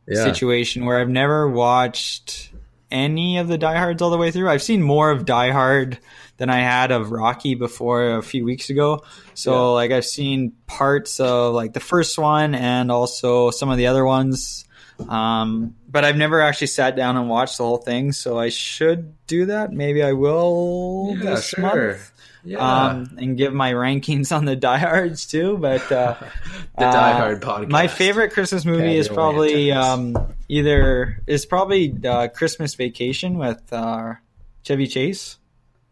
yeah. 0.06 0.22
situation 0.22 0.84
where 0.84 1.00
I've 1.00 1.08
never 1.08 1.48
watched 1.48 2.50
any 2.90 3.38
of 3.38 3.48
the 3.48 3.58
Die 3.58 3.76
Hards 3.76 4.00
all 4.02 4.10
the 4.10 4.16
way 4.18 4.30
through. 4.30 4.48
I've 4.48 4.62
seen 4.62 4.82
more 4.82 5.10
of 5.10 5.24
Die 5.24 5.50
Hard 5.50 5.98
than 6.36 6.50
I 6.50 6.60
had 6.60 6.90
of 6.92 7.10
Rocky 7.12 7.54
before 7.54 8.16
a 8.16 8.22
few 8.22 8.44
weeks 8.44 8.68
ago. 8.70 9.02
So 9.34 9.52
Yeah. 9.52 9.58
like 9.74 9.90
I've 9.90 10.04
seen 10.04 10.52
parts 10.66 11.18
of 11.20 11.54
like 11.54 11.72
the 11.72 11.80
first 11.80 12.18
one 12.18 12.54
and 12.54 12.92
also 12.92 13.50
some 13.50 13.70
of 13.70 13.78
the 13.78 13.86
other 13.86 14.04
ones. 14.04 14.64
Um, 15.08 15.74
but 15.88 16.04
I've 16.04 16.16
never 16.16 16.40
actually 16.40 16.68
sat 16.68 16.96
down 16.96 17.16
and 17.16 17.28
watched 17.28 17.58
the 17.58 17.64
whole 17.64 17.76
thing, 17.76 18.12
so 18.12 18.38
I 18.38 18.48
should 18.48 19.14
do 19.26 19.46
that. 19.46 19.72
Maybe 19.72 20.02
I 20.02 20.12
will 20.12 21.14
Yeah, 21.18 21.30
this 21.34 21.48
sure. 21.48 21.60
month. 21.62 22.12
Yeah. 22.46 22.58
um, 22.58 23.16
and 23.18 23.36
give 23.36 23.52
my 23.52 23.72
rankings 23.72 24.34
on 24.34 24.44
the 24.44 24.54
diehards 24.68 25.26
too. 25.26 25.58
But 25.58 25.90
uh, 25.90 26.14
the 26.78 26.86
uh, 26.86 26.92
Die 26.92 27.12
Hard 27.12 27.42
podcast. 27.42 27.68
my 27.70 27.88
favorite 27.88 28.32
Christmas 28.32 28.64
movie 28.64 28.96
is 28.96 29.08
probably 29.08 29.72
um, 29.72 30.16
either 30.48 31.20
is 31.26 31.44
probably 31.44 31.92
uh, 32.04 32.28
Christmas 32.28 32.74
Vacation 32.74 33.36
with 33.38 33.60
uh, 33.72 34.14
Chevy 34.62 34.86
Chase. 34.86 35.38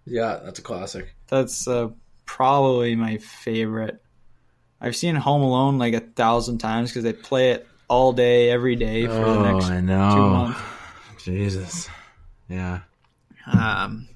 Yeah, 0.07 0.39
that's 0.45 0.59
a 0.59 0.63
classic. 0.63 1.15
That's 1.29 1.67
uh, 1.67 1.89
probably 2.25 2.95
my 2.95 3.19
favorite. 3.19 4.01
I've 4.81 4.95
seen 4.95 5.17
Home 5.17 5.43
Alone 5.43 5.79
like 5.79 5.95
a 5.95 6.01
thousand 6.01 6.59
times 6.59 6.91
because 6.91 7.05
they 7.05 7.15
play 7.15 7.53
it 7.53 7.67
all 7.89 8.13
day, 8.13 8.51
every 8.51 8.77
day 8.77 9.07
for 9.07 9.13
the 9.15 9.53
next 9.53 9.71
Oh, 9.71 9.73
I 9.75 9.81
two 9.81 9.87
months. 9.87 10.61
Jesus. 11.25 11.89
Yeah. 12.49 12.81
Um, 13.51 14.09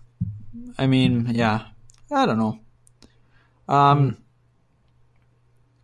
I 0.77 0.87
mean, 0.87 1.29
yeah. 1.33 1.65
I 2.11 2.27
don't 2.27 2.39
know. 2.39 2.59
Um. 3.69 4.17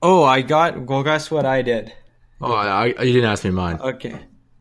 Oh, 0.03 0.23
I 0.25 0.43
got. 0.43 0.79
Well, 0.87 1.03
guess 1.03 1.31
what 1.31 1.45
I 1.47 1.63
did. 1.63 1.93
Oh, 2.41 2.53
I, 2.53 2.67
I, 2.99 3.03
you 3.03 3.13
didn't 3.15 3.31
ask 3.31 3.45
me 3.45 3.51
mine. 3.51 3.79
Okay. 3.81 4.19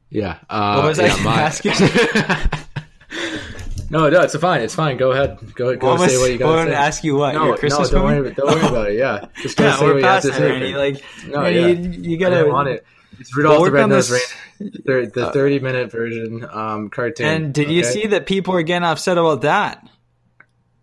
Yeah. 0.09 0.37
Uh, 0.49 0.75
What 0.81 0.85
was 0.89 0.99
I 0.99 1.07
yeah, 1.07 1.23
gonna 1.23 1.23
mine. 1.25 2.53
no, 3.89 4.09
no, 4.09 4.21
it's 4.21 4.35
fine. 4.37 4.61
It's 4.61 4.75
fine. 4.75 4.95
Go 4.97 5.11
ahead. 5.11 5.37
Go, 5.55 5.69
ahead. 5.69 5.79
go 5.79 5.97
say 5.97 6.17
what 6.17 6.29
you 6.29 6.35
I 6.35 6.37
got 6.37 6.55
to 6.59 6.65
to 6.65 6.71
say. 6.71 6.75
ask 6.77 7.03
you 7.03 7.15
what 7.15 7.33
no, 7.33 7.45
your 7.47 7.57
Christmas 7.57 7.91
no, 7.91 7.99
don't 7.99 8.07
movie? 8.11 8.21
worry, 8.21 8.33
don't 8.35 8.47
worry 8.47 8.67
about 8.69 8.89
it. 8.91 8.97
Yeah, 8.97 9.25
just 9.41 9.57
go 9.57 9.65
Yeah, 9.65 9.75
say 9.77 9.85
what 9.85 9.95
you 9.97 10.03
have 10.03 10.21
to 10.23 10.33
say. 10.33 10.75
Like, 10.75 11.03
No, 11.27 11.41
Randy, 11.41 11.59
yeah. 11.59 11.67
you, 11.97 12.11
you 12.11 12.17
gotta 12.17 12.45
want 12.49 12.69
it. 12.69 12.85
It's 13.19 13.35
Rudolph 13.35 13.65
the 13.65 13.71
Red-Nosed 13.71 14.11
Reindeer, 14.59 15.07
the 15.07 15.31
thirty-minute 15.31 15.91
version 15.91 16.45
um, 16.51 16.89
cartoon. 16.89 17.25
And 17.27 17.53
did 17.53 17.69
you 17.69 17.83
see 17.83 18.07
that 18.07 18.25
people 18.25 18.53
are 18.55 18.63
getting 18.63 18.85
upset 18.87 19.17
about 19.17 19.41
that? 19.41 19.87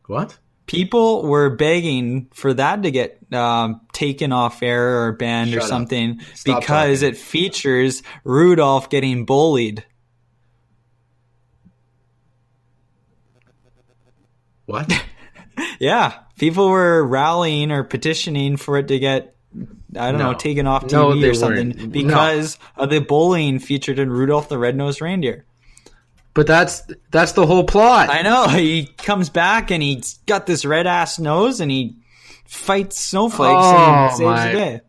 what? 0.06 0.36
People 0.70 1.22
were 1.26 1.50
begging 1.50 2.28
for 2.32 2.54
that 2.54 2.84
to 2.84 2.92
get 2.92 3.18
um, 3.34 3.80
taken 3.92 4.30
off 4.32 4.62
air 4.62 5.02
or 5.06 5.12
banned 5.12 5.50
or 5.50 5.54
Shut 5.54 5.62
up. 5.64 5.68
something 5.68 6.20
because 6.44 7.00
talking. 7.00 7.08
it 7.08 7.16
features 7.16 8.04
Rudolph 8.22 8.88
getting 8.88 9.24
bullied. 9.26 9.84
What? 14.66 14.92
Yeah, 15.78 16.12
people 16.38 16.68
were 16.68 17.04
rallying 17.06 17.70
or 17.72 17.84
petitioning 17.84 18.56
for 18.58 18.76
it 18.78 18.88
to 18.88 18.98
get, 18.98 19.34
I 19.96 20.10
don't 20.10 20.18
No. 20.20 20.32
know, 20.32 20.38
taken 20.38 20.66
off 20.66 20.84
TV 20.84 20.92
No, 20.92 21.28
or 21.30 21.34
something 21.34 21.68
weren't. 21.70 21.78
No. 21.80 21.86
because 21.88 22.58
of 22.76 22.90
the 22.90 23.00
bullying 23.00 23.58
featured 23.58 23.98
in 23.98 24.10
Rudolph 24.10 24.48
the 24.50 24.58
Red-Nosed 24.58 25.00
Reindeer. 25.00 25.44
But 26.34 26.46
that's 26.46 26.82
that's 27.10 27.32
the 27.32 27.46
whole 27.46 27.64
plot. 27.64 28.08
I 28.10 28.22
know 28.22 28.48
he 28.48 28.86
comes 28.86 29.30
back 29.30 29.70
and 29.70 29.82
he's 29.82 30.18
got 30.26 30.46
this 30.46 30.64
red 30.64 30.86
ass 30.86 31.18
nose 31.18 31.60
and 31.60 31.70
he 31.70 31.96
fights 32.46 32.98
snowflakes 32.98 33.52
Oh, 33.54 33.76
and 33.76 34.10
saves 34.12 34.20
my- 34.26 34.46
the 34.48 34.52
day. 34.52 34.80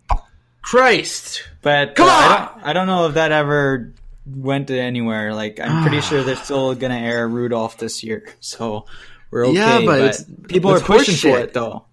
Christ! 0.64 1.44
But 1.64 1.96
Come 1.96 2.08
uh, 2.08 2.12
I 2.12 2.24
on! 2.26 2.30
don't, 2.60 2.68
I 2.68 2.74
don't 2.74 2.88
know 2.88 3.08
if 3.08 3.14
that 3.16 3.32
ever 3.32 3.94
went 4.28 4.68
to 4.68 4.80
anywhere. 4.80 5.34
Like 5.34 5.60
I'm 5.60 5.82
pretty 5.82 6.02
sure 6.08 6.24
they're 6.24 6.36
still 6.36 6.76
gonna 6.76 6.98
air 6.98 7.28
Rudolph 7.28 7.78
this 7.78 8.04
year, 8.04 8.28
so 8.39 8.86
we're 9.32 9.48
okay. 9.48 9.56
Yeah, 9.58 9.82
but 9.86 10.24
but 10.39 10.48
people 10.48 10.72
are 10.72 10.80
pushing 10.80 11.16
for 11.16 11.39
it 11.39 11.54
though. 11.54 11.86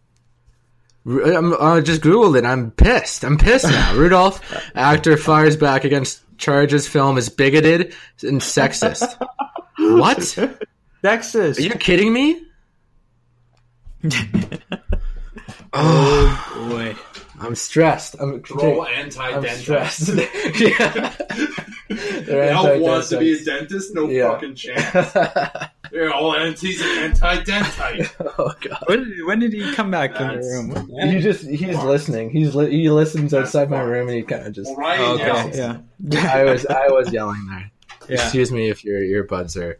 I'm, 1.07 1.55
I 1.59 1.80
just 1.80 2.03
googled 2.03 2.36
it. 2.36 2.44
I'm 2.44 2.70
pissed. 2.70 3.24
I'm 3.24 3.38
pissed 3.38 3.64
now. 3.64 3.94
Rudolph 3.96 4.42
actor 4.74 5.16
fires 5.16 5.57
back 5.57 5.84
against 5.84 6.20
charges. 6.39 6.89
Film 6.89 7.18
is 7.18 7.28
bigoted 7.28 7.95
and 8.22 8.41
sexist. 8.41 9.16
what? 9.78 10.18
Sexist? 11.03 11.59
Are 11.59 11.62
you 11.62 11.70
kidding 11.70 12.12
me? 12.12 12.43
oh 15.72 16.68
boy. 16.70 16.95
I'm 17.41 17.55
stressed. 17.55 18.16
I'm, 18.20 18.43
Throw 18.43 18.84
I'm 18.86 18.95
anti-dentist. 18.95 19.61
stressed. 19.62 20.09
yeah. 20.61 21.14
They're 21.89 22.80
wants 22.80 23.11
to 23.11 23.18
be 23.18 23.32
a 23.32 23.36
anti-dentist. 23.39 23.45
dentist? 23.47 23.95
No 23.95 24.09
Yeah. 24.09 24.30
fucking 24.32 24.55
chance. 24.57 25.68
They're 25.93 26.12
all 26.12 26.34
antis 26.34 26.80
and 26.82 27.14
anti-dentite. 27.14 28.11
oh 28.39 28.53
god. 28.61 28.84
When 28.86 29.05
did, 29.09 29.24
when 29.26 29.39
did 29.41 29.53
he 29.53 29.72
come 29.74 29.91
back 29.91 30.18
in 30.20 30.28
the 30.28 30.36
room? 30.39 31.11
He 31.11 31.20
just 31.20 31.45
he's 31.47 31.78
listening. 31.82 32.30
He's 32.30 32.55
li- 32.55 32.70
he 32.70 32.91
listens 32.91 33.30
That's 33.32 33.47
outside 33.49 33.70
my 33.70 33.80
room 33.80 34.09
and 34.09 34.16
he 34.16 34.22
kind 34.22 34.47
of 34.47 34.53
just. 34.53 34.68
Well, 34.68 34.76
Ryan 34.78 35.01
Oh, 35.03 35.14
okay, 35.14 35.26
yells. 35.26 35.57
yeah. 36.11 36.32
I 36.34 36.45
was 36.45 36.66
I 36.66 36.89
was 36.89 37.12
yelling 37.12 37.47
there. 37.51 37.70
Yeah. 38.09 38.22
Excuse 38.22 38.51
me 38.53 38.70
if 38.70 38.84
your 38.84 39.01
earbuds 39.01 39.57
are 39.61 39.78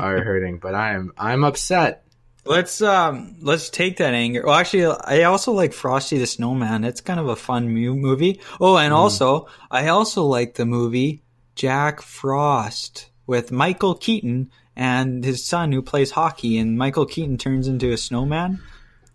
are 0.00 0.22
hurting, 0.22 0.58
but 0.58 0.74
I 0.74 0.92
am 0.94 1.12
I'm 1.18 1.44
upset. 1.44 2.04
Let's 2.44 2.80
um 2.80 3.36
let's 3.42 3.68
take 3.70 3.98
that 3.98 4.14
anger. 4.14 4.42
Well, 4.46 4.54
actually, 4.54 4.86
I 5.04 5.24
also 5.24 5.52
like 5.52 5.72
Frosty 5.74 6.18
the 6.18 6.26
Snowman. 6.26 6.84
It's 6.84 7.00
kind 7.02 7.20
of 7.20 7.28
a 7.28 7.36
fun 7.36 7.68
mu- 7.68 7.94
movie. 7.94 8.40
Oh, 8.60 8.76
and 8.78 8.92
also 8.94 9.46
I 9.70 9.88
also 9.88 10.24
like 10.24 10.54
the 10.54 10.64
movie 10.66 11.22
Jack 11.54 12.00
Frost 12.00 13.10
with 13.26 13.52
Michael 13.52 13.94
Keaton 13.94 14.50
and 14.76 15.24
his 15.24 15.44
son 15.44 15.72
who 15.72 15.82
plays 15.82 16.10
hockey. 16.10 16.58
And 16.58 16.76
Michael 16.78 17.06
Keaton 17.06 17.38
turns 17.38 17.68
into 17.68 17.92
a 17.92 17.96
snowman 17.96 18.60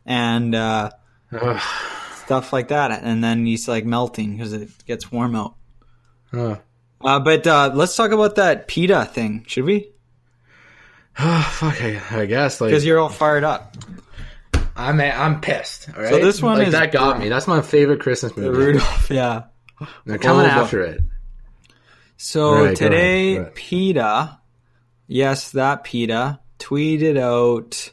and 0.06 0.53
uh, 0.56 0.91
stuff 2.24 2.53
like 2.53 2.70
that. 2.70 3.03
And 3.03 3.24
then 3.24 3.45
he's 3.45 3.68
like 3.68 3.86
melting 3.86 4.34
because 4.38 4.53
it 4.53 4.70
gets 4.86 5.12
warm 5.12 5.36
out. 5.36 5.56
Ugh. 6.34 6.60
Uh, 7.01 7.20
but 7.20 7.45
uh, 7.45 7.72
let's 7.74 7.95
talk 7.95 8.12
about 8.12 8.36
that 8.36 8.68
PETA 8.68 9.06
thing, 9.06 9.43
should 9.47 9.66
we? 9.66 9.89
Fuck, 11.16 11.82
I, 11.82 12.01
I 12.12 12.26
guess 12.26 12.60
like 12.60 12.70
Because 12.72 12.86
you're 12.86 12.99
all 12.99 13.10
fired 13.10 13.43
up. 13.43 13.76
I'm 14.76 14.99
I'm 14.99 15.39
pissed. 15.39 15.88
All 15.95 16.01
right, 16.01 16.10
So 16.10 16.20
this 16.20 16.41
one 16.41 16.58
like, 16.58 16.68
is- 16.68 16.74
that 16.74 16.91
got 16.91 17.20
me. 17.20 17.30
That's 17.30 17.47
my 17.47 17.62
favorite 17.62 18.01
Christmas 18.01 18.34
The 18.34 18.41
movie. 18.41 18.58
Rudolph, 18.58 19.10
yeah. 19.10 19.43
They're 20.06 20.18
coming 20.18 20.45
Oh, 20.45 20.49
after 20.49 20.82
it. 20.82 21.01
So 22.18 22.66
Right, 22.66 22.76
today, 22.76 23.38
ahead. 23.38 23.56
PETA, 23.56 24.39
yes, 25.08 25.51
that 25.51 25.84
PETA 25.84 26.39
tweeted 26.60 27.18
out. 27.18 27.91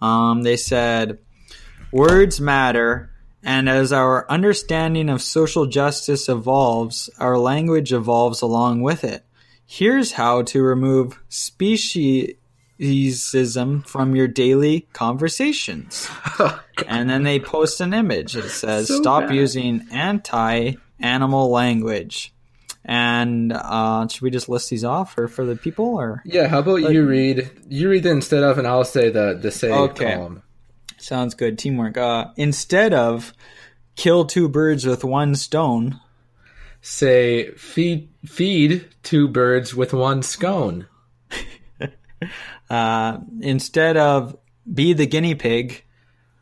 Um, 0.00 0.42
they 0.42 0.56
said, 0.56 1.18
"Words 1.92 2.40
matter, 2.40 3.10
and 3.42 3.68
as 3.68 3.92
our 3.92 4.28
understanding 4.30 5.08
of 5.08 5.22
social 5.22 5.66
justice 5.66 6.28
evolves, 6.28 7.08
our 7.18 7.38
language 7.38 7.92
evolves 7.92 8.42
along 8.42 8.82
with 8.82 9.04
it. 9.04 9.24
Here's 9.64 10.12
how 10.12 10.42
to 10.42 10.62
remove 10.62 11.18
speciesism 11.30 13.86
from 13.86 14.16
your 14.16 14.28
daily 14.28 14.86
conversations." 14.92 16.08
and 16.86 17.08
then 17.08 17.22
they 17.22 17.40
post 17.40 17.80
an 17.80 17.94
image. 17.94 18.36
It 18.36 18.50
says, 18.50 18.88
So 18.88 19.00
"Stop 19.00 19.28
bad. 19.28 19.34
using 19.34 19.86
anti-animal 19.92 21.50
language." 21.50 22.34
And 22.84 23.52
uh, 23.52 24.08
should 24.08 24.22
we 24.22 24.30
just 24.30 24.48
list 24.48 24.68
these 24.70 24.82
off, 24.84 25.16
or 25.16 25.28
for 25.28 25.44
the 25.46 25.54
people, 25.56 25.84
or 25.94 26.20
Yeah, 26.24 26.48
how 26.48 26.58
about 26.58 26.76
you 26.92 27.04
read 27.06 27.48
you 27.68 27.88
read 27.88 28.04
instead 28.06 28.42
of, 28.42 28.58
and 28.58 28.66
I'll 28.66 28.84
say 28.84 29.08
the 29.10 29.38
the 29.40 29.50
say 29.52 29.70
Okay. 29.70 30.14
column. 30.16 30.42
sounds 30.98 31.34
good 31.34 31.58
teamwork? 31.58 31.96
Uh, 31.96 32.26
instead 32.36 32.92
of 32.92 33.32
kill 33.94 34.24
two 34.24 34.48
birds 34.48 34.84
with 34.84 35.04
one 35.04 35.34
stone, 35.36 36.00
Say 36.84 37.52
feed 37.52 38.08
feed 38.26 38.88
two 39.04 39.28
birds 39.28 39.72
with 39.76 39.92
one 39.92 40.22
scone. 40.22 40.88
uh, 42.70 43.18
instead 43.40 43.96
of 43.96 44.36
be 44.72 44.92
the 44.92 45.06
guinea 45.06 45.36
pig. 45.36 45.84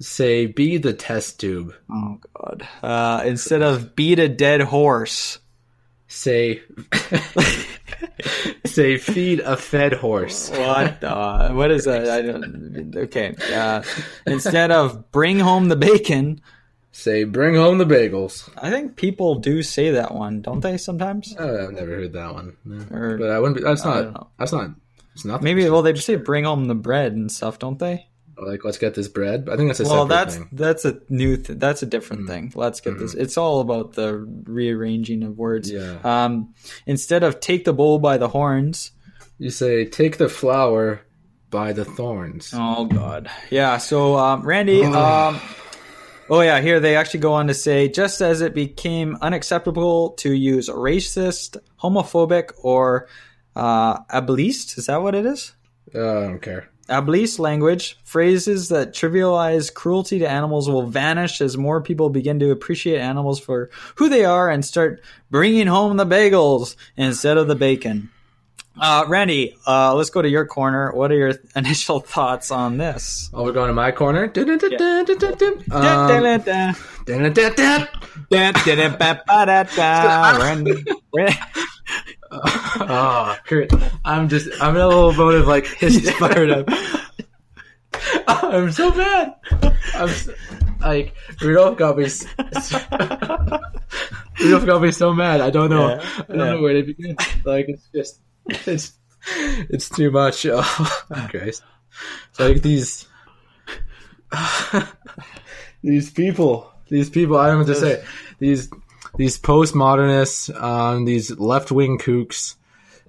Say 0.01 0.47
be 0.47 0.78
the 0.78 0.95
test 0.95 1.38
tube. 1.41 1.74
Oh 1.93 2.18
God! 2.34 2.66
Uh, 2.82 3.22
instead 3.26 3.61
of 3.61 3.95
beat 3.95 4.18
a 4.18 4.30
dead 4.30 4.62
horse. 4.62 5.39
Say 6.12 6.61
say 8.66 8.98
feed 8.98 9.40
a 9.40 9.56
fed 9.56 9.92
horse. 9.92 10.50
What? 10.50 11.04
Uh, 11.04 11.50
what 11.52 11.70
is 11.70 11.84
that? 11.84 12.08
I 12.08 12.22
don't. 12.22 12.94
Okay. 12.96 13.34
Uh, 13.52 13.82
instead 14.26 14.72
of 14.72 15.12
bring 15.12 15.38
home 15.38 15.68
the 15.68 15.76
bacon, 15.76 16.40
Say 16.92 17.22
bring 17.22 17.54
home 17.54 17.78
the 17.78 17.84
bagels. 17.86 18.50
I 18.58 18.70
think 18.70 18.96
people 18.96 19.36
do 19.36 19.62
say 19.62 19.92
that 19.92 20.12
one, 20.12 20.42
don't 20.42 20.61
they? 20.61 20.76
Sometimes. 20.76 21.34
Oh, 21.38 21.64
I've 21.68 21.72
never 21.72 21.94
heard 21.94 22.12
that 22.14 22.34
one. 22.34 22.56
No. 22.64 22.84
Or- 22.90 23.16
but 23.16 23.30
I 23.30 23.38
wouldn't. 23.38 23.58
Be, 23.58 23.62
that's 23.62 23.84
not. 23.84 24.30
That's 24.38 24.52
not. 24.52 24.70
It's 25.14 25.24
not. 25.24 25.42
Maybe. 25.42 25.70
Well, 25.70 25.82
they 25.82 25.92
just 25.92 26.06
say 26.06 26.16
bring 26.16 26.44
home 26.44 26.66
the 26.66 26.74
bread 26.74 27.12
and 27.12 27.30
stuff, 27.30 27.61
don't 27.61 27.78
they? 27.78 28.08
Like 28.47 28.64
let's 28.64 28.78
get 28.78 28.95
this 28.95 29.09
bread. 29.09 29.49
I 29.51 29.57
think 29.57 29.68
that's 29.68 29.80
a 29.80 29.84
well, 29.84 30.07
that's 30.07 30.36
thing. 30.36 30.45
Mm. 30.47 30.59
that's 30.59 30.84
a 30.84 31.01
new. 31.09 31.36
Th- 31.36 31.59
that's 31.59 31.82
a 31.82 31.86
different 31.86 32.28
thing. 32.28 32.53
Let's 32.55 32.80
get 32.80 32.99
this. 32.99 33.14
It's 33.14 33.36
all 33.36 33.61
about 33.61 33.95
the 33.95 34.16
rearranging 34.18 35.22
of 35.22 35.36
words. 35.36 35.70
Yeah. 35.70 35.99
Um, 36.05 36.55
instead 36.86 37.22
of 37.22 37.41
take 37.41 37.64
the 37.64 37.72
bull 37.72 37.99
by 37.99 38.18
the 38.18 38.28
horns. 38.28 38.93
You 39.38 39.51
say 39.51 39.84
take 39.84 40.18
the 40.18 40.28
flower 40.28 41.03
by 41.51 41.72
the 41.72 41.84
thorns. 41.84 42.53
Oh 42.55 42.84
God. 42.84 43.30
Yeah. 43.51 43.78
So, 43.78 44.16
um, 44.16 44.43
Randy. 44.43 44.84
um, 44.84 45.41
oh 46.28 46.41
yeah. 46.41 46.61
Here 46.61 46.80
they 46.80 46.97
actually 46.97 47.20
go 47.20 47.34
on 47.34 47.49
to 47.49 47.55
say, 47.55 47.88
just 47.88 48.20
as 48.20 48.41
it 48.41 48.55
became 48.55 49.16
unacceptable 49.20 50.11
to 50.18 50.32
use 50.32 50.68
racist, 50.68 51.57
homophobic, 51.80 52.53
or 52.62 53.09
uh, 53.57 54.03
ableist. 54.05 54.78
Is 54.78 54.86
that 54.86 55.03
what 55.03 55.14
it 55.14 55.26
is? 55.26 55.55
Uh, 55.95 55.99
I 56.01 56.22
don't 56.22 56.43
care. 56.43 56.70
Ableist 56.91 57.38
language, 57.38 57.99
phrases 58.05 58.68
that 58.68 58.93
trivialize 58.93 59.72
cruelty 59.72 60.18
to 60.18 60.28
animals 60.28 60.68
will 60.68 60.86
vanish 60.86 61.41
as 61.41 61.57
more 61.57 61.80
people 61.80 62.11
begin 62.11 62.38
to 62.41 62.51
appreciate 62.51 62.99
animals 62.99 63.41
for 63.41 63.70
who 63.95 64.09
they 64.09 64.24
are 64.24 64.51
and 64.51 64.64
start 64.64 65.01
bringing 65.30 65.66
home 65.66 65.97
the 65.97 66.05
bagels 66.05 66.76
instead 66.97 67.38
of 67.38 67.49
the 67.49 67.55
bacon. 67.55 68.11
Uh, 68.80 69.05
Randy, 69.09 69.57
uh, 69.66 69.95
let's 69.95 70.11
go 70.11 70.22
to 70.22 70.28
your 70.28 70.47
corner. 70.47 70.93
What 70.93 71.12
are 71.12 71.16
your 71.16 71.34
initial 71.57 72.01
thoughts 72.01 72.51
on 72.51 72.78
this? 72.78 73.30
Oh, 73.32 73.45
we're 73.45 73.53
going 73.53 73.68
to 73.68 73.74
my 73.74 73.93
corner. 73.93 74.28
Ah, 82.32 83.36
oh, 83.36 83.43
Kurt, 83.49 83.72
I'm 84.05 84.28
just, 84.28 84.49
I'm 84.62 84.76
in 84.76 84.80
a 84.80 84.86
little 84.86 85.12
mode 85.12 85.34
of 85.34 85.49
like 85.49 85.66
hysterical. 85.66 86.28
fired 86.28 86.51
up. 86.51 86.68
I'm 88.28 88.70
so 88.70 88.93
bad. 88.93 89.34
I'm 89.95 90.09
so, 90.09 90.32
like 90.80 91.14
Rudolph 91.41 91.76
got 91.76 91.99
me. 91.99 92.05
s- 92.05 92.24
Rudolph 94.41 94.64
got 94.64 94.80
me 94.80 94.93
so 94.93 95.12
mad. 95.12 95.41
I 95.41 95.51
don't 95.51 95.70
know. 95.70 95.88
Yeah, 95.88 96.11
I 96.16 96.22
don't 96.22 96.38
yeah. 96.38 96.45
know 96.53 96.62
where 96.62 96.74
to 96.74 96.82
begin. 96.84 97.16
Like 97.45 97.66
it's 97.68 97.88
just 97.93 98.20
it's 98.47 98.93
it's 99.26 99.88
too 99.88 100.11
much. 100.12 100.47
Oh 100.49 101.28
Christ! 101.30 101.64
It's 102.30 102.41
like 102.41 102.62
these 102.62 103.07
these 105.82 106.11
people. 106.11 106.72
These 106.88 107.11
people. 107.11 107.36
I 107.36 107.47
don't 107.47 107.55
know 107.55 107.64
what 107.64 107.74
to 107.74 107.74
say. 107.74 108.05
These 108.38 108.68
these 109.16 109.38
postmodernists. 109.38 110.54
Um, 110.61 111.04
these 111.04 111.30
left 111.38 111.70
wing 111.70 111.98
kooks. 111.98 112.56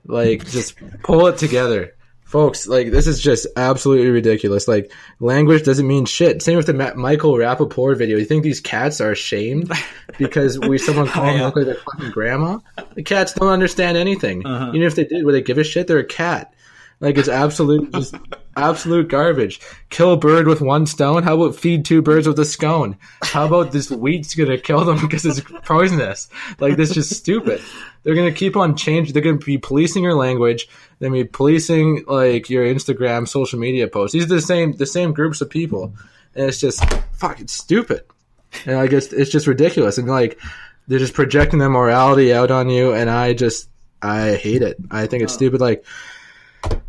Like 0.05 0.49
just 0.49 0.75
pull 1.03 1.27
it 1.27 1.37
together. 1.37 1.95
Folks 2.23 2.65
like 2.65 2.91
this 2.91 3.07
is 3.07 3.19
just 3.21 3.45
absolutely 3.57 4.09
ridiculous. 4.09 4.67
Like 4.67 4.91
language 5.19 5.63
doesn't 5.63 5.85
mean 5.85 6.05
shit. 6.05 6.41
Same 6.41 6.55
with 6.57 6.65
the 6.65 6.73
Ma- 6.73 6.93
Michael 6.95 7.33
Rapaport 7.33 7.97
video. 7.97 8.17
You 8.17 8.23
think 8.25 8.43
these 8.43 8.61
cats 8.61 9.01
are 9.01 9.11
ashamed 9.11 9.69
because 10.17 10.57
we 10.57 10.77
someone 10.77 11.07
call 11.07 11.25
them 11.25 11.37
Yeah. 11.37 11.47
like 11.47 11.65
their 11.65 11.75
fucking 11.75 12.11
grandma? 12.11 12.59
The 12.95 13.03
cats 13.03 13.33
don't 13.33 13.49
understand 13.49 13.97
anything. 13.97 14.39
Even 14.41 14.81
if 14.83 14.95
they 14.95 15.03
did 15.03 15.25
would 15.25 15.33
they 15.35 15.41
give 15.41 15.57
a 15.57 15.63
shit? 15.65 15.87
They're 15.87 15.99
a 15.99 16.05
cat. 16.05 16.53
Like 17.01 17.17
it's 17.17 17.27
absolute 17.29 17.91
just 17.93 18.15
absolute 18.61 19.07
garbage. 19.07 19.59
Kill 19.89 20.13
a 20.13 20.17
bird 20.17 20.47
with 20.47 20.61
one 20.61 20.85
stone? 20.85 21.23
How 21.23 21.35
about 21.35 21.55
feed 21.55 21.83
two 21.83 22.01
birds 22.01 22.27
with 22.27 22.39
a 22.39 22.45
scone? 22.45 22.97
How 23.23 23.45
about 23.45 23.71
this 23.71 23.89
wheat's 23.89 24.35
gonna 24.35 24.57
kill 24.57 24.85
them 24.85 24.99
because 25.01 25.25
it's 25.25 25.41
poisonous? 25.65 26.29
Like 26.59 26.77
this 26.77 26.89
is 26.89 26.95
just 26.95 27.19
stupid. 27.19 27.61
They're 28.03 28.15
gonna 28.15 28.31
keep 28.31 28.55
on 28.55 28.75
changing 28.75 29.13
they're 29.13 29.21
gonna 29.21 29.37
be 29.37 29.57
policing 29.57 30.03
your 30.03 30.15
language 30.15 30.67
they're 30.99 31.09
gonna 31.09 31.23
be 31.23 31.27
policing 31.27 32.03
like 32.07 32.49
your 32.49 32.65
instagram 32.65 33.27
social 33.27 33.59
media 33.59 33.87
posts. 33.87 34.13
These 34.13 34.25
are 34.25 34.35
the 34.35 34.41
same 34.41 34.73
the 34.73 34.85
same 34.85 35.13
groups 35.13 35.41
of 35.41 35.49
people. 35.49 35.93
And 36.35 36.47
it's 36.47 36.59
just 36.59 36.83
fucking 37.13 37.47
stupid. 37.47 38.03
And 38.65 38.77
i 38.77 38.87
guess 38.87 39.11
it's 39.11 39.31
just 39.31 39.47
ridiculous. 39.47 39.97
And 39.97 40.07
like 40.07 40.39
they're 40.87 40.99
just 40.99 41.13
projecting 41.13 41.59
their 41.59 41.69
morality 41.69 42.33
out 42.33 42.51
on 42.51 42.69
you 42.69 42.93
and 42.93 43.09
i 43.09 43.33
just 43.33 43.69
i 44.01 44.33
hate 44.35 44.61
it. 44.61 44.77
I 44.89 45.07
think 45.07 45.23
it's 45.23 45.33
stupid. 45.33 45.61
Like 45.61 45.83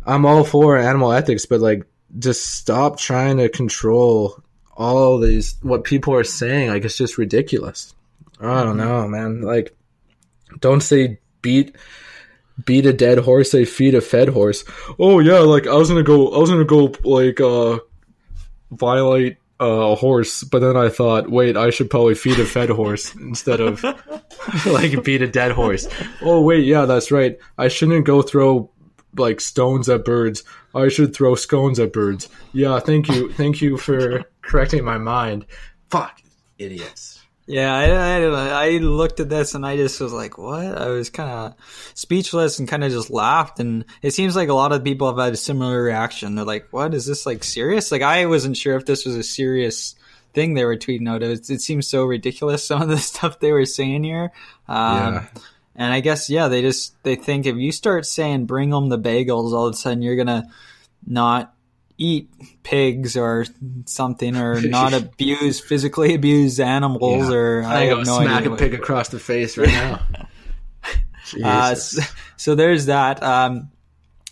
i'm 0.05 0.25
all 0.25 0.43
for 0.43 0.77
animal 0.77 1.11
ethics 1.11 1.45
but 1.45 1.59
like 1.59 1.85
just 2.19 2.45
stop 2.55 2.99
trying 2.99 3.37
to 3.37 3.49
control 3.49 4.43
all 4.75 5.19
these 5.19 5.55
what 5.61 5.83
people 5.83 6.13
are 6.13 6.23
saying. 6.23 6.69
Like 6.69 6.85
it's 6.85 6.97
just 6.97 7.17
ridiculous. 7.17 7.93
I 8.39 8.63
don't 8.63 8.77
know 8.77 9.07
man. 9.07 9.41
Like 9.41 9.75
don't 10.59 10.81
say 10.81 11.19
beat 11.41 11.75
beat 12.65 12.85
a 12.85 12.93
dead 12.93 13.17
horse 13.17 13.51
say 13.51 13.65
feed 13.65 13.95
a 13.95 14.01
fed 14.01 14.29
horse. 14.29 14.63
Oh 14.99 15.19
yeah 15.19 15.39
like 15.39 15.67
i 15.67 15.73
was 15.73 15.89
gonna 15.89 16.03
go 16.03 16.33
i 16.33 16.37
was 16.37 16.49
gonna 16.49 16.65
go 16.65 16.93
like 17.03 17.41
uh 17.41 17.79
violate 18.71 19.37
uh, 19.59 19.91
a 19.91 19.95
horse 19.95 20.43
but 20.43 20.59
then 20.59 20.75
i 20.75 20.89
thought 20.89 21.29
wait 21.29 21.55
i 21.55 21.69
should 21.69 21.89
probably 21.89 22.15
feed 22.15 22.39
a 22.39 22.45
fed 22.45 22.69
horse 22.69 23.13
instead 23.29 23.59
of 23.59 23.83
like 24.65 25.03
beat 25.03 25.21
a 25.21 25.27
dead 25.27 25.51
horse. 25.51 25.87
Oh 26.21 26.41
wait 26.41 26.65
yeah 26.65 26.85
that's 26.85 27.11
right. 27.11 27.37
I 27.57 27.67
shouldn't 27.67 28.05
go 28.05 28.21
throw 28.21 28.69
like 29.17 29.39
stones 29.41 29.89
at 29.89 30.05
birds 30.05 30.43
i 30.75 30.87
should 30.87 31.13
throw 31.15 31.35
scones 31.35 31.79
at 31.79 31.93
birds 31.93 32.29
yeah 32.51 32.79
thank 32.79 33.07
you 33.07 33.31
thank 33.33 33.61
you 33.61 33.77
for 33.77 34.23
correcting 34.41 34.83
my 34.83 34.97
mind 34.97 35.45
fuck 35.89 36.21
idiots 36.57 37.21
Yeah, 37.45 37.75
I, 37.75 38.23
I, 38.23 38.67
I 38.67 38.69
looked 38.77 39.19
at 39.19 39.27
this 39.27 39.53
and 39.53 39.65
I 39.65 39.75
just 39.75 39.99
was 39.99 40.13
like, 40.13 40.37
what? 40.37 40.63
I 40.63 40.87
was 40.87 41.09
kind 41.09 41.29
of 41.29 41.55
speechless 41.93 42.57
and 42.57 42.69
kind 42.69 42.85
of 42.85 42.91
just 42.93 43.09
laughed. 43.09 43.59
And 43.59 43.83
it 44.01 44.11
seems 44.11 44.33
like 44.33 44.47
a 44.47 44.53
lot 44.53 44.71
of 44.71 44.81
people 44.85 45.07
have 45.07 45.17
had 45.17 45.33
a 45.33 45.37
similar 45.37 45.83
reaction. 45.83 46.35
They're 46.35 46.45
like, 46.45 46.69
what? 46.71 46.93
Is 46.93 47.05
this 47.05 47.25
like 47.25 47.43
serious? 47.43 47.91
Like, 47.91 48.01
I 48.01 48.27
wasn't 48.27 48.55
sure 48.55 48.77
if 48.77 48.85
this 48.85 49.05
was 49.05 49.17
a 49.17 49.23
serious 49.23 49.95
thing 50.33 50.53
they 50.53 50.63
were 50.63 50.77
tweeting 50.77 51.09
out. 51.09 51.21
It, 51.21 51.49
it 51.49 51.59
seems 51.59 51.85
so 51.85 52.05
ridiculous, 52.05 52.65
some 52.67 52.81
of 52.81 52.87
the 52.87 52.97
stuff 52.97 53.41
they 53.41 53.51
were 53.51 53.65
saying 53.65 54.05
here. 54.05 54.31
Um, 54.69 55.13
Yeah. 55.13 55.27
And 55.75 55.91
I 55.91 56.01
guess, 56.01 56.29
yeah, 56.29 56.47
they 56.49 56.61
just, 56.61 57.01
they 57.03 57.15
think 57.15 57.45
if 57.45 57.55
you 57.55 57.71
start 57.71 58.05
saying 58.05 58.45
bring 58.45 58.69
them 58.69 58.89
the 58.89 58.99
bagels, 58.99 59.53
all 59.53 59.67
of 59.67 59.73
a 59.73 59.77
sudden 59.77 60.01
you're 60.03 60.15
going 60.15 60.27
to 60.27 60.43
not 61.07 61.53
eat 61.97 62.29
pigs 62.63 63.15
or 63.17 63.45
something 63.85 64.35
or 64.35 64.61
not 64.67 64.93
abuse 64.93 65.59
physically 65.59 66.13
abuse 66.15 66.59
animals 66.59 67.29
Yeah. 67.29 67.35
or 67.35 67.63
I, 67.63 67.75
I 67.75 67.85
have 67.85 68.05
no 68.05 68.21
smack 68.21 68.41
idea. 68.41 68.53
a 68.53 68.57
pig 68.57 68.73
across 68.73 69.09
the 69.09 69.19
face 69.19 69.57
right 69.57 69.67
now. 69.67 70.01
Uh, 71.43 71.73
so, 71.73 72.01
so 72.37 72.53
there's 72.53 72.87
that. 72.87 73.23
Um, 73.23 73.71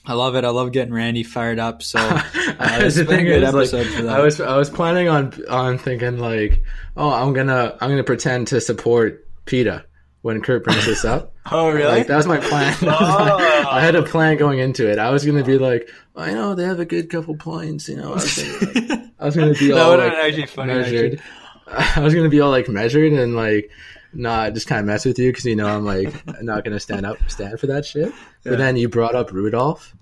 I 0.06 0.14
love 0.14 0.36
it. 0.36 0.44
I 0.44 0.50
love 0.50 0.72
getting 0.72 0.94
Randy 0.94 1.24
fired 1.24 1.58
up. 1.58 1.82
So 1.82 1.98
uh, 2.00 2.80
the 2.90 3.06
thing 3.08 3.26
good 3.26 3.42
is, 3.44 3.54
like, 3.54 3.74
episode 3.74 3.88
for 3.88 4.02
that. 4.04 4.20
I 4.20 4.22
was 4.22 4.40
I 4.42 4.56
was 4.58 4.70
planning 4.70 5.08
on 5.08 5.34
on 5.50 5.78
thinking 5.78 6.20
like, 6.20 6.64
oh, 6.98 7.10
I'm 7.10 7.34
gonna 7.34 7.76
I'm 7.80 7.90
gonna 7.90 8.04
pretend 8.04 8.48
to 8.50 8.62
support 8.62 9.26
PETA 9.46 9.86
when 10.22 10.42
Kurt 10.42 10.64
brings 10.64 10.86
this 10.86 11.04
up. 11.06 11.34
oh 11.52 11.70
really? 11.70 11.86
Like 11.92 12.08
that 12.08 12.18
was 12.18 12.28
my 12.28 12.40
plan. 12.40 12.74
Was 12.82 12.82
my- 12.82 13.32
oh. 13.32 13.70
I 13.70 13.82
had 13.82 13.96
a 13.96 14.04
plan 14.04 14.38
going 14.38 14.60
into 14.60 14.90
it. 14.90 15.00
I 15.00 15.10
was 15.10 15.26
gonna 15.26 15.44
be 15.44 15.58
like, 15.58 15.90
I 16.16 16.32
know 16.34 16.56
they 16.56 16.64
have 16.64 16.80
a 16.80 16.86
good 16.86 17.10
couple 17.10 17.36
points. 17.36 17.90
You 17.90 17.98
know, 17.98 18.12
I 18.12 18.16
was 18.16 18.38
gonna, 18.38 18.90
like, 18.90 19.02
I 19.20 19.26
was 19.26 19.36
gonna 19.36 19.54
be 19.54 19.72
all 19.72 19.98
like 19.98 20.12
been 20.12 20.20
actually 20.20 20.46
funny, 20.48 20.74
measured. 20.74 21.22
I 21.68 22.00
was 22.02 22.14
gonna 22.14 22.30
be 22.30 22.42
all 22.42 22.52
like 22.52 22.70
measured 22.70 23.14
and 23.14 23.36
like 23.36 23.72
not 24.14 24.54
just 24.54 24.68
kind 24.68 24.80
of 24.80 24.86
mess 24.86 25.06
with 25.06 25.18
you 25.18 25.30
because 25.30 25.46
you 25.46 25.56
know 25.56 25.68
I'm 25.68 25.86
like 25.86 26.14
not 26.42 26.64
gonna 26.64 26.80
stand 26.80 27.06
up 27.06 27.18
stand 27.30 27.60
for 27.60 27.68
that 27.68 27.86
shit. 27.86 28.14
But 28.44 28.58
then 28.58 28.76
you 28.76 28.90
brought 28.90 29.16
up 29.16 29.32
Rudolph, 29.32 29.96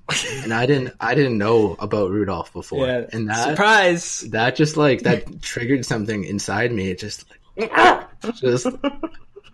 and 0.44 0.54
I 0.54 0.66
didn't 0.66 0.94
I 1.00 1.14
didn't 1.16 1.38
know 1.38 1.76
about 1.80 2.10
Rudolph 2.10 2.52
before, 2.54 2.88
yeah. 2.88 3.06
and 3.12 3.30
that 3.30 3.50
Surprise! 3.50 4.22
that 4.32 4.56
just 4.56 4.78
like 4.78 5.02
that 5.02 5.42
triggered 5.42 5.86
something 5.86 6.24
inside 6.24 6.72
me. 6.72 6.90
It 6.90 7.00
just 7.00 7.26
like 7.58 7.72
just 8.36 8.68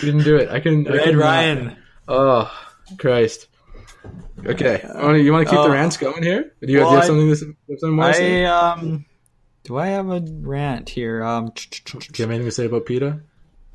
couldn't 0.00 0.24
do 0.24 0.36
it. 0.36 0.48
I. 0.48 0.56
I 0.56 0.58
Red 0.58 1.14
not. 1.14 1.22
Ryan. 1.22 1.76
Oh 2.08 2.50
Christ. 2.98 3.48
Okay, 4.44 4.80
Wanna- 4.94 5.18
you 5.18 5.32
want 5.32 5.46
to 5.48 5.50
keep 5.50 5.60
the 5.60 5.66
Oh. 5.68 5.72
rants 5.72 5.96
going 5.96 6.22
here? 6.22 6.52
Do 6.62 6.72
you, 6.72 6.78
have- 6.78 6.86
Well, 6.88 6.90
do 7.08 7.14
you 7.22 7.28
have 7.30 7.38
something? 7.38 7.54
To, 7.56 7.72
you 7.72 7.78
something 7.78 7.96
more 7.96 8.06
to 8.08 8.14
say? 8.14 8.44
Um, 8.44 9.04
do 9.64 9.76
I 9.78 9.88
have 9.88 10.08
a 10.10 10.20
rant 10.40 10.88
here? 10.88 11.24
Um, 11.24 11.50
Do 11.56 11.98
you 11.98 12.00
have 12.24 12.30
anything 12.30 12.44
to 12.46 12.52
say 12.52 12.66
about 12.66 12.86
PETA? 12.86 13.20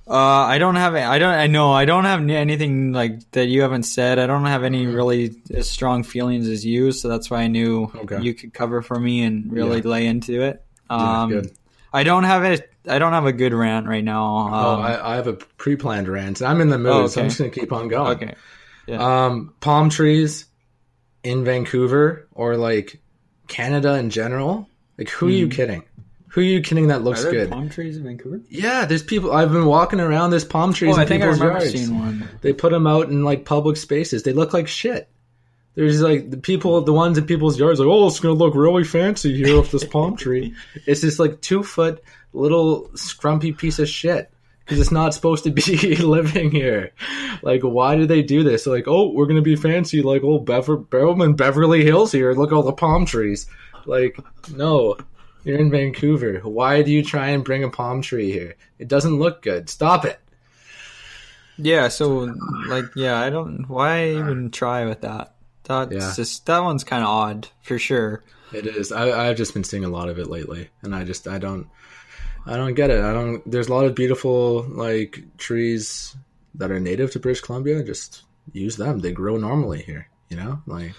Uh, 0.07 0.13
I 0.15 0.57
don't 0.59 0.75
have. 0.75 0.95
I 0.95 1.19
don't. 1.19 1.33
I 1.33 1.47
know. 1.47 1.71
I 1.73 1.85
don't 1.85 2.05
have 2.05 2.21
anything 2.29 2.91
like 2.93 3.29
that 3.31 3.47
you 3.47 3.61
haven't 3.63 3.83
said. 3.83 4.19
I 4.19 4.27
don't 4.27 4.45
have 4.45 4.63
any 4.63 4.85
really 4.87 5.35
as 5.53 5.69
strong 5.69 6.03
feelings 6.03 6.47
as 6.47 6.65
you, 6.65 6.91
so 6.91 7.07
that's 7.09 7.29
why 7.29 7.41
I 7.41 7.47
knew 7.47 7.91
Okay. 7.95 8.21
you 8.21 8.33
could 8.33 8.53
cover 8.53 8.81
for 8.81 8.99
me 8.99 9.23
and 9.23 9.51
really 9.51 9.77
Yeah. 9.81 9.87
lay 9.89 10.07
into 10.07 10.41
it. 10.41 10.63
Yeah, 10.89 11.21
Um, 11.23 11.29
good. 11.29 11.51
I 11.93 12.03
don't 12.03 12.23
have 12.23 12.43
it. 12.43 12.69
I 12.87 12.99
don't 12.99 13.13
have 13.13 13.25
a 13.25 13.33
good 13.33 13.53
rant 13.53 13.87
right 13.87 14.03
now. 14.03 14.37
Um, 14.37 14.53
oh, 14.53 14.81
I, 14.81 15.13
I 15.13 15.15
have 15.17 15.27
a 15.27 15.33
pre-planned 15.33 16.07
rant. 16.07 16.41
I'm 16.41 16.61
in 16.61 16.69
the 16.69 16.77
mood, 16.79 16.91
Oh, 16.93 17.07
so 17.07 17.21
I'm 17.21 17.27
just 17.27 17.37
gonna 17.39 17.49
keep 17.51 17.71
on 17.71 17.87
going. 17.89 18.33
okay. 18.87 18.95
Um, 18.95 19.53
palm 19.59 19.89
trees 19.89 20.45
in 21.23 21.43
Vancouver 21.45 22.27
or 22.33 22.57
like 22.57 22.99
Canada 23.47 23.95
in 23.95 24.09
general. 24.09 24.67
Like, 24.97 25.09
who 25.09 25.27
are 25.27 25.31
you 25.31 25.47
kidding? 25.47 25.83
Who 26.29 26.41
are 26.41 26.45
you 26.45 26.61
kidding 26.61 26.87
that 26.87 27.03
looks 27.03 27.21
Hmm. 27.21 27.27
Are 27.27 27.31
there 27.31 27.39
good? 27.41 27.51
palm 27.51 27.69
trees 27.69 27.97
in 27.97 28.03
Vancouver? 28.03 28.41
Yeah, 28.49 28.85
there's 28.85 29.03
people. 29.03 29.31
I've 29.33 29.51
been 29.51 29.65
walking 29.65 29.99
around. 29.99 30.31
There's 30.31 30.45
palm 30.45 30.73
trees 30.73 30.95
Oh, 30.95 30.99
I 30.99 31.03
in 31.03 31.07
think 31.07 31.23
I 31.23 31.25
people's 31.27 31.39
remember 31.41 31.59
yards. 31.65 31.71
seeing 31.79 31.99
one. 31.99 32.29
They 32.41 32.53
put 32.53 32.71
them 32.71 32.87
out 32.87 33.09
in 33.09 33.23
like 33.23 33.45
public 33.45 33.77
spaces. 33.77 34.23
They 34.23 34.33
look 34.33 34.53
like 34.53 34.67
shit. 34.67 35.09
There's 35.75 36.01
like 36.01 36.29
the 36.29 36.37
people, 36.37 36.81
the 36.81 36.93
ones 36.93 37.17
in 37.17 37.25
people's 37.25 37.57
yards, 37.57 37.79
like, 37.79 37.87
oh, 37.87 38.07
it's 38.07 38.19
gonna 38.19 38.33
look 38.33 38.55
really 38.55 38.83
fancy 38.83 39.35
here 39.35 39.57
with 39.57 39.71
this 39.71 39.85
palm 39.85 40.17
tree. 40.17 40.53
It's 40.85 41.01
this 41.01 41.19
like 41.19 41.41
two 41.41 41.63
foot 41.63 42.03
little 42.33 42.89
scrumpy 42.93 43.57
piece 43.57 43.79
of 43.79 43.87
shit 43.87 44.29
because 44.65 44.79
it's 44.79 44.91
not 44.91 45.13
supposed 45.13 45.43
to 45.45 45.51
be 45.51 45.95
living 45.97 46.51
here. 46.51 46.91
Like, 47.41 47.61
why 47.61 47.95
do 47.95 48.05
they 48.05 48.21
do 48.21 48.43
this? 48.43 48.65
Like, 48.67 48.87
oh, 48.87 49.11
we're 49.11 49.27
gonna 49.27 49.41
be 49.41 49.55
fancy, 49.55 50.01
like 50.01 50.23
old 50.23 50.45
Bever- 50.45 50.77
Beverly 50.77 51.83
Hills 51.83 52.11
here. 52.11 52.33
Look 52.33 52.51
at 52.51 52.55
all 52.55 52.63
the 52.63 52.73
palm 52.73 53.05
trees. 53.05 53.47
Like, 53.85 54.19
no, 54.53 54.97
you're 55.43 55.57
in 55.57 55.71
Vancouver. 55.71 56.39
Why 56.39 56.81
do 56.83 56.91
you 56.91 57.03
try 57.03 57.29
and 57.29 57.43
bring 57.43 57.63
a 57.63 57.69
palm 57.69 58.01
tree 58.01 58.31
here? 58.31 58.55
It 58.77 58.87
doesn't 58.87 59.19
look 59.19 59.41
good. 59.41 59.69
Stop 59.69 60.05
it. 60.05 60.19
Yeah. 61.57 61.87
So, 61.87 62.33
like, 62.67 62.85
yeah, 62.95 63.19
I 63.19 63.29
don't. 63.29 63.67
Why 63.67 64.09
even 64.09 64.51
try 64.51 64.85
with 64.85 65.01
that? 65.01 65.33
That's 65.79 65.93
Yeah. 65.93 66.13
just 66.15 66.45
that 66.45 66.59
one's 66.59 66.83
kind 66.83 67.03
of 67.03 67.09
odd 67.09 67.47
for 67.63 67.79
sure. 67.79 68.23
It 68.53 68.67
is. 68.67 68.91
I, 68.91 69.29
I've 69.29 69.37
just 69.37 69.53
been 69.53 69.63
seeing 69.63 69.85
a 69.85 69.89
lot 69.89 70.09
of 70.09 70.19
it 70.19 70.27
lately, 70.29 70.69
and 70.81 70.93
I 70.95 71.03
just 71.03 71.27
I 71.27 71.37
don't 71.37 71.67
I 72.45 72.57
don't 72.57 72.73
get 72.73 72.89
it. 72.89 73.03
I 73.03 73.13
don't. 73.13 73.49
There's 73.49 73.67
a 73.69 73.73
lot 73.73 73.85
of 73.85 73.95
beautiful 73.95 74.63
like 74.67 75.23
trees 75.37 76.15
that 76.55 76.69
are 76.71 76.79
native 76.79 77.11
to 77.11 77.19
British 77.19 77.41
Columbia. 77.41 77.83
Just 77.83 78.23
use 78.51 78.75
them. 78.77 78.99
They 78.99 79.11
grow 79.13 79.37
normally 79.37 79.81
here. 79.83 80.07
You 80.29 80.37
know, 80.37 80.61
like 80.67 80.93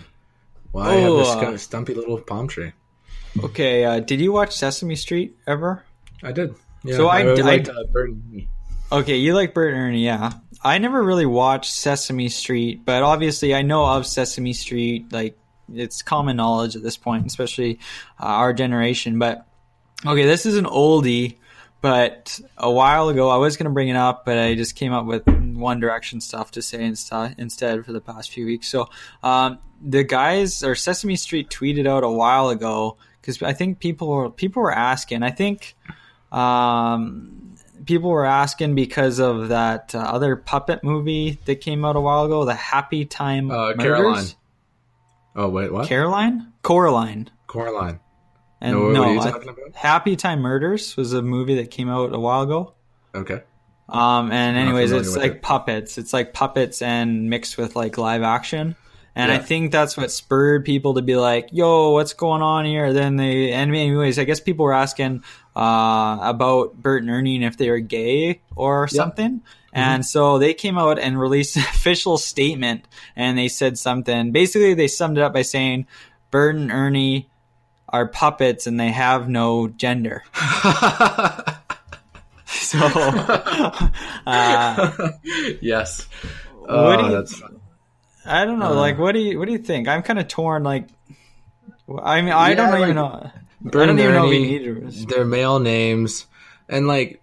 why 0.72 0.96
Oh, 0.96 1.16
have 1.18 1.26
this 1.26 1.34
kind 1.34 1.54
of 1.54 1.60
stumpy 1.60 1.94
little 1.94 2.18
palm 2.20 2.48
tree? 2.48 2.72
Okay. 3.42 3.84
Uh, 3.84 4.00
did 4.00 4.20
you 4.20 4.32
watch 4.32 4.56
Sesame 4.56 4.96
Street 4.96 5.36
ever? 5.46 5.84
I 6.22 6.32
did. 6.32 6.54
Yeah, 6.84 6.96
So 6.96 7.08
I- 7.08 7.22
really 7.22 7.42
I- 7.42 7.44
liked 7.46 7.68
uh, 7.68 7.84
Bert 7.92 8.10
and 8.10 8.22
Ernie. 8.30 8.48
Okay, 8.90 9.16
you 9.16 9.34
like 9.34 9.54
Bert 9.54 9.72
and 9.72 9.82
Ernie, 9.82 10.04
yeah. 10.04 10.32
I 10.64 10.78
never 10.78 11.02
really 11.02 11.26
watched 11.26 11.72
Sesame 11.72 12.28
Street, 12.28 12.84
but 12.84 13.02
obviously 13.02 13.54
I 13.54 13.62
know 13.62 13.84
of 13.84 14.06
Sesame 14.06 14.52
Street, 14.52 15.12
like 15.12 15.38
it's 15.72 16.02
common 16.02 16.36
knowledge 16.36 16.76
at 16.76 16.82
this 16.82 16.96
point, 16.96 17.26
especially 17.26 17.78
uh, 18.20 18.26
our 18.26 18.52
generation. 18.52 19.18
But 19.18 19.46
okay, 20.06 20.24
this 20.24 20.46
is 20.46 20.56
an 20.56 20.66
oldie. 20.66 21.38
But 21.80 22.38
a 22.56 22.70
while 22.70 23.08
ago, 23.08 23.28
I 23.28 23.38
was 23.38 23.56
going 23.56 23.64
to 23.64 23.72
bring 23.72 23.88
it 23.88 23.96
up, 23.96 24.24
but 24.24 24.38
I 24.38 24.54
just 24.54 24.76
came 24.76 24.92
up 24.92 25.04
with 25.04 25.26
One 25.26 25.80
Direction 25.80 26.20
stuff 26.20 26.52
to 26.52 26.62
say 26.62 26.78
insta- 26.78 27.34
instead 27.38 27.84
for 27.84 27.92
the 27.92 28.00
past 28.00 28.30
few 28.30 28.46
weeks. 28.46 28.68
So, 28.68 28.88
um, 29.24 29.58
the 29.84 30.04
guys 30.04 30.62
or 30.62 30.76
Sesame 30.76 31.16
Street 31.16 31.50
tweeted 31.50 31.88
out 31.88 32.04
a 32.04 32.10
while 32.10 32.50
ago 32.50 32.98
because 33.20 33.42
I 33.42 33.52
think 33.52 33.80
people 33.80 34.08
were 34.08 34.30
people 34.30 34.62
were 34.62 34.72
asking. 34.72 35.24
I 35.24 35.30
think 35.30 35.76
um, 36.30 37.51
people 37.84 38.10
were 38.10 38.24
asking 38.24 38.74
because 38.74 39.18
of 39.18 39.48
that 39.48 39.94
uh, 39.94 39.98
other 39.98 40.36
puppet 40.36 40.82
movie 40.84 41.38
that 41.46 41.56
came 41.60 41.84
out 41.84 41.96
a 41.96 42.00
while 42.00 42.24
ago, 42.24 42.44
the 42.44 42.54
Happy 42.54 43.04
Time 43.04 43.50
Uh, 43.50 43.74
Murders. 43.74 43.82
Caroline. 43.84 44.24
Oh 45.34 45.48
wait, 45.48 45.72
what? 45.72 45.88
Caroline, 45.88 46.52
Coraline. 46.62 47.30
Coraline. 47.46 48.00
And 48.60 48.74
No, 48.76 48.84
what 48.84 48.92
no, 48.92 49.02
are 49.04 49.12
you 49.14 49.20
I- 49.20 49.30
talking 49.30 49.48
about? 49.48 49.74
Happy 49.74 50.16
Time 50.16 50.40
Murders 50.40 50.96
was 50.96 51.12
a 51.12 51.22
movie 51.22 51.56
that 51.56 51.70
came 51.70 51.88
out 51.88 52.14
a 52.14 52.18
while 52.20 52.42
ago. 52.42 52.74
Okay. 53.14 53.42
Um, 53.88 54.30
and 54.32 54.56
anyways, 54.56 54.92
it's 54.92 55.16
like 55.16 55.32
it. 55.32 55.42
puppets. 55.42 55.98
It's 55.98 56.12
like 56.12 56.32
puppets 56.32 56.80
and 56.80 57.28
mixed 57.28 57.58
with 57.58 57.76
like 57.76 57.98
live 57.98 58.22
action. 58.22 58.76
And 59.14 59.30
I 59.30 59.36
think 59.36 59.72
that's 59.72 59.94
what 59.94 60.10
spurred 60.10 60.64
people 60.64 60.94
to 60.94 61.02
be 61.02 61.16
like, 61.16 61.50
"Yo, 61.52 61.90
what's 61.90 62.14
going 62.14 62.40
on 62.40 62.64
here?" 62.64 62.94
Then 62.94 63.16
they, 63.16 63.52
and 63.52 63.74
anyways, 63.74 64.18
I 64.18 64.24
guess 64.24 64.40
people 64.40 64.64
were 64.64 64.72
asking 64.72 65.22
uh, 65.54 66.18
about 66.22 66.74
Bert 66.76 67.02
and 67.02 67.10
Ernie 67.10 67.36
and 67.36 67.44
if 67.44 67.56
they 67.56 67.70
were 67.70 67.80
gay 67.80 68.40
or 68.56 68.88
something. 68.88 69.40
Mm-hmm. 69.40 69.46
And 69.74 70.04
so 70.04 70.38
they 70.38 70.54
came 70.54 70.78
out 70.78 70.98
and 70.98 71.18
released 71.18 71.56
an 71.58 71.62
official 71.62 72.18
statement, 72.18 72.86
and 73.16 73.38
they 73.38 73.48
said 73.48 73.78
something. 73.78 74.32
Basically, 74.32 74.74
they 74.74 74.88
summed 74.88 75.18
it 75.18 75.22
up 75.22 75.32
by 75.32 75.42
saying, 75.42 75.86
"Bert 76.30 76.54
and 76.56 76.70
Ernie 76.70 77.30
are 77.88 78.06
puppets, 78.06 78.66
and 78.66 78.78
they 78.78 78.90
have 78.90 79.28
no 79.28 79.68
gender." 79.68 80.22
so, 82.46 82.78
uh, 84.26 85.10
yes. 85.60 86.06
What 86.58 86.70
oh, 86.70 86.96
do 86.96 87.04
you- 87.06 87.12
that's. 87.12 87.42
I 88.24 88.44
don't 88.44 88.60
know. 88.60 88.72
Uh, 88.72 88.74
like, 88.74 88.98
what 88.98 89.12
do 89.12 89.18
you 89.18 89.36
what 89.38 89.46
do 89.46 89.52
you 89.52 89.58
think? 89.58 89.88
I'm 89.88 90.02
kind 90.02 90.18
of 90.18 90.28
torn. 90.28 90.62
Like, 90.62 90.86
I 92.00 92.20
mean, 92.22 92.32
I 92.32 92.50
Yeah, 92.50 92.54
don't 92.54 92.70
like, 92.70 92.82
even 92.82 92.94
know. 92.94 93.30
Bert 93.64 93.82
I 93.82 93.86
don't 93.86 93.98
even 93.98 94.14
know 94.14 94.26
we 94.28 94.42
need 94.42 94.64
to. 94.64 95.06
their 95.06 95.24
male 95.24 95.58
names, 95.60 96.26
and 96.68 96.88
like, 96.88 97.22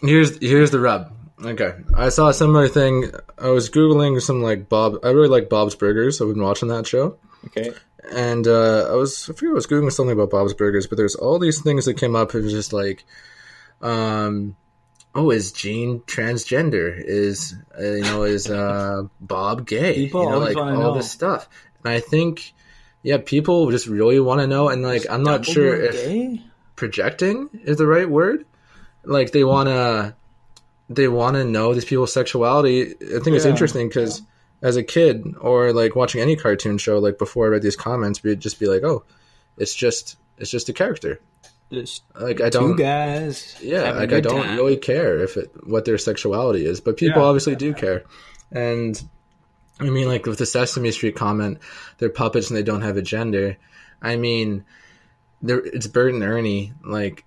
here's 0.00 0.38
here's 0.38 0.70
the 0.70 0.80
rub. 0.80 1.12
Okay, 1.44 1.74
I 1.94 2.08
saw 2.08 2.28
a 2.28 2.34
similar 2.34 2.68
thing. 2.68 3.10
I 3.38 3.48
was 3.48 3.68
googling 3.68 4.20
some 4.22 4.42
like 4.42 4.68
Bob. 4.68 4.96
I 5.04 5.08
really 5.10 5.28
like 5.28 5.48
Bob's 5.50 5.74
Burgers. 5.74 6.20
I've 6.20 6.28
been 6.28 6.42
watching 6.42 6.68
that 6.68 6.86
show, 6.86 7.18
Okay. 7.46 7.72
and 8.10 8.46
uh, 8.46 8.88
I 8.90 8.94
was 8.94 9.28
I 9.28 9.34
forget 9.34 9.50
I 9.50 9.54
was 9.54 9.66
googling 9.66 9.92
something 9.92 10.12
about 10.12 10.30
Bob's 10.30 10.54
Burgers, 10.54 10.86
but 10.86 10.96
there's 10.96 11.16
all 11.16 11.38
these 11.38 11.60
things 11.60 11.84
that 11.84 11.98
came 11.98 12.16
up. 12.16 12.34
It 12.34 12.42
was 12.42 12.52
just 12.52 12.72
like, 12.72 13.04
um, 13.82 14.56
oh, 15.14 15.30
is 15.30 15.52
Gene 15.52 16.00
transgender? 16.06 16.98
Is 17.04 17.54
uh, 17.78 17.82
you 17.82 18.02
know 18.02 18.22
is 18.22 18.48
uh, 18.50 19.02
Bob 19.20 19.66
gay? 19.66 19.94
People 19.96 20.24
you 20.24 20.30
know, 20.30 20.38
like 20.38 20.56
all 20.56 20.72
know. 20.72 20.94
this 20.94 21.10
stuff, 21.10 21.46
and 21.84 21.92
I 21.92 22.00
think. 22.00 22.54
Yeah, 23.04 23.18
people 23.24 23.70
just 23.70 23.86
really 23.86 24.18
want 24.18 24.40
to 24.40 24.46
know, 24.48 24.68
and 24.70 24.82
like 24.82 25.06
I'm 25.08 25.22
not 25.22 25.44
sure 25.44 25.80
if 25.80 25.92
gay? 25.94 26.42
projecting 26.74 27.48
is 27.64 27.76
the 27.76 27.86
right 27.86 28.08
word. 28.08 28.44
Like 29.04 29.30
they 29.32 29.44
want 29.44 29.68
to, 29.68 30.14
they 30.88 31.06
want 31.08 31.36
to 31.36 31.44
know 31.44 31.74
these 31.74 31.84
people's 31.84 32.12
sexuality. 32.12 32.92
I 32.94 33.20
think 33.20 33.36
it's 33.36 33.44
interesting 33.44 33.88
because 33.88 34.22
as 34.62 34.76
a 34.76 34.82
kid 34.82 35.22
or 35.40 35.72
like 35.74 35.94
watching 35.94 36.22
any 36.22 36.34
cartoon 36.34 36.78
show, 36.78 36.98
like 36.98 37.18
before 37.18 37.46
I 37.46 37.50
read 37.50 37.62
these 37.62 37.76
comments, 37.76 38.22
we'd 38.22 38.40
just 38.40 38.58
be 38.58 38.66
like, 38.66 38.82
oh, 38.82 39.04
it's 39.58 39.74
just 39.74 40.16
it's 40.38 40.50
just 40.50 40.68
a 40.70 40.72
character. 40.72 41.20
Just 41.70 42.02
Like 42.18 42.40
I 42.40 42.48
don't, 42.50 42.76
guys. 42.76 43.56
yeah, 43.62 43.90
like 43.92 44.12
I 44.12 44.20
don't 44.20 44.44
time. 44.44 44.56
really 44.56 44.76
care 44.76 45.18
if 45.18 45.36
it 45.36 45.50
what 45.66 45.84
their 45.84 45.98
sexuality 45.98 46.64
is, 46.66 46.80
but 46.80 46.96
people 46.96 47.20
Yeah. 47.22 47.28
obviously 47.28 47.54
do 47.56 47.74
care. 47.74 48.04
And 48.50 49.02
I 49.80 49.84
mean, 49.84 50.08
like 50.08 50.26
with 50.26 50.38
the 50.38 50.46
Sesame 50.46 50.92
Street 50.92 51.16
comment, 51.16 51.58
they're 51.98 52.08
puppets 52.10 52.48
and 52.50 52.56
they 52.56 52.62
don't 52.62 52.82
have 52.82 52.96
a 52.96 53.02
gender. 53.02 53.56
I 54.00 54.16
mean, 54.16 54.64
it's 55.42 55.86
Bert 55.86 56.14
and 56.14 56.22
Ernie. 56.22 56.72
Like, 56.84 57.24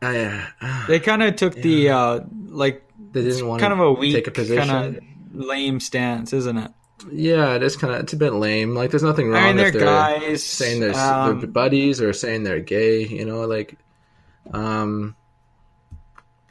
I, 0.00 0.46
uh, 0.60 0.86
They 0.86 1.00
kind 1.00 1.22
of 1.22 1.36
took 1.36 1.54
the 1.54 1.88
uh 1.90 2.20
like 2.48 2.88
they 3.12 3.22
didn't 3.22 3.46
want 3.46 3.60
kind 3.60 3.72
of 3.72 3.80
a 3.80 3.92
weak, 3.92 4.14
take 4.14 4.26
a 4.26 4.30
position. 4.30 4.68
kind 4.68 4.96
of 4.96 5.02
lame 5.34 5.80
stance, 5.80 6.32
isn't 6.32 6.58
it? 6.58 6.70
Yeah, 7.10 7.54
it 7.54 7.62
is 7.62 7.76
kind 7.76 7.92
of 7.92 8.00
it's 8.00 8.12
a 8.12 8.16
bit 8.16 8.32
lame. 8.32 8.74
Like, 8.74 8.90
there's 8.90 9.02
nothing 9.02 9.28
wrong 9.28 9.42
I 9.42 9.46
mean, 9.48 9.56
they're, 9.56 9.68
if 9.68 9.74
they're 9.74 9.84
guys 9.84 10.44
saying 10.44 10.80
they're, 10.80 10.94
um, 10.94 11.40
they're 11.40 11.48
buddies 11.48 12.00
or 12.00 12.12
saying 12.12 12.44
they're 12.44 12.60
gay. 12.60 13.06
You 13.06 13.24
know, 13.24 13.46
like, 13.46 13.76
um, 14.52 15.16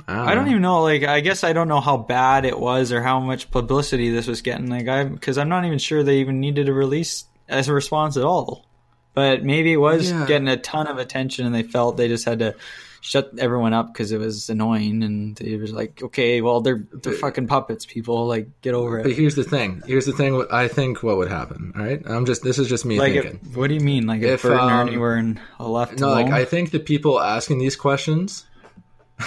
I 0.08 0.16
don't, 0.16 0.28
I 0.30 0.36
don't 0.36 0.48
even 0.50 0.62
know. 0.62 0.82
Like, 0.82 1.04
I 1.04 1.20
guess 1.22 1.44
I 1.44 1.54
don't 1.54 1.68
know 1.68 1.80
how 1.82 1.98
bad 1.98 2.46
it 2.46 2.60
was 2.60 2.92
or 2.92 3.02
how 3.02 3.20
much 3.20 3.50
publicity 3.52 4.10
this 4.10 4.28
was 4.28 4.42
getting. 4.42 4.68
Like, 4.70 4.88
I 4.88 5.04
because 5.06 5.38
I'm 5.38 5.50
not 5.50 5.66
even 5.66 5.80
sure 5.80 6.04
they 6.04 6.18
even 6.20 6.40
needed 6.40 6.66
to 6.68 6.74
release 6.74 7.26
as 7.48 7.68
a 7.70 7.74
response 7.74 8.18
at 8.18 8.24
all. 8.24 8.66
But 9.14 9.44
maybe 9.44 9.72
it 9.72 9.78
was 9.78 10.10
Yeah. 10.12 10.26
getting 10.26 10.48
a 10.48 10.58
ton 10.58 10.88
of 10.88 10.98
attention, 10.98 11.46
and 11.46 11.54
they 11.54 11.64
felt 11.64 11.98
they 11.98 12.08
just 12.08 12.26
had 12.26 12.40
to 12.40 12.56
shut 13.00 13.32
everyone 13.38 13.74
up 13.74 13.94
because 13.94 14.12
it 14.12 14.18
was 14.18 14.50
annoying. 14.50 15.04
And 15.04 15.40
it 15.40 15.58
was 15.60 15.72
like, 15.72 16.02
okay, 16.02 16.42
well, 16.42 16.62
they're 16.62 16.84
they're 16.92 17.14
fucking 17.14 17.46
puppets, 17.48 17.86
people. 17.86 18.26
Like, 18.26 18.48
get 18.62 18.74
over 18.74 19.00
it. 19.00 19.04
But 19.04 19.12
here's 19.12 19.36
the 19.36 19.44
thing. 19.44 19.84
Here's 19.86 20.06
the 20.08 20.14
thing. 20.14 20.44
I 20.52 20.68
think 20.68 21.04
what 21.04 21.18
would 21.18 21.30
happen. 21.30 21.74
All 21.78 21.84
right. 21.84 22.02
I'm 22.08 22.26
just. 22.26 22.42
This 22.42 22.58
is 22.58 22.68
just 22.68 22.86
me 22.86 22.98
Like, 22.98 23.14
thinking. 23.14 23.40
if, 23.44 23.56
what 23.56 23.68
do 23.68 23.76
you 23.76 23.82
mean? 23.82 24.08
Like, 24.08 24.22
if, 24.24 24.44
If, 24.46 24.52
um, 24.52 24.70
Ernie 24.72 24.98
were 24.98 25.16
in 25.16 25.40
a 25.60 25.68
left 25.68 26.00
no, 26.00 26.08
alone? 26.08 26.24
like 26.24 26.34
I 26.34 26.46
think 26.46 26.72
the 26.72 26.80
people 26.80 27.22
asking 27.22 27.60
these 27.60 27.76
questions. 27.76 28.46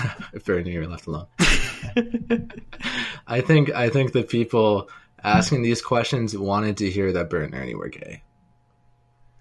if 0.33 0.45
Bert 0.45 0.59
and 0.59 0.67
Ernie 0.69 0.79
were 0.79 0.87
left 0.87 1.07
alone. 1.07 1.27
I 3.27 3.41
think. 3.41 3.71
I 3.75 3.89
think 3.89 4.13
the 4.13 4.23
people 4.23 4.89
asking 5.23 5.63
these 5.63 5.83
questions 5.83 6.37
wanted 6.37 6.77
to 6.79 6.91
hear 6.91 7.13
that 7.13 7.31
Bert 7.31 7.45
and 7.45 7.55
Ernie 7.55 7.75
were 7.75 7.89
gay. 7.89 8.23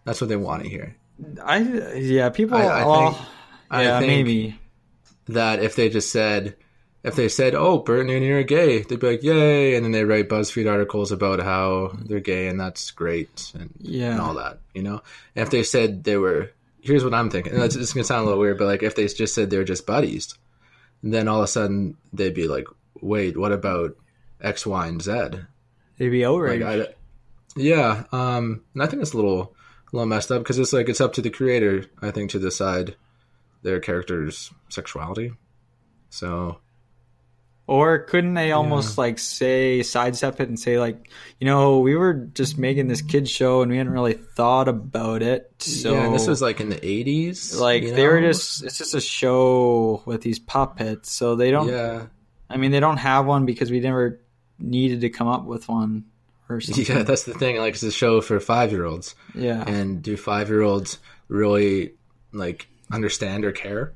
That's 0.04 0.22
what 0.22 0.30
they 0.30 0.36
want 0.36 0.64
to 0.64 0.70
hear. 0.70 0.96
I 1.44 1.58
yeah, 1.96 2.30
people. 2.30 2.58
I- 2.58 2.64
I 2.66 2.86
well, 2.86 3.12
think- 3.14 3.26
I 3.72 3.84
yeah, 3.84 4.00
think- 4.00 4.10
maybe. 4.12 4.60
That 5.30 5.62
if 5.64 5.76
they 5.76 5.90
just 5.90 6.12
said. 6.12 6.56
If 7.04 7.16
they 7.16 7.30
said, 7.30 7.54
"Oh, 7.54 7.78
Bert 7.80 8.02
and 8.02 8.10
Ernie 8.10 8.32
are 8.32 8.42
gay," 8.42 8.82
they'd 8.82 9.00
be 9.00 9.06
like, 9.12 9.22
"Yay!" 9.24 9.76
and 9.76 9.86
then 9.86 9.92
they 9.92 10.04
write 10.04 10.28
BuzzFeed 10.28 10.68
articles 10.68 11.12
about 11.12 11.40
how 11.40 11.96
they're 12.04 12.20
gay 12.20 12.48
and 12.48 12.60
that's 12.60 12.90
great 12.90 13.52
and 13.54 13.70
Yeah. 13.80 14.14
and 14.14 14.20
all 14.22 14.34
that, 14.36 14.58
you 14.74 14.82
know. 14.82 15.04
And 15.36 15.44
if 15.44 15.52
they 15.52 15.62
said 15.62 16.04
they 16.04 16.18
were, 16.18 16.50
here's 16.82 17.04
what 17.04 17.14
I'm 17.14 17.30
thinking. 17.30 17.54
And 17.54 17.62
it's, 17.62 17.76
it's 17.76 17.94
gonna 17.94 18.06
sound 18.06 18.22
a 18.22 18.26
little 18.26 18.40
weird, 18.40 18.58
but 18.58 18.66
like 18.66 18.82
if 18.82 18.96
they 18.96 19.06
just 19.08 19.36
said 19.36 19.52
they 19.52 19.58
were 19.60 19.64
just 19.64 19.86
buddies, 19.86 20.34
then 21.14 21.28
all 21.28 21.40
of 21.40 21.44
a 21.46 21.48
sudden 21.48 21.98
they'd 22.14 22.34
be 22.34 22.48
like, 22.48 22.66
wait, 23.02 23.38
what 23.38 23.52
about 23.52 23.96
X, 24.42 24.66
Y, 24.66 24.88
and 24.88 25.02
Z? 25.02 25.12
They'd 25.98 26.10
be 26.10 26.26
Like, 26.26 26.62
outraged. 26.62 26.64
I, 26.66 26.94
yeah, 27.56 28.04
um, 28.12 28.64
and 28.74 28.84
I 28.84 28.88
think 28.88 29.02
it's 29.02 29.14
a 29.14 29.18
little, 29.18 29.56
a 29.92 29.96
little 29.96 30.08
messed 30.08 30.32
up 30.32 30.42
because 30.44 30.60
it's 30.60 30.74
like 30.74 30.90
it's 30.90 31.02
up 31.02 31.14
to 31.14 31.22
the 31.22 31.30
creator, 31.30 31.86
I 32.02 32.12
think, 32.12 32.32
to 32.32 32.40
decide 32.40 32.96
their 33.62 33.80
character's 33.80 34.52
sexuality. 34.70 35.34
So 36.10 36.60
Or 37.68 37.98
couldn't 38.00 38.36
they 38.36 38.52
almost 38.52 38.96
like 38.98 39.18
say 39.18 39.82
sidestep 39.82 40.40
it 40.40 40.50
and 40.50 40.60
say 40.60 40.78
like, 40.78 41.10
you 41.40 41.46
know, 41.46 41.80
we 41.80 41.96
were 41.96 42.14
just 42.14 42.60
making 42.60 42.88
this 42.88 43.02
kid 43.02 43.28
show 43.28 43.64
and 43.64 43.72
we 43.72 43.78
hadn't 43.78 43.92
really 43.92 44.14
thought 44.14 44.68
about 44.68 45.24
it. 45.24 45.52
So 45.58 45.94
yeah, 45.94 46.06
and 46.06 46.14
this 46.14 46.28
was 46.28 46.44
like 46.44 46.60
in 46.60 46.70
the 46.70 46.76
'80s. 46.76 47.60
like 47.60 47.82
you 47.84 47.96
they 47.96 48.08
were 48.08 48.22
just 48.22 48.64
it's 48.64 48.78
just 48.78 48.94
a 48.94 49.02
show 49.02 50.04
with 50.06 50.22
these 50.22 50.38
puppets. 50.38 51.12
So 51.12 51.36
they 51.36 51.50
don't 51.50 51.70
yeah. 51.70 52.06
I 52.52 52.58
mean 52.58 52.70
they 52.70 52.80
don't 52.80 52.98
have 52.98 53.26
one 53.26 53.48
because 53.48 53.72
we 53.72 53.80
never 53.80 54.22
needed 54.60 55.02
to 55.02 55.10
come 55.10 55.28
up 55.28 55.46
with 55.46 55.68
one 55.68 56.06
or 56.50 56.62
something. 56.62 56.86
Yeah, 56.86 57.04
that's 57.04 57.24
the 57.24 57.34
thing. 57.34 57.58
Like, 57.58 57.74
it's 57.74 57.84
a 57.84 57.92
show 57.92 58.22
for 58.22 58.40
five 58.40 58.72
year 58.72 58.86
olds. 58.86 59.16
Yeah. 59.34 59.64
and 59.68 60.02
do 60.02 60.18
five 60.18 60.50
year 60.50 60.62
olds 60.62 61.00
really 61.28 61.94
like 62.32 62.68
understand 62.92 63.46
or 63.46 63.52
care? 63.52 63.94